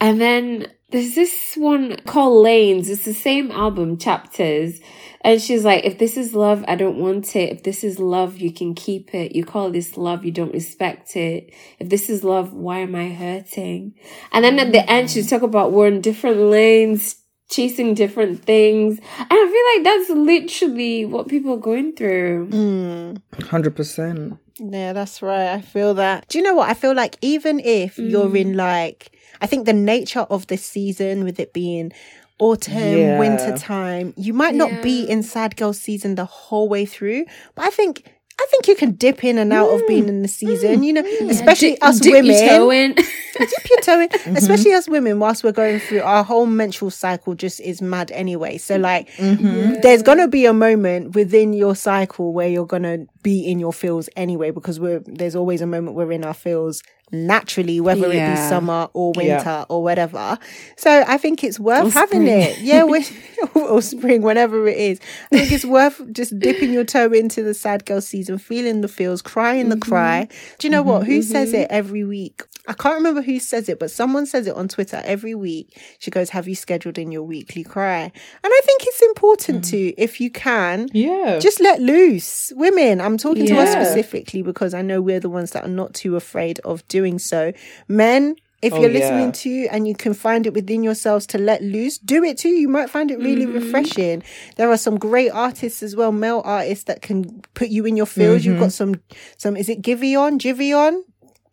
And 0.00 0.20
then 0.20 0.68
there's 0.90 1.14
this 1.14 1.54
one 1.56 1.96
called 2.06 2.42
Lanes. 2.44 2.88
It's 2.90 3.04
the 3.04 3.14
same 3.14 3.50
album, 3.52 3.98
Chapters. 3.98 4.80
And 5.28 5.42
she's 5.42 5.62
like, 5.62 5.84
if 5.84 5.98
this 5.98 6.16
is 6.16 6.32
love, 6.32 6.64
I 6.66 6.74
don't 6.74 6.96
want 6.96 7.36
it. 7.36 7.52
If 7.52 7.62
this 7.62 7.84
is 7.84 7.98
love, 7.98 8.38
you 8.38 8.50
can 8.50 8.74
keep 8.74 9.14
it. 9.14 9.36
You 9.36 9.44
call 9.44 9.70
this 9.70 9.98
love, 9.98 10.24
you 10.24 10.32
don't 10.32 10.54
respect 10.54 11.16
it. 11.16 11.52
If 11.78 11.90
this 11.90 12.08
is 12.08 12.24
love, 12.24 12.54
why 12.54 12.78
am 12.78 12.94
I 12.94 13.10
hurting? 13.10 13.92
And 14.32 14.42
then 14.42 14.58
at 14.58 14.72
the 14.72 14.90
end, 14.90 15.10
she's 15.10 15.28
talking 15.28 15.50
about 15.50 15.72
we're 15.72 15.88
in 15.88 16.00
different 16.00 16.38
lanes, 16.38 17.16
chasing 17.50 17.92
different 17.92 18.42
things. 18.46 19.00
And 19.18 19.28
I 19.30 19.82
feel 19.84 19.84
like 19.84 19.84
that's 19.84 20.18
literally 20.18 21.04
what 21.04 21.28
people 21.28 21.52
are 21.52 21.58
going 21.58 21.94
through. 21.94 22.48
Mm. 22.48 23.20
100%. 23.32 24.38
Yeah, 24.60 24.94
that's 24.94 25.20
right. 25.20 25.52
I 25.52 25.60
feel 25.60 25.92
that. 25.92 26.26
Do 26.28 26.38
you 26.38 26.44
know 26.44 26.54
what? 26.54 26.70
I 26.70 26.72
feel 26.74 26.94
like 26.94 27.18
even 27.20 27.60
if 27.60 27.98
you're 27.98 28.34
in 28.34 28.56
like, 28.56 29.14
I 29.42 29.46
think 29.46 29.66
the 29.66 29.74
nature 29.74 30.20
of 30.30 30.46
the 30.46 30.56
season 30.56 31.22
with 31.24 31.38
it 31.38 31.52
being 31.52 31.92
autumn, 32.38 32.98
Yeah. 32.98 33.18
winter 33.18 33.56
time, 33.56 34.14
you 34.16 34.32
might 34.32 34.54
not 34.54 34.82
be 34.82 35.04
in 35.04 35.22
sad 35.22 35.56
girl 35.56 35.72
season 35.72 36.14
the 36.14 36.24
whole 36.24 36.68
way 36.68 36.84
through, 36.86 37.24
but 37.54 37.64
I 37.64 37.70
think. 37.70 38.04
I 38.40 38.46
think 38.52 38.68
you 38.68 38.76
can 38.76 38.92
dip 38.92 39.24
in 39.24 39.36
and 39.36 39.52
out 39.52 39.68
of 39.68 39.84
being 39.88 40.08
in 40.08 40.22
the 40.22 40.28
season, 40.28 40.78
mm. 40.78 40.84
you 40.84 40.92
know, 40.92 41.02
mm. 41.02 41.28
especially 41.28 41.72
Dip- 41.72 41.82
us 41.82 41.98
dip 41.98 42.12
women. 42.12 42.30
your 42.30 42.48
toe 42.48 42.70
in. 42.70 42.94
dip 43.38 43.68
your 43.68 43.80
toe 43.80 44.00
in, 44.02 44.08
mm-hmm. 44.08 44.36
especially 44.36 44.72
us 44.74 44.88
women, 44.88 45.18
whilst 45.18 45.42
we're 45.42 45.50
going 45.50 45.80
through 45.80 46.02
our 46.02 46.22
whole 46.22 46.46
menstrual 46.46 46.92
cycle, 46.92 47.34
just 47.34 47.58
is 47.60 47.82
mad 47.82 48.12
anyway. 48.12 48.56
So, 48.56 48.76
like, 48.76 49.10
mm-hmm. 49.16 49.80
there's 49.80 50.02
gonna 50.02 50.28
be 50.28 50.46
a 50.46 50.52
moment 50.52 51.16
within 51.16 51.52
your 51.52 51.74
cycle 51.74 52.32
where 52.32 52.46
you're 52.48 52.64
gonna 52.64 53.06
be 53.28 53.46
in 53.50 53.58
your 53.58 53.72
feels 53.72 54.08
anyway, 54.16 54.50
because 54.50 54.80
we're 54.80 55.00
there's 55.20 55.36
always 55.36 55.60
a 55.60 55.66
moment 55.66 55.96
we're 55.96 56.12
in 56.12 56.24
our 56.24 56.34
feels 56.34 56.82
naturally, 57.10 57.80
whether 57.80 58.06
it 58.06 58.30
be 58.30 58.36
summer 58.36 58.88
or 58.92 59.12
Yeah. 59.16 59.36
winter 59.36 59.66
or 59.68 59.82
whatever. 59.82 60.38
So, 60.76 61.04
I 61.06 61.16
think 61.18 61.42
it's 61.42 61.58
worth 61.58 61.86
Or 61.86 61.90
having 61.90 62.22
spring. 62.22 62.42
it. 62.42 62.58
Yeah, 62.60 62.84
or 63.54 63.82
spring, 63.82 64.22
whenever 64.22 64.66
it 64.66 64.76
is. 64.76 65.00
I 65.32 65.38
think 65.38 65.52
it's 65.52 65.64
worth 65.64 66.00
just 66.12 66.38
dipping 66.38 66.72
your 66.72 66.84
toe 66.84 67.10
into 67.12 67.42
the 67.42 67.54
sad 67.54 67.84
girl 67.86 68.00
season, 68.00 68.38
feeling 68.38 68.80
the 68.80 68.88
feels, 68.88 69.22
crying 69.22 69.68
the 69.68 69.76
mm-hmm. 69.76 69.90
cry. 69.90 70.28
Do 70.58 70.66
you 70.66 70.70
know 70.70 70.82
what? 70.82 71.06
Who 71.06 71.22
says 71.22 71.52
mm-hmm. 71.52 71.62
it 71.62 71.68
every 71.70 72.04
week? 72.04 72.42
I 72.68 72.74
can't 72.74 72.96
remember 72.96 73.22
who 73.22 73.38
says 73.40 73.68
it, 73.70 73.78
but 73.78 73.90
someone 73.90 74.26
says 74.26 74.46
it 74.46 74.54
on 74.54 74.68
Twitter 74.68 75.00
every 75.04 75.34
week. 75.34 75.80
She 75.98 76.10
goes, 76.10 76.28
Have 76.30 76.46
you 76.46 76.54
scheduled 76.54 76.98
in 76.98 77.10
your 77.10 77.22
weekly 77.22 77.64
cry? 77.64 78.02
And 78.02 78.12
I 78.44 78.60
think 78.64 78.82
it's 78.84 79.02
important 79.02 79.64
hmm. 79.64 79.70
to, 79.70 80.00
if 80.00 80.20
you 80.20 80.30
can, 80.30 80.88
Yeah. 80.92 81.38
just 81.40 81.60
let 81.60 81.80
loose. 81.80 82.52
Women, 82.54 83.00
I'm 83.00 83.16
talking 83.16 83.46
to 83.46 83.58
us 83.58 83.72
specifically 83.72 84.42
because 84.42 84.74
I 84.74 84.82
know 84.82 85.00
we're 85.00 85.18
the 85.18 85.30
ones 85.30 85.52
that 85.52 85.64
are 85.64 85.68
not 85.68 85.94
too 85.94 86.14
afraid 86.14 86.60
of 86.60 86.86
doing 86.88 87.18
so. 87.18 87.54
Men, 87.88 88.36
if 88.60 88.72
Oh, 88.74 88.80
you're 88.80 88.90
yeah. 88.90 88.98
listening 88.98 89.32
to 89.32 89.68
and 89.68 89.88
you 89.88 89.94
can 89.94 90.12
find 90.12 90.46
it 90.46 90.52
within 90.52 90.82
yourselves 90.82 91.26
to 91.28 91.38
let 91.38 91.62
loose, 91.62 91.96
do 91.96 92.22
it 92.22 92.36
too. 92.36 92.50
You 92.50 92.68
might 92.68 92.90
find 92.90 93.10
it 93.10 93.18
really 93.18 93.46
mm-hmm. 93.46 93.64
refreshing. 93.64 94.22
There 94.56 94.70
are 94.70 94.76
some 94.76 94.98
great 94.98 95.30
artists 95.30 95.82
as 95.82 95.96
well, 95.96 96.12
male 96.12 96.42
artists 96.44 96.84
that 96.84 97.00
can 97.00 97.40
put 97.54 97.68
you 97.68 97.86
in 97.86 97.96
your 97.96 98.06
feels. 98.06 98.44
You've 98.44 98.56
mm-hmm. 98.56 98.64
got 98.64 98.72
some, 98.72 99.00
some, 99.38 99.56
is 99.56 99.68
it 99.68 99.80
Giveon? 99.80 100.38
Giveon? 100.38 101.02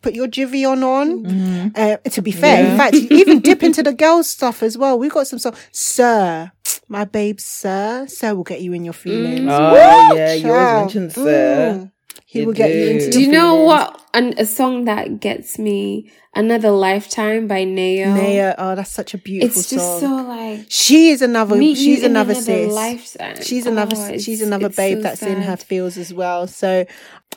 Put 0.06 0.14
your 0.14 0.28
Giveon 0.28 0.84
on. 0.84 1.72
Uh, 1.74 1.96
to 1.96 2.22
be 2.22 2.30
fair, 2.30 2.64
in 2.64 2.76
fact, 2.76 2.94
you 2.94 3.08
even 3.18 3.40
dip 3.40 3.64
into 3.64 3.82
the 3.82 3.92
girls' 4.04 4.30
stuff 4.30 4.62
as 4.62 4.78
well. 4.78 4.96
We've 5.00 5.10
got 5.12 5.26
some 5.26 5.40
song, 5.40 5.54
Sir, 5.72 6.52
my 6.86 7.04
babe, 7.04 7.40
Sir. 7.40 8.06
Sir 8.08 8.36
will 8.36 8.44
get 8.44 8.60
you 8.60 8.72
in 8.72 8.84
your 8.84 8.94
feelings. 8.94 9.48
Oh, 9.50 9.72
Woo! 9.72 10.16
yeah. 10.16 10.32
You 10.34 10.52
always 10.52 10.94
mention 10.94 11.10
Sir. 11.10 11.74
Mm. 11.80 11.92
He 12.24 12.40
You 12.40 12.46
will 12.46 12.54
get 12.54 12.70
you 12.70 12.84
do. 12.84 12.90
into 12.90 13.10
Do 13.10 13.20
you 13.20 13.28
know 13.32 13.50
feelings. 13.54 13.66
what? 13.66 14.02
An, 14.14 14.34
a 14.38 14.46
song 14.46 14.84
that 14.84 15.18
gets 15.20 15.58
me 15.58 16.10
another 16.36 16.70
lifetime 16.70 17.48
by 17.48 17.64
Nao. 17.64 18.14
Naya, 18.14 18.54
oh, 18.58 18.76
that's 18.76 18.90
such 18.92 19.12
a 19.12 19.18
beautiful 19.18 19.58
It's 19.60 19.68
just 19.70 20.00
song. 20.00 20.22
so 20.22 20.28
like 20.28 20.66
she 20.68 21.08
is 21.10 21.20
another. 21.20 21.56
meet 21.56 21.76
she's 21.76 22.00
you 22.00 22.06
another, 22.06 22.32
another 22.32 22.44
sis. 22.44 22.72
lifetime. 22.72 23.42
She's 23.42 23.66
another. 23.66 23.96
Oh, 23.98 24.18
she's 24.18 24.40
another 24.40 24.68
babe 24.68 24.98
so 24.98 25.02
that's 25.02 25.22
in 25.22 25.36
her 25.42 25.56
sad. 25.56 25.62
feels 25.64 25.98
as 25.98 26.14
well. 26.14 26.46
So 26.46 26.86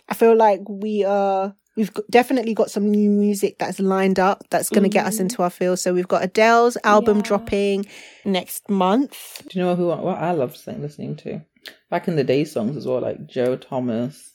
I 0.08 0.14
feel 0.14 0.36
like 0.38 0.62
we 0.70 1.04
are. 1.04 1.56
We've 1.80 1.92
definitely 2.10 2.54
got 2.54 2.70
some 2.70 2.92
new 2.92 3.10
music 3.10 3.58
that's 3.58 3.80
lined 3.80 4.20
up 4.20 4.44
that's 4.50 4.70
going 4.70 4.84
to 4.84 4.90
get 4.90 5.06
us 5.06 5.22
into 5.22 5.44
our 5.44 5.50
feels. 5.50 5.82
So 5.82 5.94
we've 5.94 6.10
got 6.10 6.26
Adele's 6.26 6.78
album 6.84 7.20
Yeah. 7.20 7.24
dropping 7.24 7.86
next 8.26 8.70
month. 8.70 9.44
Do 9.48 9.58
you 9.58 9.64
know 9.64 9.78
who 9.78 9.86
what 9.88 10.18
I 10.18 10.32
love 10.32 10.58
listening 10.68 11.16
to? 11.24 11.42
Back 11.90 12.10
in 12.10 12.18
the 12.18 12.26
day 12.26 12.44
songs 12.44 12.76
as 12.76 12.86
well, 12.86 13.00
like 13.00 13.26
Joe 13.28 13.56
Thomas, 13.56 14.34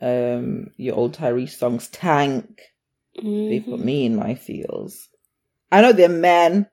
um, 0.00 0.72
your 0.76 0.96
old 0.96 1.16
Tyrese 1.16 1.50
songs, 1.56 1.86
Tank. 1.86 2.60
They 3.14 3.62
put 3.64 3.78
me 3.78 4.04
in 4.04 4.16
my 4.16 4.34
feels. 4.34 5.08
I 5.70 5.82
know 5.82 5.92
they're 5.92 6.08
men, 6.08 6.66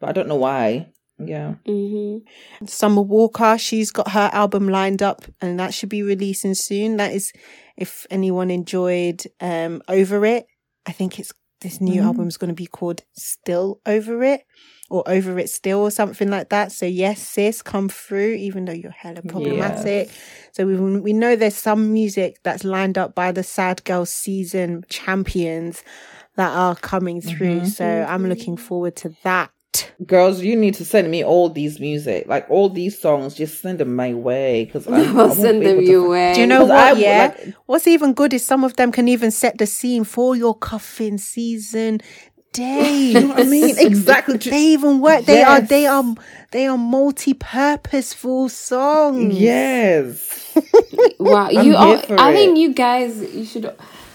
but 0.00 0.08
I 0.08 0.12
don't 0.12 0.26
know 0.26 0.34
why. 0.34 0.88
Yeah. 1.18 1.54
Mm-hmm. 1.66 2.66
Summer 2.66 3.02
Walker, 3.02 3.58
she's 3.58 3.90
got 3.90 4.10
her 4.12 4.30
album 4.32 4.68
lined 4.68 5.02
up 5.02 5.24
and 5.40 5.58
that 5.58 5.74
should 5.74 5.88
be 5.88 6.02
releasing 6.02 6.54
soon. 6.54 6.96
That 6.96 7.12
is, 7.12 7.32
if 7.76 8.06
anyone 8.10 8.50
enjoyed 8.50 9.24
um 9.40 9.82
Over 9.88 10.24
It, 10.24 10.46
I 10.86 10.92
think 10.92 11.18
it's 11.18 11.32
this 11.60 11.80
new 11.80 12.00
Mhm. 12.02 12.04
album's 12.06 12.36
going 12.36 12.48
to 12.48 12.54
be 12.54 12.66
called 12.66 13.02
Still 13.16 13.80
Over 13.84 14.22
It 14.22 14.42
or 14.90 15.02
Over 15.08 15.40
It 15.40 15.50
Still 15.50 15.80
or 15.80 15.90
something 15.90 16.30
like 16.30 16.50
that. 16.50 16.70
So 16.70 16.86
yes, 16.86 17.20
sis, 17.20 17.62
come 17.62 17.88
through, 17.88 18.34
even 18.34 18.64
though 18.64 18.72
you're 18.72 18.92
hella 18.92 19.22
problematic. 19.22 20.08
So 20.52 20.66
we 20.66 20.76
we 21.00 21.12
know 21.12 21.34
there's 21.34 21.56
some 21.56 21.92
music 21.92 22.38
that's 22.44 22.62
lined 22.62 22.96
up 22.96 23.14
by 23.16 23.32
the 23.32 23.42
Sad 23.42 23.82
Girl 23.84 24.06
season 24.06 24.84
champions 24.88 25.82
that 26.36 26.52
are 26.56 26.76
coming 26.76 27.20
through. 27.20 27.62
Mhm. 27.62 27.66
So 27.66 27.84
I'm 28.08 28.28
looking 28.28 28.56
forward 28.56 28.94
to 28.96 29.10
that. 29.24 29.50
Girls, 30.06 30.42
you 30.42 30.56
need 30.56 30.74
to 30.74 30.84
send 30.84 31.10
me 31.10 31.24
all 31.24 31.48
these 31.48 31.80
music, 31.80 32.26
like 32.28 32.46
all 32.50 32.68
these 32.68 32.98
songs. 32.98 33.34
Just 33.34 33.60
send 33.60 33.78
them 33.80 33.94
my 33.96 34.14
way 34.14 34.64
because 34.64 34.86
I'll 34.88 35.30
send 35.34 35.64
them 35.64 35.80
your 35.82 36.08
way. 36.08 36.34
Do 36.34 36.40
you 36.40 36.46
know 36.46 36.64
what? 36.64 36.94
would 36.94 37.02
Yeah. 37.02 37.34
like- 37.36 37.54
What's 37.66 37.86
even 37.86 38.12
good 38.14 38.32
is 38.34 38.44
some 38.44 38.64
of 38.64 38.76
them 38.76 38.92
can 38.92 39.08
even 39.08 39.30
set 39.30 39.58
the 39.58 39.66
scene 39.66 40.04
for 40.04 40.36
your 40.36 40.54
cuffing 40.54 41.18
season 41.18 42.00
day. 42.52 43.12
You 43.12 43.20
know 43.20 43.28
what 43.28 43.40
I 43.40 43.44
mean? 43.44 43.74
Exactly. 43.90 44.36
They 44.38 44.64
even 44.76 45.00
work. 45.00 45.24
They 45.24 45.42
are. 45.42 45.60
They 45.60 45.86
are. 45.86 46.04
They 46.50 46.66
are 46.66 46.78
multi-purposeful 46.78 48.48
songs. 48.48 49.38
Yes. 49.38 50.34
Wow, 51.20 51.48
I'm 51.54 51.66
you 51.66 51.76
all, 51.76 51.86
here 51.88 51.98
for 52.02 52.18
I 52.18 52.30
it. 52.30 52.34
think 52.34 52.58
you 52.58 52.72
guys 52.74 53.20
you 53.34 53.44
should 53.44 53.72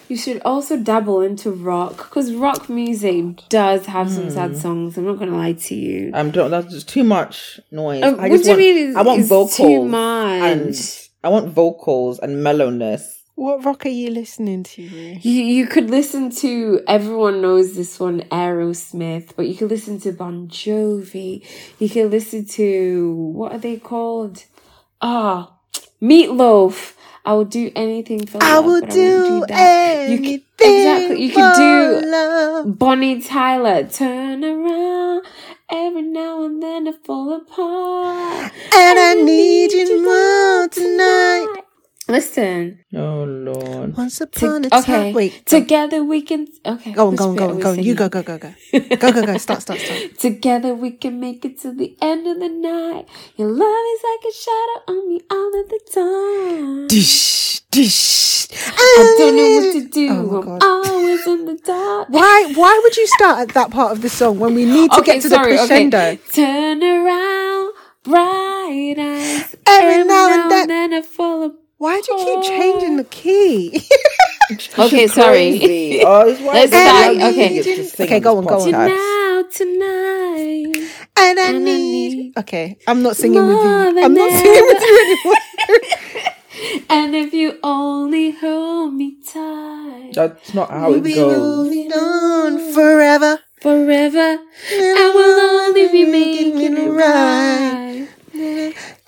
you 0.09 0.17
should 0.17 0.41
also 0.43 0.77
dabble 0.77 1.21
into 1.21 1.51
rock 1.51 1.97
because 1.97 2.33
rock 2.33 2.69
music 2.69 3.41
does 3.49 3.85
have 3.87 4.09
some 4.11 4.25
Hmm. 4.25 4.29
sad 4.31 4.57
songs. 4.57 4.97
I'm 4.97 5.05
not 5.05 5.19
gonna 5.19 5.37
lie 5.37 5.53
to 5.53 5.75
you. 5.75 6.11
I'm 6.13 6.31
don't. 6.31 6.51
That's 6.51 6.71
just 6.73 6.87
too 6.89 7.03
much 7.03 7.59
noise. 7.71 8.03
Uh, 8.03 8.15
I 8.19 8.29
what 8.29 8.31
just 8.31 8.43
do 8.45 8.51
you 8.51 8.57
mean 8.57 8.95
I 8.97 9.01
want 9.01 9.19
is 9.21 9.27
vocals 9.29 9.57
too 9.57 9.85
much? 9.85 10.41
and 10.43 10.99
I 11.23 11.29
want 11.29 11.47
vocals 11.49 12.19
and 12.19 12.43
mellowness. 12.43 13.09
What 13.35 13.65
rock 13.65 13.87
are 13.87 13.89
you 13.89 14.11
listening 14.11 14.61
to? 14.63 14.81
Rue? 14.87 15.17
You 15.21 15.41
you 15.41 15.65
could 15.67 15.89
listen 15.89 16.29
to 16.43 16.81
everyone 16.87 17.41
knows 17.41 17.73
this 17.75 17.99
one 17.99 18.21
Aerosmith, 18.31 19.31
but 19.35 19.47
you 19.47 19.55
could 19.55 19.69
listen 19.71 19.99
to 20.01 20.11
Bon 20.11 20.47
Jovi. 20.49 21.41
You 21.79 21.89
could 21.89 22.11
listen 22.11 22.45
to 22.59 23.15
what 23.33 23.51
are 23.53 23.57
they 23.57 23.77
called? 23.77 24.43
Ah, 25.01 25.51
Meatloaf. 26.01 26.92
I 27.25 27.33
will 27.33 27.45
do 27.45 27.71
anything 27.75 28.25
for 28.25 28.39
I 28.41 28.55
love, 28.55 28.65
will 28.65 28.83
I 28.83 28.87
do 28.87 29.23
won't 29.39 29.47
do 29.47 29.53
that. 29.53 30.09
You 30.09 30.17
anything. 30.17 30.39
could, 30.57 30.67
exactly. 30.67 31.23
You 31.23 31.31
for 31.33 31.53
do 31.55 32.11
love. 32.11 32.79
Bonnie 32.79 33.21
Tyler. 33.21 33.87
Turn 33.87 34.43
around. 34.43 35.25
Every 35.69 36.01
now 36.01 36.43
and 36.43 36.61
then 36.61 36.87
I 36.87 36.91
fall 37.05 37.33
apart. 37.33 38.51
And 38.75 38.99
I 38.99 39.13
need 39.15 39.71
you 39.71 40.03
more 40.03 40.67
tonight. 40.67 41.63
Listen. 42.13 42.77
Oh 42.93 43.23
Lord. 43.25 43.97
Once 43.97 44.19
To- 44.19 44.25
upon 44.25 44.65
a 44.65 44.69
time. 44.69 44.81
okay. 44.83 45.13
Wait. 45.13 45.31
Go, 45.45 45.57
Together 45.59 46.03
we 46.03 46.21
can. 46.21 46.45
Okay. 46.63 46.91
go 46.93 47.07
on. 47.07 47.15
Go 47.15 47.29
on. 47.29 47.35
Go 47.35 47.49
on. 47.49 47.59
Go 47.59 47.69
on. 47.71 47.81
You 47.83 47.95
go. 47.95 48.07
Go. 48.07 48.21
Go. 48.21 48.37
Go. 48.37 48.53
Go. 48.71 49.11
Go. 49.11 49.25
Go. 49.25 49.37
Start. 49.37 49.61
Start. 49.65 49.79
Start. 49.79 50.19
Together 50.19 50.75
we 50.75 50.91
can 50.91 51.19
make 51.19 51.43
it 51.43 51.59
to 51.61 51.73
the 51.73 51.97
end 52.01 52.27
of 52.27 52.37
the 52.39 52.49
night. 52.49 53.05
Your 53.35 53.49
love 53.49 53.85
is 53.95 54.01
like 54.09 54.23
a 54.29 54.33
shadow 54.45 54.77
on 54.93 55.09
me 55.09 55.17
all 55.31 55.51
of 55.61 55.65
the 55.73 55.81
time. 55.91 56.87
Dish. 56.87 57.61
Dish. 57.71 58.47
I 58.53 59.15
don't 59.17 59.35
know 59.35 59.49
what 59.57 59.73
to 59.73 59.89
do. 59.89 60.07
Oh 60.11 60.37
I'm 60.37 60.45
God. 60.45 60.63
always 60.63 61.25
in 61.25 61.45
the 61.45 61.57
dark. 61.65 62.09
Why? 62.09 62.51
Why 62.53 62.79
would 62.83 62.95
you 62.95 63.07
start 63.07 63.39
at 63.39 63.55
that 63.55 63.71
part 63.71 63.91
of 63.91 64.03
the 64.03 64.09
song 64.09 64.37
when 64.37 64.53
we 64.53 64.65
need 64.65 64.91
to 64.91 65.01
get 65.01 65.23
to 65.23 65.29
the 65.29 65.39
crescendo? 65.39 66.17
Turn 66.31 66.83
around, 66.83 67.73
bright 68.03 68.95
eyes. 68.99 69.55
Every 69.65 70.03
now 70.05 70.29
and 70.29 70.69
then. 70.69 70.93
I 70.93 71.01
fall 71.01 71.41
apart. 71.45 71.59
Why 71.83 71.99
do 71.99 72.13
you 72.13 72.17
keep 72.23 72.41
changing 72.55 72.95
the 72.95 73.03
key? 73.03 73.83
Okay, 74.77 75.07
sorry. 75.07 75.49
Oh, 76.05 76.27
it's 76.29 76.39
why 76.41 76.53
Let's 76.53 76.71
start. 76.71 77.15
love 77.15 77.33
Okay. 77.33 77.55
you 77.55 77.63
to 77.63 77.83
sing 77.83 78.05
Okay, 78.05 78.19
go 78.19 78.37
on, 78.37 78.45
go 78.45 78.59
on. 78.59 78.71
podcast. 78.71 78.87
Now 78.91 79.43
tonight. 79.51 80.89
and 81.17 81.39
I 81.39 81.47
And 81.49 81.57
I 81.57 81.59
need. 81.59 82.13
need 82.15 82.37
Okay, 82.37 82.77
I'm 82.87 83.01
not 83.03 83.15
singing 83.17 83.41
with 83.47 83.57
you. 83.57 84.03
I'm 84.05 84.13
not 84.13 84.31
singing 84.31 84.65
with 84.71 84.81
you 84.87 84.95
anymore. 85.03 85.41
And 86.89 87.15
if 87.15 87.33
you 87.33 87.57
only 87.63 88.31
hold 88.31 88.93
me 88.93 89.17
tight 89.25 90.11
That's 90.13 90.53
not 90.53 90.69
how 90.69 90.93
it 90.93 91.01
We 91.03 91.15
goes. 91.15 91.35
rolling 91.35 91.91
on 91.91 92.73
forever. 92.73 93.39
forever, 93.61 94.29
And 94.71 94.97
I 95.03 95.07
will 95.15 95.39
only 95.51 95.87
be 95.91 96.03
making 96.05 96.77
it 96.77 96.89
right. 96.89 98.07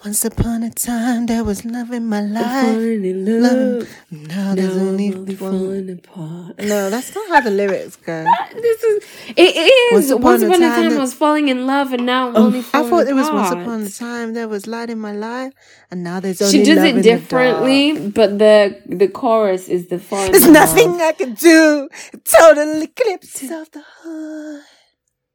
Once 0.05 0.23
upon 0.23 0.61
a 0.61 0.69
time, 0.69 1.25
there 1.25 1.43
was 1.43 1.65
love 1.65 1.91
in 1.91 2.05
my 2.05 2.21
life. 2.21 2.77
In 2.77 3.41
love, 3.41 3.89
Now 4.11 4.53
there's 4.53 4.77
now 4.77 4.83
only 4.83 5.35
falling 5.35 5.89
apart. 5.89 6.59
No, 6.59 6.91
that's 6.91 7.15
not 7.15 7.27
how 7.29 7.41
the 7.41 7.49
lyrics 7.49 7.95
go. 7.95 8.23
This 8.53 8.83
is 8.83 9.03
it 9.35 9.55
is. 9.55 9.93
Once 9.93 10.23
Once 10.23 10.43
upon 10.43 10.51
upon, 10.51 10.61
a 10.61 10.69
time 10.69 10.89
time, 10.89 10.97
I 10.99 11.01
was 11.01 11.15
falling 11.15 11.47
in 11.49 11.65
love, 11.65 11.91
and 11.91 12.05
now 12.05 12.27
I'm 12.27 12.35
oh, 12.35 12.45
only 12.45 12.59
I 12.59 12.83
thought 12.87 13.07
it 13.07 13.15
was 13.15 13.27
apart. 13.29 13.55
once 13.55 13.63
upon 13.63 13.81
a 13.81 13.89
time 13.89 14.33
there 14.35 14.47
was 14.47 14.67
light 14.67 14.91
in 14.91 14.99
my 14.99 15.11
life, 15.11 15.53
and 15.89 16.03
now 16.03 16.19
there's 16.19 16.39
only 16.39 16.51
She 16.59 16.63
does 16.63 16.77
love 16.77 16.85
it 16.85 16.89
in 16.89 16.95
the 16.97 17.09
dark. 17.09 17.19
differently, 17.21 18.09
but 18.09 18.37
the 18.37 18.79
the 18.85 19.07
chorus 19.07 19.67
is 19.67 19.87
the 19.87 19.97
falling. 19.97 20.33
There's 20.33 20.45
in 20.45 20.53
nothing 20.53 21.01
I 21.01 21.13
can 21.13 21.33
do. 21.33 21.89
Total 22.25 22.79
eclipse 22.83 23.41
of 23.41 23.71
the 23.71 23.83
heart. 24.03 24.61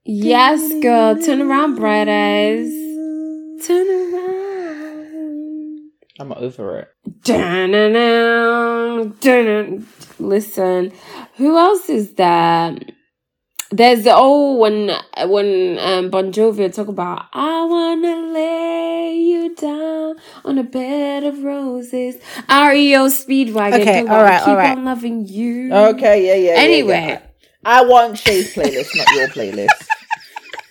Yes, 0.05 0.61
girl, 0.81 1.21
turn 1.21 1.41
around, 1.43 1.75
bright 1.75 2.09
eyes. 2.09 2.71
Turn 3.67 3.87
around. 3.91 4.30
I'm 6.21 6.33
over 6.33 6.79
it. 6.81 6.89
Dun-dun-dun, 7.25 9.15
dun-dun. 9.21 9.87
Listen, 10.19 10.93
who 11.37 11.57
else 11.57 11.89
is 11.89 12.13
there? 12.15 12.77
There's 13.71 14.05
the 14.05 14.13
oh 14.15 14.57
when 14.57 14.91
when 15.31 15.79
um, 15.79 16.11
Bon 16.11 16.31
Jovi 16.33 16.75
talk 16.75 16.89
about 16.89 17.27
I 17.33 17.65
wanna 17.65 18.33
lay 18.35 19.15
you 19.17 19.55
down 19.55 20.17
on 20.45 20.59
a 20.59 20.65
bed 20.65 21.25
of 21.25 21.43
roses. 21.43 22.17
REO 22.51 23.07
Speedwagon. 23.09 23.81
Okay, 23.81 24.01
talk 24.01 24.05
about, 24.07 24.19
alright, 24.19 24.41
keep 24.41 24.49
alright. 24.49 24.77
on 24.77 24.85
loving 24.85 25.25
you. 25.27 25.73
Okay, 25.73 26.27
yeah, 26.27 26.35
yeah. 26.35 26.55
yeah, 26.57 26.61
Anyway. 26.61 27.07
yeah. 27.09 27.23
I 27.65 27.85
want 27.85 28.19
Shay's 28.19 28.53
playlist, 28.55 28.91
not 28.97 29.15
your 29.15 29.29
playlist. 29.29 29.69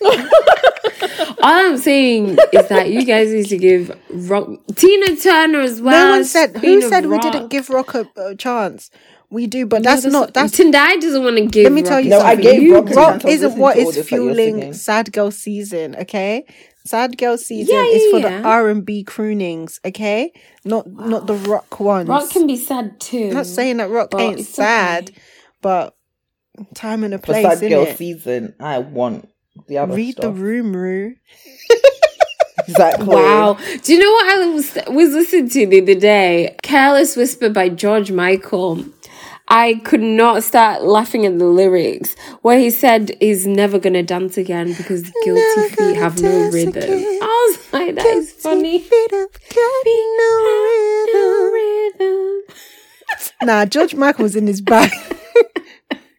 All 1.02 1.38
I'm 1.42 1.78
saying 1.78 2.38
is 2.52 2.68
that 2.68 2.90
you 2.90 3.04
guys 3.04 3.32
need 3.32 3.46
to 3.46 3.58
give 3.58 3.98
rock 4.10 4.48
Tina 4.76 5.16
Turner 5.16 5.60
as 5.60 5.80
well. 5.80 6.06
No 6.06 6.12
one 6.12 6.24
said. 6.24 6.56
Who 6.58 6.80
said 6.88 7.06
we 7.06 7.12
rock. 7.16 7.22
didn't 7.22 7.48
give 7.48 7.70
rock 7.70 7.94
a, 7.94 8.06
a 8.18 8.34
chance? 8.36 8.90
We 9.32 9.46
do, 9.46 9.64
but 9.64 9.82
No, 9.82 9.90
that's, 9.94 10.04
not. 10.06 10.34
That's 10.34 10.58
Tendai 10.58 11.00
doesn't 11.00 11.22
want 11.22 11.36
to 11.36 11.46
give. 11.46 11.64
Let 11.64 11.72
me 11.72 11.82
tell 11.82 11.98
rock 11.98 12.04
you 12.04 12.10
a 12.10 12.10
No, 12.10 12.20
I 12.20 12.34
something. 12.34 12.42
chance. 12.44 12.52
gave 12.56 12.62
You- 12.62 12.74
rock 12.74 12.84
rock 12.86 13.12
chance. 13.12 13.24
I 13.24 13.26
was 13.28 13.34
isn't 13.34 13.48
listening 13.48 13.62
what 13.62 13.74
to 13.74 13.80
all 13.82 13.88
is 13.88 13.94
this 13.94 14.10
that 14.10 14.16
you're 14.16 14.34
fueling 14.34 14.72
sad 14.74 15.12
girl 15.12 15.30
season. 15.30 15.96
Okay, 16.00 16.44
sad 16.84 17.16
girl 17.16 17.38
season 17.38 17.74
Yeah, 17.74 17.84
is 17.84 18.10
for 18.10 18.18
yeah. 18.18 18.40
the 18.40 18.48
R 18.48 18.68
and 18.68 18.84
B 18.84 19.04
croonings. 19.04 19.78
Okay, 19.84 20.32
not 20.64 20.88
not 20.88 21.26
the 21.28 21.34
oh. 21.34 21.36
rock 21.50 21.78
ones. 21.78 22.08
Rock 22.08 22.28
can 22.30 22.48
be 22.48 22.56
sad 22.56 22.98
too. 23.00 23.28
I'm 23.28 23.34
not 23.34 23.46
saying 23.46 23.76
that 23.76 23.88
rock 23.90 24.12
ain't 24.18 24.40
sad, 24.44 25.10
okay. 25.10 25.20
but 25.62 25.94
time 26.74 27.04
and 27.04 27.14
a 27.14 27.18
For 27.18 27.26
place. 27.26 27.46
sad 27.60 27.70
girl 27.70 27.86
innit? 27.86 27.96
season, 27.98 28.54
I 28.58 28.78
want 28.78 29.28
the 29.68 29.78
other 29.78 29.94
Read 29.94 30.16
the 30.16 30.22
stuff. 30.22 30.38
room, 30.38 30.74
Rue. 30.76 31.16
Exactly. 32.68 33.06
Wow. 33.06 33.58
Do 33.82 33.92
you 33.92 33.98
know 33.98 34.10
what 34.12 34.38
I 34.38 34.46
was 34.46 34.78
was 34.88 35.12
listening 35.12 35.48
to 35.50 35.66
the 35.66 35.82
other 35.82 35.98
day? 35.98 36.56
Careless 36.62 37.16
Whisper 37.16 37.48
by 37.50 37.68
George 37.68 38.12
Michael. 38.12 38.84
I 39.48 39.80
could 39.84 40.02
not 40.02 40.44
start 40.44 40.84
laughing 40.84 41.26
at 41.26 41.36
the 41.40 41.46
lyrics 41.46 42.14
where 42.42 42.58
he 42.60 42.70
said 42.70 43.16
he's 43.18 43.44
never 43.48 43.80
gonna 43.80 44.04
dance 44.04 44.36
again 44.38 44.74
because 44.74 45.02
guilty 45.24 45.40
Never 45.56 45.68
feet 45.70 45.96
have 45.96 46.22
no 46.22 46.50
rhythm. 46.50 46.76
again. 46.76 47.18
I 47.20 47.56
was 47.58 47.72
like, 47.72 47.94
that 47.96 48.06
is 48.06 48.30
funny. 48.32 48.78
Feet 48.78 49.10
have 49.10 49.32
got 49.32 49.84
no 49.86 51.08
No 51.12 51.50
rhythm. 51.52 52.02
rhythm. 52.06 52.42
Nah, 53.42 53.64
George 53.64 53.94
Michael 53.96 54.22
was 54.22 54.36
in 54.36 54.46
his 54.46 54.60
bag. 54.70 54.92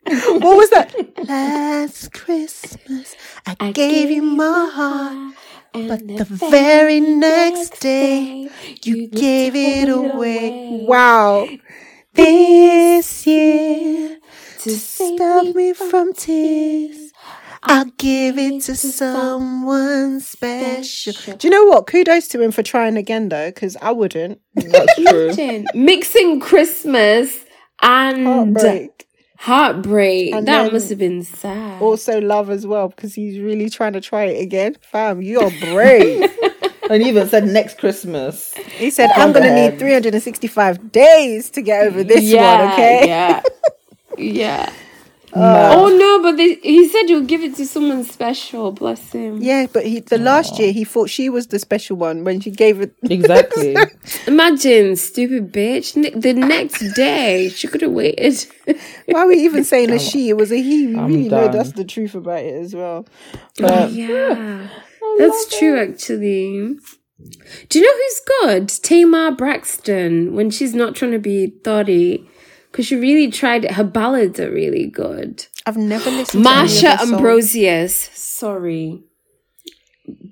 what 0.40 0.58
was 0.58 0.70
that? 0.72 0.94
Last 1.28 2.12
Christmas, 2.12 3.16
I, 3.46 3.72
gave 3.72 4.10
you 4.10 4.24
my 4.24 4.70
heart. 4.74 5.36
and 5.74 5.88
But 5.88 6.08
the 6.08 6.26
very 6.26 7.00
next 7.00 7.80
day, 7.80 8.50
You 8.84 9.08
gave 9.08 9.56
it 9.56 9.90
away. 9.90 10.86
Wow. 10.88 11.48
This 12.14 13.28
year, 13.28 14.18
to 14.60 14.70
to 14.70 14.76
stop 14.76 15.56
me 15.56 15.74
from 15.74 15.90
from 15.90 16.14
tears, 16.14 17.12
I'll 17.64 17.86
give 17.98 18.38
it 18.38 18.64
to 18.64 18.76
someone 18.76 20.20
special. 20.20 21.36
Do 21.36 21.48
you 21.48 21.52
know 21.52 21.66
what? 21.66 21.86
Kudos 21.88 22.28
to 22.30 22.42
him 22.42 22.52
for 22.52 22.64
trying 22.64 22.98
again, 22.98 23.30
though, 23.30 23.50
because 23.50 23.78
I 23.82 23.92
wouldn't. 23.92 24.42
That's 24.56 24.96
true. 24.96 25.64
Mixing 25.76 26.40
Christmas 26.40 27.46
and 27.82 28.26
Heartbreak. 28.26 29.08
Heartbreak. 29.42 30.34
And 30.34 30.48
that 30.48 30.72
must 30.72 30.90
have 30.90 31.00
been 31.00 31.24
sad. 31.24 31.82
Also, 31.82 32.22
love 32.22 32.50
as 32.50 32.66
well, 32.68 32.90
because 32.90 33.16
he's 33.16 33.40
really 33.40 33.70
trying 33.70 33.94
to 33.94 34.02
try 34.02 34.26
it 34.26 34.42
again. 34.42 34.78
Fam, 34.82 35.22
you're 35.22 35.52
brave. 35.60 36.30
and 36.90 37.02
he 37.02 37.10
even 37.10 37.28
said 37.28 37.48
next 37.48 37.80
Christmas. 37.80 38.54
he 38.54 38.92
said, 38.92 39.10
I'm 39.16 39.32
going 39.32 39.46
to 39.46 39.54
need 39.54 39.80
365 39.80 40.92
days 40.92 41.50
to 41.52 41.62
get 41.64 41.88
over 41.88 42.04
this 42.04 42.24
yeah, 42.24 42.66
one, 42.66 42.74
okay? 42.74 43.08
Yeah. 43.08 43.42
Yeah. 44.18 44.72
Mad. 45.36 45.76
Oh 45.78 45.88
no, 45.90 46.22
but 46.22 46.38
they, 46.38 46.56
he 46.56 46.88
said 46.90 47.10
you'll 47.10 47.26
give 47.26 47.42
it 47.42 47.56
to 47.56 47.66
someone 47.66 48.04
special. 48.04 48.72
Bless 48.72 49.12
him. 49.12 49.42
Yeah, 49.42 49.68
but 49.72 49.86
he, 49.86 50.00
the 50.02 50.18
last 50.18 50.60
year 50.60 50.72
he 50.72 50.84
thought 50.84 51.10
she 51.10 51.30
was 51.30 51.48
the 51.48 51.60
special 51.60 51.96
one 51.98 52.24
when 52.24 52.40
she 52.42 52.52
gave 52.52 52.82
it. 52.82 52.94
Exactly. 53.04 53.76
Imagine, 54.28 54.96
stupid 54.96 55.52
bitch. 55.54 55.94
The 56.22 56.34
next 56.34 56.94
day, 56.94 57.50
she 57.50 57.68
could 57.68 57.82
have 57.82 57.92
waited. 57.92 58.46
Why 59.06 59.22
are 59.22 59.28
we 59.28 59.36
even 59.44 59.64
saying 59.64 59.92
a 59.92 60.00
she? 60.12 60.30
It 60.30 60.38
was 60.38 60.52
a 60.52 60.62
he. 60.62 60.88
We 60.88 60.96
I'm 60.98 61.08
really 61.14 61.30
know 61.30 61.48
that's 61.48 61.74
the 61.74 61.86
truth 61.86 62.16
about 62.16 62.40
it 62.40 62.56
as 62.56 62.76
well. 62.76 63.06
But 63.58 63.92
yeah, 63.94 64.68
that's 65.18 65.58
true. 65.58 65.80
Actually, 65.80 66.78
do 67.70 67.80
you 67.80 67.86
know 67.86 67.96
who's 67.96 68.22
good? 68.42 68.70
Tamar 68.84 69.32
Braxton. 69.32 70.36
When 70.36 70.50
she's 70.50 70.74
not 70.74 70.96
trying 70.96 71.12
to 71.12 71.20
be 71.20 71.48
thotty, 71.64 72.28
because 72.72 72.88
she 72.88 72.96
really 72.96 73.30
tried. 73.30 73.66
It. 73.66 73.74
Her 73.74 73.84
ballads 73.84 74.40
are 74.40 74.52
really 74.52 74.88
good. 74.88 75.46
I've 75.66 75.78
never 75.78 76.10
listened 76.10 76.44
to 76.44 76.50
any 76.50 76.64
of 76.64 76.70
Marsha 76.70 76.92
her 76.92 76.98
songs. 76.98 77.12
Ambrosius. 77.12 77.96
Sorry. 78.14 79.04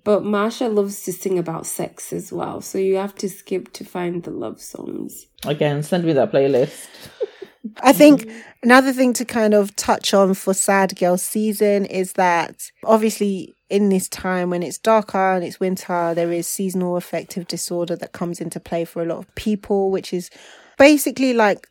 But 0.03 0.23
Marsha 0.23 0.73
loves 0.73 1.03
to 1.03 1.13
sing 1.13 1.37
about 1.37 1.65
sex 1.65 2.11
as 2.11 2.33
well, 2.33 2.61
so 2.61 2.77
you 2.77 2.95
have 2.95 3.15
to 3.15 3.29
skip 3.29 3.71
to 3.73 3.85
find 3.85 4.23
the 4.23 4.31
love 4.31 4.61
songs. 4.61 5.27
Again, 5.45 5.83
send 5.83 6.05
me 6.05 6.13
that 6.13 6.31
playlist. 6.31 6.87
I 7.81 7.93
think 7.93 8.29
another 8.63 8.93
thing 8.93 9.13
to 9.13 9.25
kind 9.25 9.53
of 9.53 9.75
touch 9.75 10.13
on 10.13 10.33
for 10.33 10.53
Sad 10.53 10.97
Girl 10.97 11.17
season 11.17 11.85
is 11.85 12.13
that 12.13 12.71
obviously 12.83 13.55
in 13.69 13.89
this 13.89 14.09
time 14.09 14.49
when 14.49 14.63
it's 14.63 14.77
darker 14.77 15.33
and 15.33 15.43
it's 15.43 15.59
winter, 15.59 16.13
there 16.15 16.31
is 16.31 16.47
seasonal 16.47 16.97
affective 16.97 17.47
disorder 17.47 17.95
that 17.97 18.13
comes 18.13 18.41
into 18.41 18.59
play 18.59 18.85
for 18.85 19.03
a 19.03 19.05
lot 19.05 19.19
of 19.19 19.35
people, 19.35 19.91
which 19.91 20.13
is 20.13 20.29
basically 20.79 21.33
like, 21.33 21.67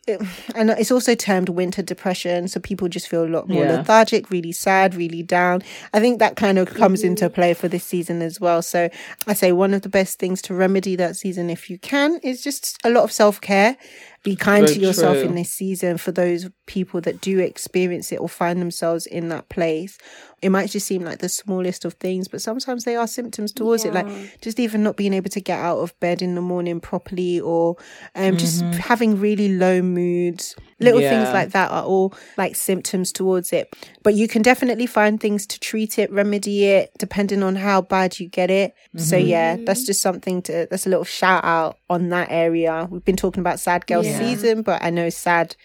and 0.54 0.70
it's 0.70 0.92
also 0.92 1.14
termed 1.16 1.48
winter 1.48 1.82
depression. 1.82 2.46
So 2.46 2.60
people 2.60 2.88
just 2.88 3.08
feel 3.08 3.24
a 3.24 3.26
lot 3.26 3.48
more 3.48 3.64
Yeah. 3.64 3.78
lethargic, 3.78 4.30
really 4.30 4.52
sad, 4.52 4.94
really 4.94 5.22
down. 5.22 5.62
I 5.94 5.98
think 5.98 6.20
that 6.20 6.36
kind 6.36 6.58
of 6.58 6.72
comes 6.74 7.02
into 7.02 7.24
mm-hmm. 7.24 7.34
play 7.34 7.54
for 7.54 7.66
this 7.66 7.84
season 7.84 8.22
as 8.22 8.38
well. 8.38 8.62
So 8.62 8.90
I 9.26 9.32
say 9.32 9.50
one 9.50 9.74
of 9.74 9.82
the 9.82 9.88
best 9.88 10.18
things 10.18 10.42
to 10.42 10.54
remedy 10.54 10.94
that 10.96 11.16
season, 11.16 11.50
if 11.50 11.70
you 11.70 11.78
can, 11.78 12.20
is 12.22 12.42
just 12.42 12.78
a 12.84 12.90
lot 12.90 13.02
of 13.02 13.10
self 13.10 13.40
care. 13.40 13.76
Be 14.24 14.34
kind 14.34 14.66
Very 14.66 14.74
to 14.74 14.80
yourself 14.80 15.18
true. 15.18 15.28
in 15.28 15.34
this 15.36 15.50
season 15.50 15.96
for 15.96 16.10
those 16.10 16.50
people 16.66 17.00
that 17.02 17.20
do 17.20 17.38
experience 17.38 18.10
it 18.10 18.16
or 18.16 18.28
find 18.28 18.60
themselves 18.60 19.06
in 19.06 19.28
that 19.28 19.48
place. 19.48 19.96
It 20.42 20.50
might 20.50 20.70
just 20.70 20.86
seem 20.86 21.04
like 21.04 21.18
the 21.20 21.28
smallest 21.28 21.84
of 21.84 21.94
things, 21.94 22.26
but 22.28 22.42
sometimes 22.42 22.84
they 22.84 22.96
are 22.96 23.06
symptoms 23.06 23.52
towards 23.52 23.84
it. 23.84 23.94
Like 23.94 24.06
just 24.40 24.58
even 24.58 24.82
not 24.82 24.96
being 24.96 25.12
able 25.14 25.30
to 25.30 25.40
get 25.40 25.58
out 25.58 25.78
of 25.78 25.98
bed 26.00 26.20
in 26.20 26.34
the 26.34 26.40
morning 26.40 26.80
properly 26.80 27.40
or 27.40 27.76
um, 28.14 28.36
just 28.36 28.62
having 28.62 29.20
really 29.20 29.54
low 29.54 29.82
moods. 29.82 30.56
Little 30.80 31.00
things 31.00 31.28
like 31.30 31.50
that 31.50 31.70
are 31.70 31.82
all 31.82 32.14
like 32.36 32.54
symptoms 32.54 33.10
towards 33.10 33.52
it. 33.52 33.74
But 34.02 34.14
you 34.14 34.28
can 34.28 34.42
definitely 34.42 34.86
find 34.86 35.20
things 35.20 35.46
to 35.48 35.58
treat 35.58 35.98
it, 35.98 36.10
remedy 36.12 36.66
it, 36.66 36.92
depending 36.98 37.42
on 37.42 37.56
how 37.56 37.80
bad 37.82 38.20
you 38.20 38.28
get 38.28 38.50
it. 38.50 38.74
So 38.96 39.16
mm-hmm. 39.16 39.26
yeah, 39.26 39.56
that's 39.56 39.84
just 39.84 40.00
something 40.00 40.42
to 40.42 40.68
that's 40.70 40.86
a 40.86 40.90
little 40.90 41.04
shout 41.04 41.44
out 41.44 41.78
on 41.90 42.10
that 42.10 42.28
area. 42.30 42.86
We've 42.90 43.04
been 43.04 43.16
talking 43.16 43.40
about 43.40 43.60
sad 43.60 43.86
girl 43.86 44.04
Yeah. 44.04 44.18
season, 44.18 44.62
but 44.62 44.82
I 44.82 44.90
know 44.90 45.10
sad 45.10 45.56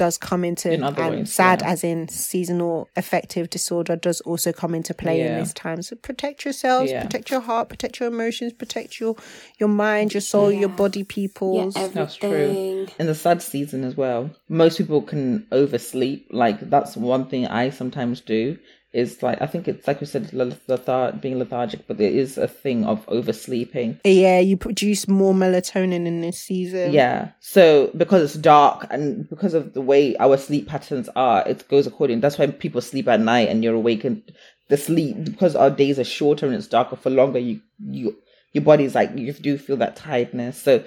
does 0.00 0.16
come 0.16 0.44
into 0.44 0.72
In 0.72 0.82
other 0.82 1.02
and 1.02 1.16
ways, 1.16 1.32
sad 1.32 1.60
yeah. 1.60 1.72
as 1.72 1.84
in 1.84 2.08
seasonal 2.08 2.88
affective 2.96 3.50
disorder 3.50 3.96
does 3.96 4.20
also 4.22 4.50
come 4.60 4.74
into 4.74 4.94
play 4.94 5.20
in 5.20 5.26
Yeah. 5.26 5.40
this 5.40 5.52
time. 5.52 5.82
So 5.82 5.94
protect 5.96 6.44
yourselves, 6.46 6.90
Yeah. 6.90 7.02
protect 7.02 7.30
your 7.30 7.40
heart, 7.40 7.68
protect 7.68 8.00
your 8.00 8.08
emotions, 8.08 8.52
protect 8.54 8.98
your 9.00 9.14
your 9.58 9.68
mind, 9.68 10.14
your 10.14 10.22
soul, 10.32 10.50
your 10.50 10.70
Yeah. 10.70 10.76
body, 10.84 11.00
Yeah, 11.00 11.14
peoples. 11.16 11.74
That's 11.74 12.16
true. 12.16 12.86
in 12.98 13.06
the 13.06 13.14
sad 13.14 13.42
season 13.42 13.84
as 13.84 13.94
well. 13.96 14.30
Most 14.48 14.78
people 14.78 15.02
can 15.02 15.46
oversleep. 15.52 16.28
Like 16.30 16.58
that's 16.74 16.96
one 16.96 17.26
thing 17.30 17.46
I 17.46 17.68
sometimes 17.70 18.20
do. 18.22 18.56
Is 18.92 19.22
like 19.22 19.40
I 19.40 19.46
think 19.46 19.68
it's 19.68 19.86
like 19.86 20.00
we 20.00 20.06
said, 20.06 20.30
lethar- 20.32 21.20
being 21.20 21.38
lethargic, 21.38 21.86
but 21.86 21.98
there 21.98 22.10
is 22.10 22.36
a 22.36 22.48
thing 22.48 22.84
of 22.84 23.06
oversleeping. 23.06 24.00
yeah, 24.04 24.40
you 24.40 24.56
produce 24.56 25.06
more 25.06 25.32
melatonin 25.32 26.06
in 26.06 26.22
this 26.22 26.40
season. 26.40 26.92
Yeah. 26.92 27.30
So 27.38 27.92
because 27.96 28.22
it's 28.22 28.34
dark 28.34 28.88
and 28.90 29.28
because 29.28 29.54
of 29.54 29.74
the 29.74 29.80
way 29.80 30.16
our 30.16 30.36
sleep 30.36 30.66
patterns 30.66 31.08
are, 31.14 31.46
it 31.48 31.68
goes 31.68 31.86
according. 31.86 32.20
That's 32.20 32.36
why 32.36 32.48
people 32.48 32.80
sleep 32.80 33.06
at 33.06 33.20
night 33.20 33.48
and 33.48 33.62
you're 33.62 33.74
awakened. 33.74 34.32
The 34.68 34.76
sleep 34.76 35.24
because 35.24 35.54
our 35.54 35.70
days 35.70 35.98
are 36.00 36.04
shorter 36.04 36.46
and 36.46 36.54
it's 36.54 36.66
darker 36.66 36.96
for 36.96 37.10
longer. 37.10 37.38
You 37.38 37.60
you 37.78 38.16
your 38.52 38.64
body's 38.64 38.96
like 38.96 39.16
you 39.16 39.32
do 39.32 39.56
feel 39.56 39.76
that 39.76 39.94
tiredness. 39.96 40.60
So 40.60 40.82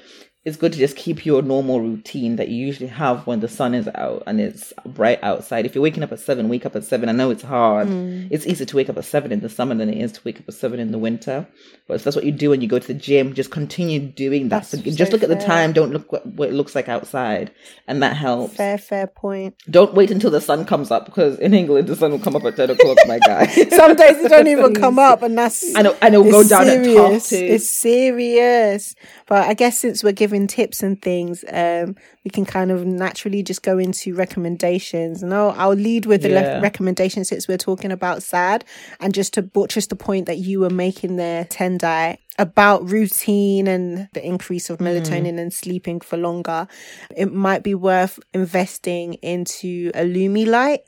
it's 0.46 0.58
good 0.58 0.74
to 0.74 0.80
just 0.80 0.98
keep 0.98 1.26
your 1.26 1.42
normal 1.42 1.80
routine 1.80 2.36
that 2.36 2.50
you 2.50 2.66
usually 2.66 2.90
have 2.90 3.26
when 3.26 3.40
the 3.40 3.48
sun 3.48 3.74
is 3.74 3.88
out 3.96 4.24
and 4.28 4.42
it's 4.42 4.74
bright 4.86 5.24
outside. 5.24 5.66
If 5.66 5.74
you're 5.74 5.82
waking 5.82 6.04
up 6.04 6.12
at 6.12 6.20
seven, 6.20 6.50
wake 6.50 6.66
up 6.66 6.76
at 6.76 6.84
seven. 6.84 7.08
I 7.08 7.14
know 7.14 7.30
it's 7.30 7.44
hard. 7.44 7.88
Mm. 7.88 8.28
It's 8.30 8.46
easier 8.46 8.66
to 8.66 8.76
wake 8.76 8.90
up 8.90 8.98
at 8.98 9.06
seven 9.06 9.32
in 9.32 9.40
the 9.40 9.48
summer 9.48 9.74
than 9.74 9.90
it 9.90 9.98
is 9.98 10.12
to 10.14 10.22
wake 10.26 10.40
up 10.42 10.50
at 10.50 10.54
seven 10.54 10.82
in 10.82 10.92
the 10.92 10.98
winter. 10.98 11.48
But 11.88 11.96
if 11.96 12.04
that's 12.04 12.16
what 12.16 12.26
you 12.26 12.34
do 12.34 12.50
when 12.50 12.60
you 12.60 12.68
go 12.68 12.78
to 12.78 12.88
the 12.88 12.94
gym, 12.94 13.34
just 13.34 13.52
continue 13.52 14.00
doing 14.00 14.50
that. 14.50 14.64
That's 14.70 14.84
just 14.84 15.12
so 15.12 15.16
look 15.16 15.24
at 15.24 15.30
the 15.30 15.36
time. 15.36 15.72
Don't 15.72 15.92
look 15.92 16.12
what, 16.12 16.26
what 16.26 16.50
it 16.50 16.54
looks 16.54 16.76
like 16.76 16.90
outside, 16.90 17.52
and 17.88 18.02
that 18.02 18.16
helps. 18.16 18.56
Fair, 18.56 18.78
fair 18.78 19.08
point. 19.08 19.56
Don't 19.70 19.94
wait 19.94 20.12
until 20.12 20.32
the 20.32 20.42
sun 20.42 20.66
comes 20.66 20.92
up 20.92 21.06
because 21.06 21.40
in 21.40 21.54
England 21.54 21.88
the 21.88 21.96
sun 21.96 22.12
will 22.12 22.20
come 22.20 22.36
up 22.36 22.44
at 22.44 22.56
ten 22.56 22.70
o'clock. 22.70 22.98
My 23.06 23.20
guy. 23.20 23.46
Some 23.70 23.96
days 23.96 24.18
it 24.18 24.30
don't 24.30 24.48
even 24.48 24.76
come 24.76 24.98
up, 24.98 25.24
and 25.24 25.38
that's 25.38 25.76
I 25.76 25.84
know, 25.84 25.96
and 26.02 26.14
it'll 26.16 26.32
go 26.32 26.44
down 26.48 26.68
at 26.68 26.84
serious. 26.84 27.30
two. 27.30 27.36
It's 27.36 27.70
serious. 27.70 28.96
But 29.28 29.48
I 29.48 29.54
guess 29.54 29.78
since 29.78 30.04
we're 30.04 30.12
giving 30.14 30.33
tips 30.48 30.84
and 30.84 31.02
things, 31.02 31.44
um, 31.52 31.96
we 32.24 32.32
can 32.32 32.46
kind 32.46 32.72
of 32.72 32.86
naturally 32.86 33.44
just 33.44 33.64
go 33.64 33.78
into 33.78 34.14
recommendations. 34.16 35.24
And 35.24 35.34
I'll, 35.34 35.54
I'll 35.58 35.74
lead 35.74 36.06
with 36.06 36.22
the 36.22 36.30
le- 36.30 36.42
Yeah. 36.42 36.62
recommendation 36.62 37.24
since 37.26 37.48
we're 37.48 37.58
talking 37.58 37.92
about 37.92 38.24
sad. 38.24 38.66
And 39.00 39.14
just 39.14 39.34
to 39.36 39.42
buttress 39.42 39.88
the 39.88 39.96
point 39.96 40.26
that 40.26 40.38
you 40.38 40.60
were 40.60 40.70
making 40.70 41.16
there, 41.18 41.46
Tendai, 41.46 42.18
about 42.40 42.90
routine 42.90 43.68
and 43.68 44.08
the 44.14 44.26
increase 44.26 44.70
of 44.70 44.80
melatonin 44.80 45.40
and 45.40 45.54
sleeping 45.54 46.00
for 46.02 46.18
longer, 46.18 46.68
it 47.16 47.32
might 47.32 47.64
be 47.64 47.76
worth 47.76 48.20
investing 48.34 49.14
into 49.16 49.92
a 49.94 50.04
Lumie 50.04 50.48
light. 50.48 50.82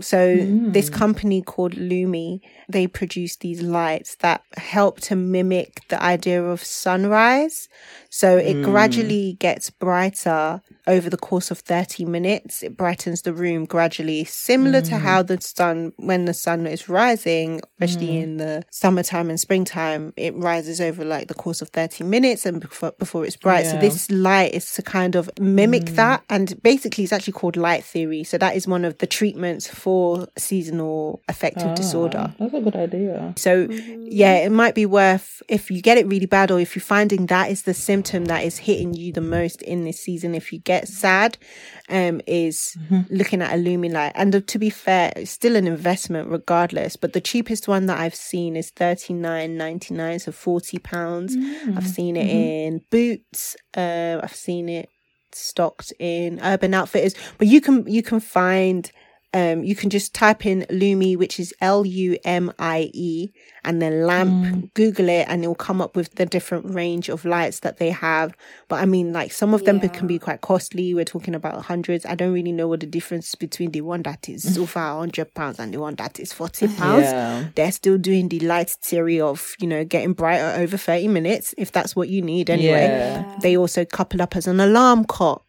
So 0.00 0.36
this 0.70 0.88
company 0.90 1.42
called 1.42 1.74
Lumie, 1.74 2.40
they 2.68 2.86
produce 2.86 3.36
these 3.36 3.62
lights 3.62 4.16
that 4.16 4.42
help 4.56 5.00
to 5.00 5.16
mimic 5.16 5.86
the 5.88 6.02
idea 6.02 6.44
of 6.44 6.62
sunrise. 6.62 7.68
So 8.10 8.36
it 8.36 8.56
hmm. 8.56 8.62
gradually 8.62 9.36
gets 9.40 9.70
brighter 9.70 10.62
over 10.86 11.08
the 11.08 11.16
course 11.16 11.50
of 11.50 11.58
30 11.60 12.04
minutes. 12.04 12.62
It 12.62 12.76
brightens 12.76 13.22
the 13.22 13.32
room 13.32 13.64
gradually, 13.64 14.24
similar 14.24 14.80
to 14.82 14.98
how 14.98 15.22
hmm. 15.22 15.26
the 15.26 15.40
sun, 15.40 15.92
when 15.96 16.26
the 16.26 16.34
sun 16.34 16.66
is 16.66 16.88
rising, 16.88 17.60
especially 17.80 18.08
hmm. 18.08 18.22
in 18.22 18.36
the 18.36 18.64
summertime 18.70 19.30
and 19.30 19.40
springtime, 19.40 20.12
it 20.16 20.34
rises 20.36 20.80
over 20.80 21.04
like 21.04 21.28
the 21.28 21.34
course 21.34 21.62
of 21.62 21.70
30 21.70 22.04
minutes 22.04 22.44
and 22.44 22.60
before, 22.60 22.92
before 22.98 23.24
it's 23.24 23.36
bright. 23.36 23.66
So 23.66 23.78
this 23.78 24.10
light 24.10 24.52
is 24.52 24.72
to 24.74 24.82
kind 24.82 25.14
of 25.14 25.30
mimic 25.40 25.86
that. 25.90 26.22
And 26.28 26.60
basically, 26.62 27.04
it's 27.04 27.12
actually 27.12 27.32
called 27.32 27.56
light 27.56 27.84
theory. 27.84 28.24
So 28.24 28.36
that 28.38 28.56
is 28.56 28.66
one 28.66 28.84
of 28.84 28.98
the 28.98 29.06
treatments 29.06 29.66
for 29.66 30.28
seasonal 30.36 31.22
affective 31.28 31.74
disorder. 31.74 32.26
Ah, 32.30 32.34
That's 32.38 32.57
a 32.58 32.60
good 32.60 32.76
idea. 32.76 33.32
So, 33.36 33.66
yeah, 33.70 34.36
it 34.36 34.52
might 34.52 34.74
be 34.74 34.86
worth 34.86 35.42
if 35.48 35.70
you 35.70 35.80
get 35.80 35.98
it 35.98 36.06
really 36.06 36.26
bad 36.26 36.50
or 36.50 36.60
if 36.60 36.76
you're 36.76 36.82
finding 36.82 37.26
that 37.26 37.50
is 37.50 37.62
the 37.62 37.74
symptom 37.74 38.26
that 38.26 38.44
is 38.44 38.58
hitting 38.58 38.94
you 38.94 39.12
the 39.12 39.20
most 39.20 39.62
in 39.62 39.84
this 39.84 40.00
season. 40.00 40.34
If 40.34 40.52
you 40.52 40.58
get 40.58 40.88
sad, 40.88 41.38
um, 41.88 42.20
is 42.26 42.76
looking 43.08 43.42
at 43.42 43.52
a 43.52 43.56
Lumilight. 43.56 44.12
And 44.14 44.34
uh, 44.34 44.40
to 44.46 44.58
be 44.58 44.70
fair, 44.70 45.12
it's 45.16 45.30
still 45.30 45.56
an 45.56 45.66
investment 45.66 46.28
regardless. 46.28 46.96
But 46.96 47.12
the 47.12 47.20
cheapest 47.20 47.68
one 47.68 47.86
that 47.86 47.98
I've 47.98 48.14
seen 48.14 48.56
is 48.56 48.70
thirty 48.70 49.14
nine 49.14 49.56
ninety 49.56 49.94
nine, 49.94 50.18
so 50.18 50.32
forty 50.32 50.78
pounds. 50.78 51.36
I've 51.76 51.86
seen 51.86 52.16
it 52.16 52.28
in 52.28 52.82
Boots. 52.90 53.56
Uh, 53.76 54.20
I've 54.22 54.34
seen 54.34 54.68
it 54.68 54.88
stocked 55.32 55.92
in 55.98 56.40
Urban 56.42 56.74
Outfitters. 56.74 57.14
But 57.38 57.48
you 57.48 57.60
can 57.60 57.86
you 57.86 58.02
can 58.02 58.20
find 58.20 58.90
um, 59.34 59.62
you 59.62 59.76
can 59.76 59.90
just 59.90 60.14
type 60.14 60.46
in 60.46 60.62
Lumie, 60.70 61.16
which 61.16 61.38
is 61.38 61.52
L 61.60 61.84
U 61.84 62.16
M 62.24 62.50
I 62.58 62.90
E, 62.94 63.28
and 63.62 63.82
then 63.82 64.06
lamp, 64.06 64.72
Google 64.72 65.08
it, 65.10 65.26
and 65.28 65.42
it'll 65.42 65.54
come 65.54 65.82
up 65.82 65.94
with 65.96 66.14
the 66.14 66.24
different 66.24 66.72
range 66.74 67.10
of 67.10 67.26
lights 67.26 67.60
that 67.60 67.76
they 67.76 67.90
have. 67.90 68.34
But 68.68 68.76
I 68.76 68.86
mean, 68.86 69.12
like 69.12 69.30
some 69.32 69.52
of 69.52 69.64
them 69.66 69.80
Yeah. 69.82 69.88
can 69.88 70.06
be 70.06 70.18
quite 70.18 70.40
costly. 70.40 70.94
We're 70.94 71.04
talking 71.04 71.34
about 71.34 71.62
hundreds. 71.66 72.06
I 72.06 72.14
don't 72.14 72.32
really 72.32 72.52
know 72.52 72.68
what 72.68 72.80
the 72.80 72.86
difference 72.86 73.34
between 73.34 73.72
the 73.72 73.82
one 73.82 74.02
that 74.04 74.28
is 74.30 74.54
so 74.54 74.64
far 74.64 74.98
hundred 74.98 75.34
pounds 75.34 75.58
and 75.58 75.74
the 75.74 75.80
one 75.80 75.94
that 75.96 76.18
is 76.18 76.32
forty 76.32 76.66
pounds. 76.68 77.04
Yeah. 77.04 77.48
They're 77.54 77.72
still 77.72 77.98
doing 77.98 78.28
the 78.30 78.40
light 78.40 78.70
theory 78.70 79.20
of 79.20 79.54
you 79.60 79.66
know 79.68 79.84
getting 79.84 80.14
brighter 80.14 80.58
over 80.60 80.78
thirty 80.78 81.06
minutes 81.08 81.54
if 81.58 81.70
that's 81.70 81.94
what 81.94 82.08
you 82.08 82.22
need. 82.22 82.48
Anyway, 82.48 82.70
Yeah. 82.86 83.38
they 83.42 83.56
also 83.58 83.84
couple 83.84 84.22
up 84.22 84.36
as 84.36 84.46
an 84.46 84.58
alarm 84.60 85.04
clock. 85.04 85.44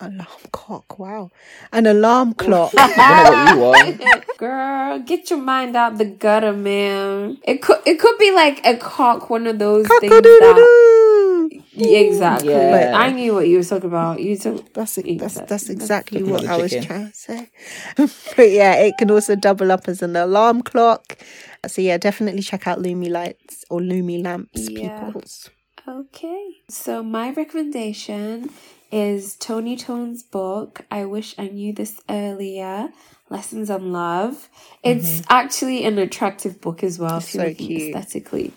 Alarm 0.00 0.26
clock, 0.52 0.98
wow. 0.98 1.30
An 1.72 1.86
alarm 1.86 2.32
clock. 2.34 2.72
I 2.78 3.24
don't 3.24 3.58
know 3.58 3.68
what 3.68 3.86
you 3.86 3.98
want. 4.04 4.24
Girl, 4.38 4.98
get 5.00 5.28
your 5.30 5.38
mind 5.40 5.76
out 5.76 5.98
the 5.98 6.06
gutter, 6.06 6.52
man. 6.54 7.38
It 7.44 7.60
could 7.60 7.80
it 7.84 7.98
could 8.00 8.16
be 8.18 8.30
like 8.32 8.64
a 8.66 8.76
cock, 8.78 9.28
one 9.28 9.46
of 9.46 9.58
those 9.58 9.86
things 9.86 10.00
that 10.10 10.22
Cock-a-doodle-doo. 10.22 11.60
Yeah, 11.72 11.98
exactly. 11.98 12.50
Yeah. 12.52 12.92
I 12.94 13.10
knew 13.12 13.34
what 13.34 13.46
you 13.48 13.58
were 13.58 13.64
talking 13.64 13.88
about. 13.90 14.20
You 14.20 14.36
took 14.36 14.72
That's 14.72 14.94
that's 14.96 14.98
Exactly. 14.98 15.46
that's 15.46 15.68
exactly 15.70 16.20
Talking 16.20 16.32
what 16.32 16.46
I 16.46 16.56
was 16.56 16.70
chicken. 16.70 16.86
trying 16.86 17.06
to 17.10 17.14
say. 17.16 17.50
but 18.36 18.50
yeah, 18.50 18.74
it 18.76 18.94
can 18.98 19.10
also 19.10 19.36
double 19.36 19.70
up 19.70 19.86
as 19.88 20.00
an 20.02 20.16
alarm 20.16 20.62
clock. 20.62 21.18
So 21.66 21.82
yeah, 21.82 21.98
definitely 21.98 22.42
check 22.42 22.66
out 22.66 22.78
Lumie 22.78 23.10
lights 23.10 23.64
or 23.70 23.80
Lumie 23.80 24.22
lamps, 24.22 24.68
Yeah. 24.70 25.04
peoples. 25.04 25.50
Okay. 25.86 26.46
So 26.68 27.02
my 27.02 27.30
recommendation 27.32 28.50
is 28.90 29.36
Tony 29.36 29.76
Tone's 29.76 30.22
book, 30.22 30.82
I 30.90 31.04
Wish 31.04 31.34
I 31.38 31.48
Knew 31.48 31.72
This 31.72 32.00
Earlier. 32.08 32.90
Lessons 33.28 33.70
on 33.70 33.92
Love. 33.92 34.48
It's 34.82 35.20
mm-hmm. 35.20 35.26
actually 35.32 35.84
an 35.84 35.98
attractive 35.98 36.60
book 36.60 36.82
as 36.82 36.98
well, 36.98 37.18
if 37.18 37.32
you're 37.32 37.46
So 37.46 37.54
cute. 37.54 37.94
aesthetically. 37.94 38.52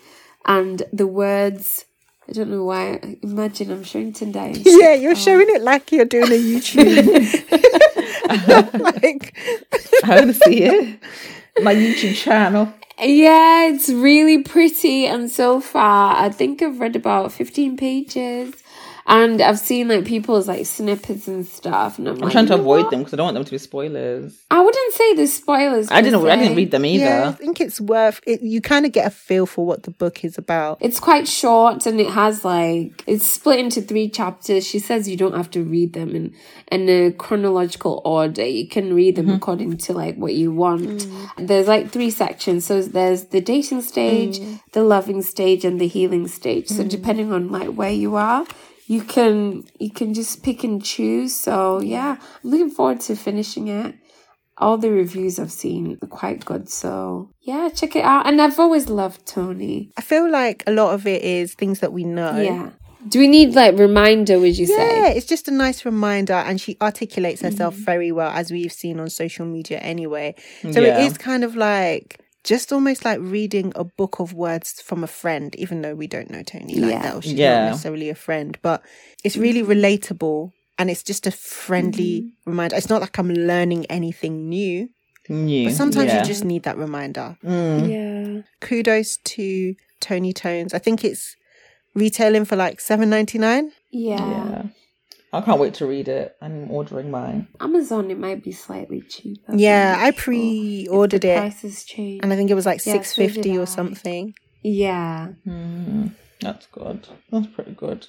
And 0.46 0.82
the 0.92 1.06
words 1.06 1.84
I 2.28 2.32
don't 2.32 2.50
know 2.50 2.64
why 2.64 3.16
imagine 3.22 3.70
I'm 3.70 3.84
showing 3.84 4.12
Tendai. 4.12 4.62
Yeah, 4.64 4.94
you're 4.94 5.12
Oh. 5.12 5.14
showing 5.14 5.46
it 5.48 5.62
like 5.62 5.92
you're 5.92 6.04
doing 6.06 6.32
a 6.32 6.42
YouTube. 6.42 7.50
like 8.80 9.36
I 10.04 10.08
want 10.20 10.26
to 10.28 10.34
see 10.34 10.62
it. 10.62 10.98
My 11.62 11.74
YouTube 11.74 12.16
channel. 12.16 12.72
Yeah, 12.98 13.68
it's 13.68 13.88
really 13.90 14.42
pretty. 14.42 15.06
And 15.06 15.30
so 15.30 15.60
far, 15.60 16.16
I 16.16 16.30
think 16.30 16.62
I've 16.62 16.80
read 16.80 16.96
about 16.96 17.32
15 17.32 17.76
pages. 17.76 18.54
And 19.06 19.40
I've 19.42 19.58
seen 19.58 19.88
like 19.88 20.04
people's 20.04 20.48
like 20.48 20.64
snippets 20.66 21.28
and 21.28 21.46
stuff. 21.46 21.98
And 21.98 22.08
I'm, 22.08 22.14
I'm 22.14 22.20
like, 22.20 22.32
trying 22.32 22.46
to 22.46 22.54
avoid 22.54 22.84
what? 22.84 22.90
them 22.90 23.00
because 23.00 23.12
I 23.12 23.16
don't 23.16 23.26
want 23.26 23.34
them 23.34 23.44
to 23.44 23.50
be 23.50 23.58
spoilers. 23.58 24.44
I 24.50 24.60
wouldn't 24.60 24.94
say 24.94 25.14
the 25.14 25.26
spoilers. 25.26 25.90
I 25.90 26.00
didn't. 26.00 26.26
I 26.26 26.36
didn't 26.36 26.56
read 26.56 26.70
them 26.70 26.86
either. 26.86 27.04
yeah, 27.04 27.28
I 27.28 27.32
think 27.32 27.60
it's 27.60 27.80
worth 27.80 28.20
it. 28.26 28.40
You 28.42 28.60
kind 28.60 28.86
of 28.86 28.92
get 28.92 29.06
a 29.06 29.10
feel 29.10 29.46
for 29.46 29.66
what 29.66 29.82
the 29.82 29.90
book 29.90 30.24
is 30.24 30.38
about. 30.38 30.78
It's 30.80 31.00
quite 31.00 31.28
short 31.28 31.86
and 31.86 32.00
it 32.00 32.10
has 32.10 32.44
like 32.44 33.04
it's 33.06 33.26
split 33.26 33.58
into 33.58 33.82
three 33.82 34.08
chapters. 34.08 34.66
She 34.66 34.78
says 34.78 35.08
you 35.08 35.16
don't 35.16 35.34
have 35.34 35.50
to 35.50 35.62
read 35.62 35.92
them 35.92 36.14
in 36.14 36.34
in 36.72 36.88
a 36.88 37.12
chronological 37.12 38.00
order. 38.04 38.44
You 38.44 38.68
can 38.68 38.94
read 38.94 39.16
them 39.16 39.26
mm-hmm. 39.26 39.36
according 39.36 39.76
to 39.78 39.92
like 39.92 40.16
what 40.16 40.34
you 40.34 40.50
want. 40.52 41.00
Mm. 41.00 41.46
There's 41.46 41.68
like 41.68 41.90
three 41.90 42.10
sections. 42.10 42.64
So 42.64 42.82
there's 42.82 43.26
the 43.26 43.40
dating 43.40 43.82
stage, 43.82 44.38
mm. 44.38 44.60
the 44.72 44.82
loving 44.82 45.22
stage, 45.22 45.64
and 45.64 45.80
the 45.80 45.88
healing 45.88 46.28
stage. 46.28 46.68
So 46.68 46.84
mm. 46.84 46.88
depending 46.88 47.32
on 47.32 47.50
like 47.50 47.68
where 47.68 47.90
you 47.90 48.16
are, 48.16 48.46
you 48.86 49.02
can 49.02 49.64
you 49.78 49.90
can 49.90 50.14
just 50.14 50.42
pick 50.42 50.64
and 50.64 50.82
choose. 50.84 51.34
So 51.34 51.80
yeah, 51.80 52.16
I'm 52.44 52.50
looking 52.50 52.70
forward 52.70 53.00
to 53.00 53.16
finishing 53.16 53.68
it 53.68 53.94
all 54.56 54.78
the 54.78 54.88
reviews 54.90 55.40
I've 55.40 55.50
seen 55.50 55.98
are 56.00 56.06
quite 56.06 56.44
good. 56.44 56.68
So 56.68 57.30
yeah, 57.40 57.68
check 57.70 57.96
it 57.96 58.04
out. 58.04 58.26
And 58.26 58.40
I've 58.40 58.60
always 58.60 58.88
loved 58.88 59.26
Tony. 59.26 59.90
I 59.96 60.00
feel 60.00 60.30
like 60.30 60.62
a 60.66 60.70
lot 60.72 60.94
of 60.94 61.06
it 61.08 61.22
is 61.22 61.54
things 61.54 61.80
that 61.80 61.92
we 61.92 62.04
know. 62.04 62.36
Yeah. 62.40 62.70
Do 63.08 63.18
we 63.18 63.28
need 63.28 63.54
like 63.54 63.76
reminder? 63.78 64.38
Would 64.38 64.56
you 64.56 64.66
Yeah, 64.66 64.76
say? 64.76 65.00
Yeah, 65.00 65.08
it's 65.08 65.26
just 65.26 65.48
a 65.48 65.50
nice 65.50 65.84
reminder, 65.84 66.32
and 66.34 66.58
she 66.60 66.76
articulates 66.80 67.42
herself 67.42 67.74
Mm-hmm. 67.74 67.84
very 67.84 68.12
well, 68.12 68.30
as 68.30 68.50
we've 68.50 68.72
seen 68.72 68.98
on 69.00 69.10
social 69.10 69.44
media 69.44 69.78
anyway. 69.78 70.36
So 70.72 70.80
Yeah. 70.80 71.00
it 71.00 71.06
is 71.06 71.18
kind 71.18 71.44
of 71.44 71.54
like 71.56 72.20
just 72.44 72.72
almost 72.72 73.04
like 73.04 73.18
reading 73.20 73.72
a 73.74 73.84
book 73.84 74.20
of 74.20 74.32
words 74.34 74.80
from 74.82 75.02
a 75.02 75.06
friend, 75.06 75.54
even 75.56 75.82
though 75.82 75.94
we 75.94 76.06
don't 76.06 76.30
know 76.30 76.42
Tony 76.42 76.74
like 76.76 76.90
Yeah. 76.92 77.02
that, 77.02 77.14
or 77.16 77.22
she's 77.22 77.32
Yeah. 77.32 77.60
not 77.64 77.70
necessarily 77.70 78.10
a 78.10 78.14
friend, 78.14 78.58
but 78.62 78.82
it's 79.24 79.36
really 79.36 79.62
relatable. 79.62 80.52
and 80.76 80.90
it's 80.90 81.04
just 81.04 81.24
a 81.24 81.30
friendly 81.30 82.32
reminder. 82.46 82.74
It's 82.74 82.88
not 82.90 83.00
like 83.00 83.16
I'm 83.16 83.28
learning 83.32 83.86
anything 83.86 84.48
new, 84.48 84.88
New. 85.28 85.66
but 85.68 85.74
sometimes 85.76 86.08
yeah. 86.08 86.18
you 86.18 86.26
just 86.26 86.44
need 86.44 86.64
that 86.64 86.76
reminder. 86.76 87.36
Mm. 87.44 87.88
Yeah. 87.88 88.42
Kudos 88.60 89.18
to 89.18 89.76
Tony 90.00 90.32
Tones. 90.32 90.74
I 90.74 90.80
think 90.80 91.04
it's 91.04 91.36
retailing 91.94 92.44
for 92.44 92.56
like 92.56 92.80
seven 92.80 93.08
ninety 93.08 93.38
nine. 93.38 93.70
Yeah. 93.92 94.18
Yeah. 94.18 94.62
I 95.34 95.40
can't 95.40 95.60
wait 95.60 95.74
to 95.74 95.86
read 95.86 96.08
it. 96.08 96.36
I'm 96.40 96.70
ordering 96.70 97.10
mine. 97.10 97.48
Amazon, 97.60 98.10
it 98.10 98.18
might 98.18 98.42
be 98.44 98.52
slightly 98.52 99.00
cheaper. 99.02 99.54
Yeah, 99.56 99.94
I'm 99.96 100.00
I 100.00 100.04
not 100.06 100.14
sure 100.14 100.22
pre-ordered 100.24 101.24
it, 101.24 101.38
Prices 101.38 101.84
change. 101.84 102.20
and 102.22 102.32
I 102.32 102.36
think 102.36 102.50
it 102.50 102.54
was 102.54 102.66
like 102.66 102.84
Yeah, 102.86 102.94
six 102.94 103.14
so 103.14 103.22
did 103.22 103.32
fifty 103.34 103.52
I. 103.52 103.56
or 103.58 103.66
something. 103.66 104.34
yeah. 104.62 105.28
Mm, 105.46 106.12
that's 106.40 106.66
good. 106.66 107.08
That's 107.30 107.46
pretty 107.48 107.72
good. 107.72 108.06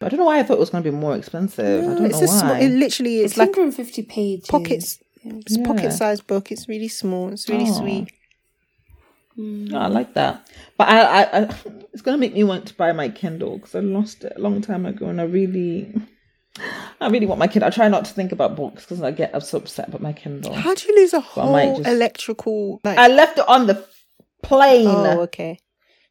But 0.00 0.06
I 0.06 0.08
don't 0.10 0.18
know 0.20 0.26
why 0.26 0.38
I 0.40 0.42
thought 0.42 0.54
it 0.54 0.60
was 0.60 0.70
going 0.70 0.82
to 0.84 0.90
be 0.90 0.96
more 0.96 1.16
expensive. 1.16 1.84
I 1.84 1.94
don't 1.94 2.06
it's 2.06 2.18
know 2.20 2.24
a 2.24 2.28
small. 2.28 2.50
why. 2.54 2.60
It 2.60 2.70
literally 2.70 3.18
is 3.20 3.32
it's 3.32 3.38
like 3.38 3.50
150 3.50 4.02
pages. 4.02 4.46
pockets. 4.48 4.98
It's 5.22 5.56
Yeah. 5.56 5.64
pocket 5.64 5.92
sized 5.92 6.26
book. 6.26 6.50
It's 6.52 6.68
really 6.68 6.88
small. 6.88 7.30
It's 7.32 7.48
really 7.48 7.68
Oh. 7.70 7.78
sweet. 7.80 8.08
No, 9.36 9.78
I 9.80 9.86
like 9.88 10.14
that. 10.14 10.46
But 10.78 10.88
I, 10.88 11.00
I, 11.00 11.22
I 11.40 11.42
it's 11.92 12.02
going 12.02 12.16
to 12.16 12.20
make 12.20 12.34
me 12.34 12.44
want 12.44 12.66
to 12.66 12.74
buy 12.74 12.92
my 12.92 13.08
Kindle 13.08 13.56
because 13.58 13.74
I 13.74 13.80
lost 13.80 14.22
it 14.24 14.32
a 14.36 14.40
long 14.40 14.60
time 14.62 14.86
ago, 14.86 15.06
and 15.06 15.20
I 15.20 15.24
really, 15.24 15.92
I 16.58 17.08
really 17.08 17.26
want 17.26 17.38
my 17.38 17.48
Kindle. 17.48 17.66
I 17.66 17.70
try 17.70 17.88
not 17.88 18.04
to 18.04 18.12
think 18.12 18.32
about 18.32 18.54
books 18.56 18.84
because 18.84 19.02
I 19.02 19.10
get 19.10 19.40
so 19.42 19.58
upset 19.58 19.88
about 19.88 20.00
my 20.00 20.12
Kindle. 20.12 20.52
How 20.54 20.74
do 20.74 20.86
you 20.86 20.96
lose 20.96 21.12
a 21.12 21.20
whole 21.20 21.76
just- 21.78 21.88
electrical? 21.88 22.80
Like, 22.84 22.98
I 22.98 23.08
left 23.08 23.38
it 23.38 23.48
on 23.48 23.66
the 23.66 23.84
plane. 24.42 24.86
oh, 24.86 25.22
okay. 25.22 25.58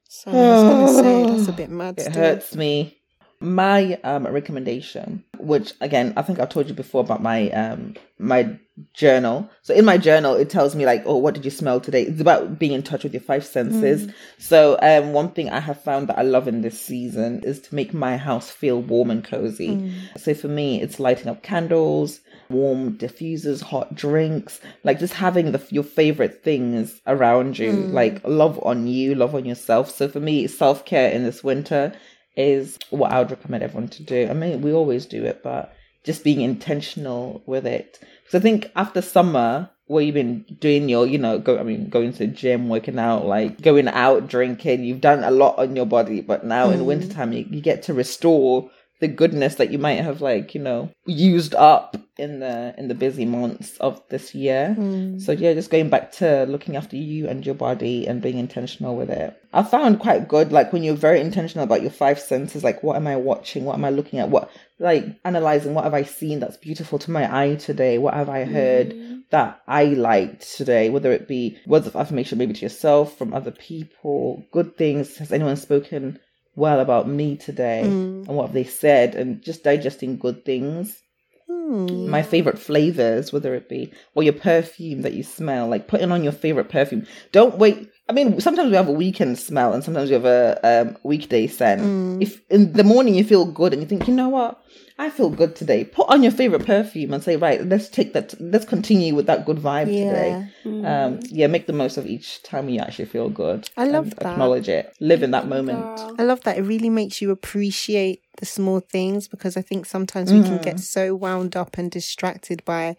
So 0.09 0.31
I 0.31 0.33
was 0.33 0.63
gonna 0.63 1.03
say 1.03 1.35
that's 1.37 1.47
a 1.47 1.53
bit 1.53 1.69
mad. 1.69 1.95
It 1.97 2.11
still. 2.11 2.13
hurts 2.13 2.55
me. 2.55 2.97
My 3.43 3.99
um 4.05 4.25
recommendation, 4.25 5.23
which 5.37 5.73
again 5.81 6.13
I 6.15 6.21
think 6.21 6.39
I've 6.39 6.49
told 6.49 6.69
you 6.69 6.73
before 6.73 7.01
about 7.01 7.21
my 7.21 7.49
um 7.51 7.95
my 8.17 8.57
journal. 8.93 9.49
So 9.61 9.73
in 9.73 9.83
my 9.83 9.97
journal 9.97 10.35
it 10.35 10.49
tells 10.49 10.75
me 10.75 10.85
like, 10.85 11.03
oh, 11.05 11.17
what 11.17 11.33
did 11.33 11.43
you 11.43 11.51
smell 11.51 11.81
today? 11.81 12.03
It's 12.03 12.21
about 12.21 12.57
being 12.57 12.71
in 12.71 12.83
touch 12.83 13.03
with 13.03 13.13
your 13.13 13.21
five 13.21 13.45
senses. 13.45 14.09
So 14.37 14.77
um 14.81 15.11
one 15.11 15.31
thing 15.31 15.49
I 15.49 15.59
have 15.59 15.83
found 15.83 16.07
that 16.07 16.17
I 16.17 16.21
love 16.21 16.47
in 16.47 16.61
this 16.61 16.79
season 16.79 17.43
is 17.43 17.59
to 17.63 17.75
make 17.75 17.93
my 17.93 18.15
house 18.15 18.49
feel 18.49 18.81
warm 18.81 19.11
and 19.11 19.25
cozy. 19.25 19.91
So 20.17 20.33
for 20.33 20.47
me 20.47 20.81
it's 20.81 20.99
lighting 21.01 21.27
up 21.27 21.43
candles, 21.43 22.21
warm 22.49 22.97
diffusers, 22.97 23.61
hot 23.61 23.93
drinks, 23.93 24.61
like 24.85 24.99
just 24.99 25.13
having 25.13 25.51
the 25.51 25.61
your 25.69 25.83
favorite 25.83 26.43
things 26.43 27.01
around 27.07 27.59
you, 27.59 27.87
like 27.91 28.21
love 28.25 28.57
on 28.63 28.87
you, 28.87 29.15
love 29.15 29.35
on 29.35 29.43
yourself. 29.45 29.91
So 29.91 30.07
for 30.07 30.19
me, 30.21 30.47
self 30.47 30.85
care 30.85 31.09
in 31.11 31.23
this 31.23 31.43
winter 31.43 31.93
is 32.35 32.79
what 32.89 33.11
I 33.11 33.19
would 33.19 33.31
recommend 33.31 33.63
everyone 33.63 33.89
to 33.89 34.03
do. 34.03 34.27
I 34.29 34.33
mean, 34.33 34.61
we 34.61 34.73
always 34.73 35.05
do 35.05 35.23
it, 35.23 35.41
but 35.43 35.75
just 36.03 36.23
being 36.23 36.41
intentional 36.41 37.43
with 37.45 37.65
it. 37.65 37.99
Because 38.23 38.39
I 38.39 38.41
think 38.41 38.71
after 38.75 39.01
summer, 39.01 39.69
where 39.85 40.03
you've 40.03 40.15
been 40.15 40.45
doing 40.59 40.89
your, 40.89 41.05
you 41.05 41.17
know, 41.17 41.39
go, 41.39 41.59
I 41.59 41.63
mean, 41.63 41.89
going 41.89 42.13
to 42.13 42.19
the 42.19 42.27
gym, 42.27 42.69
working 42.69 42.97
out, 42.97 43.25
like 43.25 43.61
going 43.61 43.87
out, 43.87 44.27
drinking, 44.27 44.83
you've 44.83 45.01
done 45.01 45.23
a 45.23 45.31
lot 45.31 45.59
on 45.59 45.75
your 45.75 45.85
body, 45.85 46.21
but 46.21 46.45
now 46.45 46.69
in 46.69 46.77
mm-hmm. 46.77 46.85
wintertime, 46.85 47.33
you, 47.33 47.45
you 47.49 47.61
get 47.61 47.83
to 47.83 47.93
restore 47.93 48.71
the 49.03 49.07
goodness 49.09 49.55
that 49.55 49.69
you 49.69 49.77
might 49.77 49.99
have 49.99 50.21
like 50.21 50.55
you 50.55 50.61
know 50.61 50.89
used 51.05 51.53
up 51.55 51.97
in 52.17 52.39
the 52.39 52.73
in 52.77 52.87
the 52.87 52.95
busy 52.95 53.25
months 53.25 53.75
of 53.79 54.01
this 54.07 54.33
year. 54.33 54.75
Hmm. 54.75 55.19
So 55.19 55.33
yeah 55.33 55.53
just 55.53 55.69
going 55.69 55.89
back 55.89 56.13
to 56.13 56.45
looking 56.45 56.77
after 56.77 56.95
you 56.95 57.27
and 57.27 57.45
your 57.45 57.53
body 57.53 58.07
and 58.07 58.21
being 58.21 58.37
intentional 58.37 58.95
with 58.95 59.09
it. 59.09 59.37
I 59.51 59.63
found 59.63 59.99
quite 59.99 60.29
good 60.29 60.53
like 60.53 60.71
when 60.71 60.83
you're 60.83 60.95
very 60.95 61.19
intentional 61.19 61.65
about 61.65 61.81
your 61.81 61.91
five 61.91 62.17
senses 62.17 62.63
like 62.63 62.81
what 62.81 62.95
am 62.95 63.07
i 63.07 63.17
watching? 63.17 63.65
What 63.65 63.75
am 63.75 63.83
i 63.83 63.89
looking 63.89 64.19
at? 64.19 64.29
What 64.29 64.49
like 64.79 65.03
analyzing 65.25 65.73
what 65.73 65.83
have 65.83 65.93
i 65.93 66.03
seen 66.03 66.39
that's 66.39 66.55
beautiful 66.55 66.97
to 66.99 67.11
my 67.11 67.25
eye 67.41 67.55
today? 67.55 67.97
What 67.97 68.13
have 68.13 68.29
i 68.29 68.45
heard 68.45 68.93
hmm. 68.93 69.17
that 69.31 69.61
i 69.67 69.83
liked 69.83 70.49
today? 70.55 70.89
Whether 70.89 71.11
it 71.11 71.27
be 71.27 71.57
words 71.65 71.87
of 71.87 71.97
affirmation 71.97 72.37
maybe 72.37 72.53
to 72.53 72.61
yourself 72.61 73.17
from 73.17 73.33
other 73.33 73.51
people 73.51 74.45
good 74.53 74.77
things. 74.77 75.17
Has 75.17 75.33
anyone 75.33 75.57
spoken 75.57 76.21
well 76.55 76.79
about 76.79 77.07
me 77.07 77.35
today 77.35 77.81
and 77.81 78.27
what 78.27 78.47
have 78.47 78.53
they 78.53 78.63
said 78.63 79.15
and 79.15 79.41
just 79.41 79.63
digesting 79.63 80.17
good 80.17 80.45
things. 80.45 80.99
Hmm. 81.45 82.09
my 82.09 82.23
favorite 82.23 82.57
flavors 82.57 83.33
whether 83.33 83.53
it 83.53 83.67
be 83.67 83.91
or 84.15 84.23
your 84.23 84.31
perfume 84.31 85.01
that 85.01 85.11
you 85.11 85.23
smell 85.23 85.67
like 85.67 85.89
putting 85.89 86.11
on 86.11 86.23
your 86.23 86.31
favorite 86.31 86.69
perfume. 86.69 87.05
Don't 87.33 87.57
wait 87.57 87.89
i 88.09 88.13
mean 88.13 88.39
sometimes 88.41 88.69
we 88.69 88.75
have 88.75 88.87
a 88.87 88.91
weekend 88.91 89.37
smell 89.39 89.73
and 89.73 89.83
sometimes 89.83 90.09
we 90.09 90.13
have 90.13 90.25
a 90.25 90.59
um, 90.63 90.97
weekday 91.03 91.47
scent. 91.47 91.81
If 92.21 92.41
in 92.49 92.73
the 92.73 92.83
morning 92.83 93.15
you 93.15 93.23
feel 93.23 93.45
good 93.45 93.73
and 93.73 93.81
you 93.81 93.87
think 93.87 94.07
you 94.07 94.13
know 94.13 94.29
what? 94.29 94.63
I 94.99 95.09
feel 95.09 95.29
good 95.29 95.55
today. 95.55 95.83
Put 95.83 96.07
on 96.09 96.21
your 96.21 96.31
favorite 96.31 96.65
perfume 96.65 97.13
and 97.13 97.23
say 97.23 97.35
right 97.37 97.65
let's 97.65 97.89
take 97.89 98.13
that 98.13 98.39
let's 98.39 98.65
continue 98.65 99.15
with 99.15 99.25
that 99.25 99.45
good 99.45 99.57
vibe 99.57 99.85
today. 99.85 100.31
Um 100.65 101.19
yeah 101.29 101.47
make 101.47 101.65
the 101.67 101.73
most 101.73 101.97
of 101.97 102.05
each 102.05 102.43
time 102.43 102.69
you 102.69 102.79
actually 102.79 103.05
feel 103.05 103.29
good 103.29 103.69
I 103.77 103.85
love 103.85 104.13
that. 104.15 104.33
acknowledge 104.33 104.69
it. 104.69 104.93
Live 104.99 105.23
in 105.23 105.31
that 105.31 105.47
moment. 105.47 105.95
Girl. 105.95 106.15
I 106.19 106.23
love 106.23 106.41
that. 106.41 106.57
It 106.57 106.63
really 106.63 106.89
makes 106.89 107.21
you 107.21 107.31
appreciate 107.31 108.21
the 108.37 108.45
small 108.45 108.79
things 108.79 109.27
because 109.27 109.57
I 109.57 109.61
think 109.61 109.85
sometimes 109.85 110.31
we 110.31 110.41
can 110.43 110.59
get 110.59 110.79
so 110.79 111.15
wound 111.15 111.55
up 111.55 111.77
and 111.77 111.89
distracted 111.89 112.63
by 112.65 112.95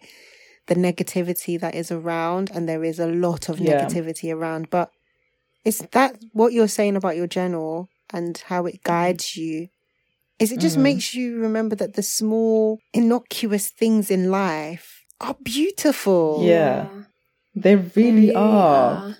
the 0.67 0.75
negativity 0.75 1.59
that 1.59 1.75
is 1.75 1.91
around, 1.91 2.51
and 2.53 2.67
there 2.67 2.83
is 2.83 2.99
a 2.99 3.07
lot 3.07 3.49
of 3.49 3.59
Yeah. 3.59 3.85
negativity 3.85 4.33
around. 4.33 4.69
But 4.69 4.89
is 5.63 5.79
that 5.91 6.17
what 6.33 6.53
you're 6.53 6.67
saying 6.67 6.95
about 6.95 7.15
your 7.15 7.27
journal 7.27 7.89
and 8.13 8.37
how 8.47 8.65
it 8.65 8.83
guides 8.83 9.35
you? 9.35 9.67
Is 10.39 10.51
it 10.51 10.59
just 10.59 10.77
mm. 10.77 10.81
makes 10.81 11.13
you 11.13 11.37
remember 11.39 11.75
that 11.77 11.93
the 11.93 12.03
small, 12.03 12.79
innocuous 12.93 13.69
things 13.69 14.11
in 14.11 14.29
life 14.29 15.01
are 15.21 15.35
beautiful? 15.43 16.41
Yeah. 16.43 16.89
They 17.55 17.77
really 17.77 18.27
They 18.27 18.33
are. 18.33 19.15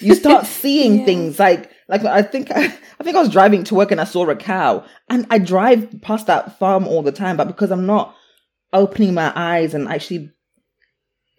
You 0.00 0.14
start 0.14 0.46
seeing 0.60 0.98
Yeah. 1.00 1.04
things 1.04 1.38
like 1.38 1.70
like 1.88 2.04
I 2.04 2.22
think 2.22 2.50
I, 2.50 2.64
I 3.00 3.04
think 3.04 3.16
I 3.16 3.20
was 3.20 3.28
driving 3.28 3.62
to 3.64 3.74
work 3.74 3.92
and 3.92 4.00
I 4.00 4.04
saw 4.04 4.28
a 4.28 4.34
cow 4.34 4.84
and 5.08 5.26
I 5.30 5.38
drive 5.38 6.00
past 6.02 6.26
that 6.26 6.58
farm 6.58 6.86
all 6.88 7.02
the 7.02 7.12
time, 7.12 7.36
but 7.36 7.46
because 7.46 7.70
I'm 7.70 7.86
not 7.86 8.14
opening 8.72 9.14
my 9.14 9.32
eyes 9.36 9.74
and 9.74 9.86
actually 9.86 10.30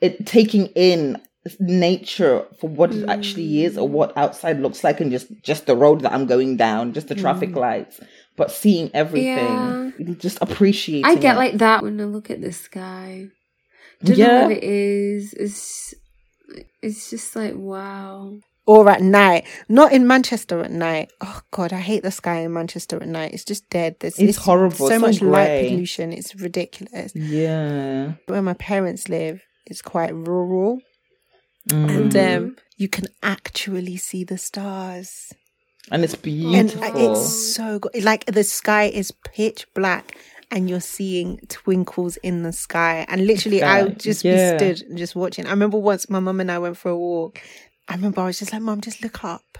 it 0.01 0.25
taking 0.25 0.67
in 0.67 1.21
nature 1.59 2.45
for 2.59 2.69
what 2.69 2.93
it 2.93 3.07
actually 3.07 3.63
is 3.63 3.77
or 3.77 3.87
what 3.87 4.13
mm. 4.13 4.17
outside 4.17 4.59
looks 4.59 4.83
like 4.83 4.99
and 4.99 5.11
just 5.11 5.27
just 5.43 5.65
the 5.65 5.75
road 5.75 6.01
that 6.01 6.13
I'm 6.13 6.25
going 6.25 6.57
down, 6.57 6.93
just 6.93 7.07
the 7.07 7.15
traffic 7.15 7.51
mm. 7.51 7.57
lights, 7.57 7.99
but 8.35 8.51
seeing 8.51 8.91
everything, 8.93 10.17
just 10.19 10.37
appreciating. 10.41 11.05
I 11.05 11.15
get 11.15 11.35
it. 11.35 11.39
like 11.39 11.53
that 11.59 11.83
when 11.83 11.99
I 12.01 12.05
look 12.05 12.29
at 12.29 12.41
the 12.41 12.51
sky. 12.51 13.27
Don't 14.03 14.17
Yeah. 14.17 14.27
know 14.27 14.41
what 14.43 14.57
it 14.57 14.63
is. 14.63 15.33
It's 15.33 15.93
it's 16.81 17.09
just 17.09 17.35
like 17.35 17.53
wow. 17.55 18.39
Or 18.65 18.89
at 18.89 19.01
night, 19.01 19.45
not 19.69 19.93
in 19.93 20.07
Manchester 20.07 20.59
at 20.59 20.71
night. 20.71 21.09
Oh 21.21 21.39
God, 21.51 21.71
I 21.71 21.79
hate 21.79 22.03
the 22.03 22.11
sky 22.11 22.39
in 22.39 22.51
Manchester 22.51 22.97
at 22.97 23.07
night. 23.07 23.33
It's 23.33 23.45
just 23.45 23.69
dead. 23.69 23.95
There's 24.01 24.19
It's 24.19 24.37
horrible. 24.37 24.75
So 24.75 24.87
It's 24.87 24.95
so 24.95 24.99
much 24.99 25.21
light 25.21 25.69
pollution. 25.69 26.11
It's 26.11 26.35
ridiculous. 26.35 27.15
yeah. 27.15 28.15
Where 28.25 28.41
my 28.41 28.55
parents 28.55 29.07
live, 29.07 29.41
it's 29.69 29.81
quite 29.81 30.13
rural, 30.15 30.79
Mm. 31.69 31.89
and 31.95 32.15
um, 32.15 32.55
you 32.77 32.87
can 32.87 33.05
actually 33.21 33.97
see 33.97 34.23
the 34.23 34.37
stars. 34.37 35.33
and 35.91 36.03
it's 36.03 36.13
And 36.15 36.21
beautiful. 36.23 36.83
uh, 36.83 37.11
it's 37.13 37.27
so 37.55 37.79
good. 37.79 38.03
Like 38.03 38.23
the 38.25 38.43
sky 38.43 38.85
is 38.85 39.11
pitch 39.35 39.67
black, 39.73 40.17
and 40.51 40.69
you're 40.69 40.79
seeing 40.97 41.39
twinkles 41.49 42.15
in 42.23 42.43
the 42.43 42.53
sky. 42.53 43.05
And 43.09 43.27
literally, 43.27 43.61
I 43.63 43.83
would 43.83 43.99
just 43.99 44.23
yeah. 44.23 44.33
be 44.33 44.57
stood 44.75 44.87
and 44.89 44.97
just 44.97 45.13
watching. 45.15 45.45
I 45.45 45.49
remember 45.51 45.77
once 45.77 46.09
my 46.09 46.19
mum 46.19 46.39
and 46.39 46.49
I 46.51 46.59
went 46.59 46.77
for 46.77 46.89
a 46.91 46.97
walk. 46.97 47.41
I 47.89 47.95
remember 47.95 48.21
I 48.21 48.25
was 48.27 48.39
just 48.39 48.51
like, 48.53 48.61
"Mum, 48.61 48.79
just 48.81 49.01
look 49.03 49.23
up." 49.25 49.57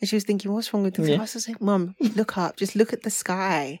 And 0.00 0.08
she 0.08 0.16
was 0.16 0.24
thinking, 0.24 0.52
"What's 0.52 0.72
wrong 0.74 0.82
with 0.82 0.94
this?" 0.96 1.08
Yeah. 1.08 1.16
I 1.16 1.20
was 1.20 1.48
like, 1.48 1.60
"Mum, 1.60 1.94
look 2.16 2.36
up. 2.36 2.56
Just 2.56 2.74
look 2.76 2.92
at 2.92 3.02
the 3.02 3.10
sky." 3.10 3.80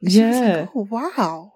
And 0.00 0.12
she 0.12 0.22
was 0.22 0.36
Yeah. 0.36 0.56
like, 0.60 0.70
"Oh 0.74 0.88
wow." 0.90 1.55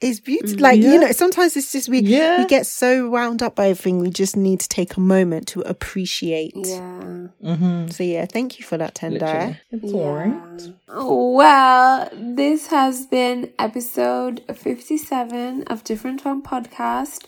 It's 0.00 0.20
beautiful. 0.20 0.60
Like, 0.60 0.80
Yeah. 0.80 0.92
you 0.92 1.00
know, 1.00 1.10
sometimes 1.12 1.56
it's 1.56 1.72
just 1.72 1.88
we 1.88 2.00
Yeah. 2.00 2.38
we 2.38 2.46
get 2.46 2.66
so 2.66 3.10
wound 3.10 3.42
up 3.42 3.56
by 3.56 3.68
everything. 3.70 3.98
We 3.98 4.10
just 4.10 4.36
need 4.36 4.60
to 4.60 4.68
take 4.68 4.96
a 4.96 5.00
moment 5.00 5.48
to 5.48 5.60
appreciate. 5.62 6.52
Yeah. 6.54 7.26
Mm-hmm. 7.44 7.88
So 7.88 8.04
yeah, 8.04 8.26
thank 8.26 8.58
you 8.60 8.64
for 8.64 8.76
that, 8.78 8.94
Tendai. 8.94 9.12
Literally. 9.20 9.56
It's 9.72 9.92
alright. 9.92 10.72
Oh, 10.88 11.32
Well, 11.32 12.08
this 12.14 12.68
has 12.68 13.06
been 13.06 13.52
episode 13.58 14.42
57 14.54 15.64
of 15.64 15.82
Different 15.84 16.20
Twang 16.20 16.42
Podcast. 16.42 17.24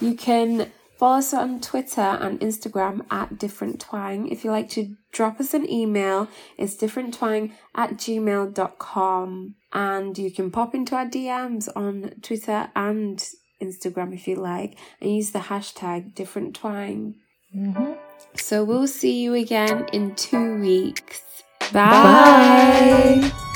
You 0.00 0.14
can 0.14 0.70
follow 1.00 1.16
us 1.16 1.32
on 1.32 1.58
Twitter 1.62 2.02
and 2.02 2.38
Instagram 2.40 3.06
at 3.10 3.38
Different 3.38 3.80
Twang. 3.80 4.28
If 4.28 4.44
you 4.44 4.50
like 4.50 4.68
to 4.70 4.94
drop 5.12 5.40
us 5.40 5.54
an 5.54 5.68
email, 5.68 6.28
it's 6.58 6.76
differenttwang 6.76 7.52
at 7.74 7.94
gmail.com. 7.94 9.54
And 9.72 10.18
you 10.18 10.30
can 10.30 10.50
pop 10.50 10.74
into 10.74 10.94
our 10.94 11.06
DMs 11.06 11.70
on 11.74 12.12
Twitter 12.20 12.68
and 12.76 13.18
Instagram 13.62 14.12
if 14.12 14.28
you 14.28 14.36
like, 14.36 14.76
and 15.00 15.16
use 15.16 15.30
the 15.30 15.38
hashtag 15.38 16.14
Different 16.14 16.54
Twang. 16.54 17.14
Mm-hmm. 17.56 17.92
So 18.34 18.62
we'll 18.62 18.86
see 18.86 19.22
you 19.22 19.32
again 19.32 19.88
in 19.94 20.14
two 20.16 20.60
weeks. 20.60 21.22
Bye. 21.72 23.30
Bye. 23.32 23.46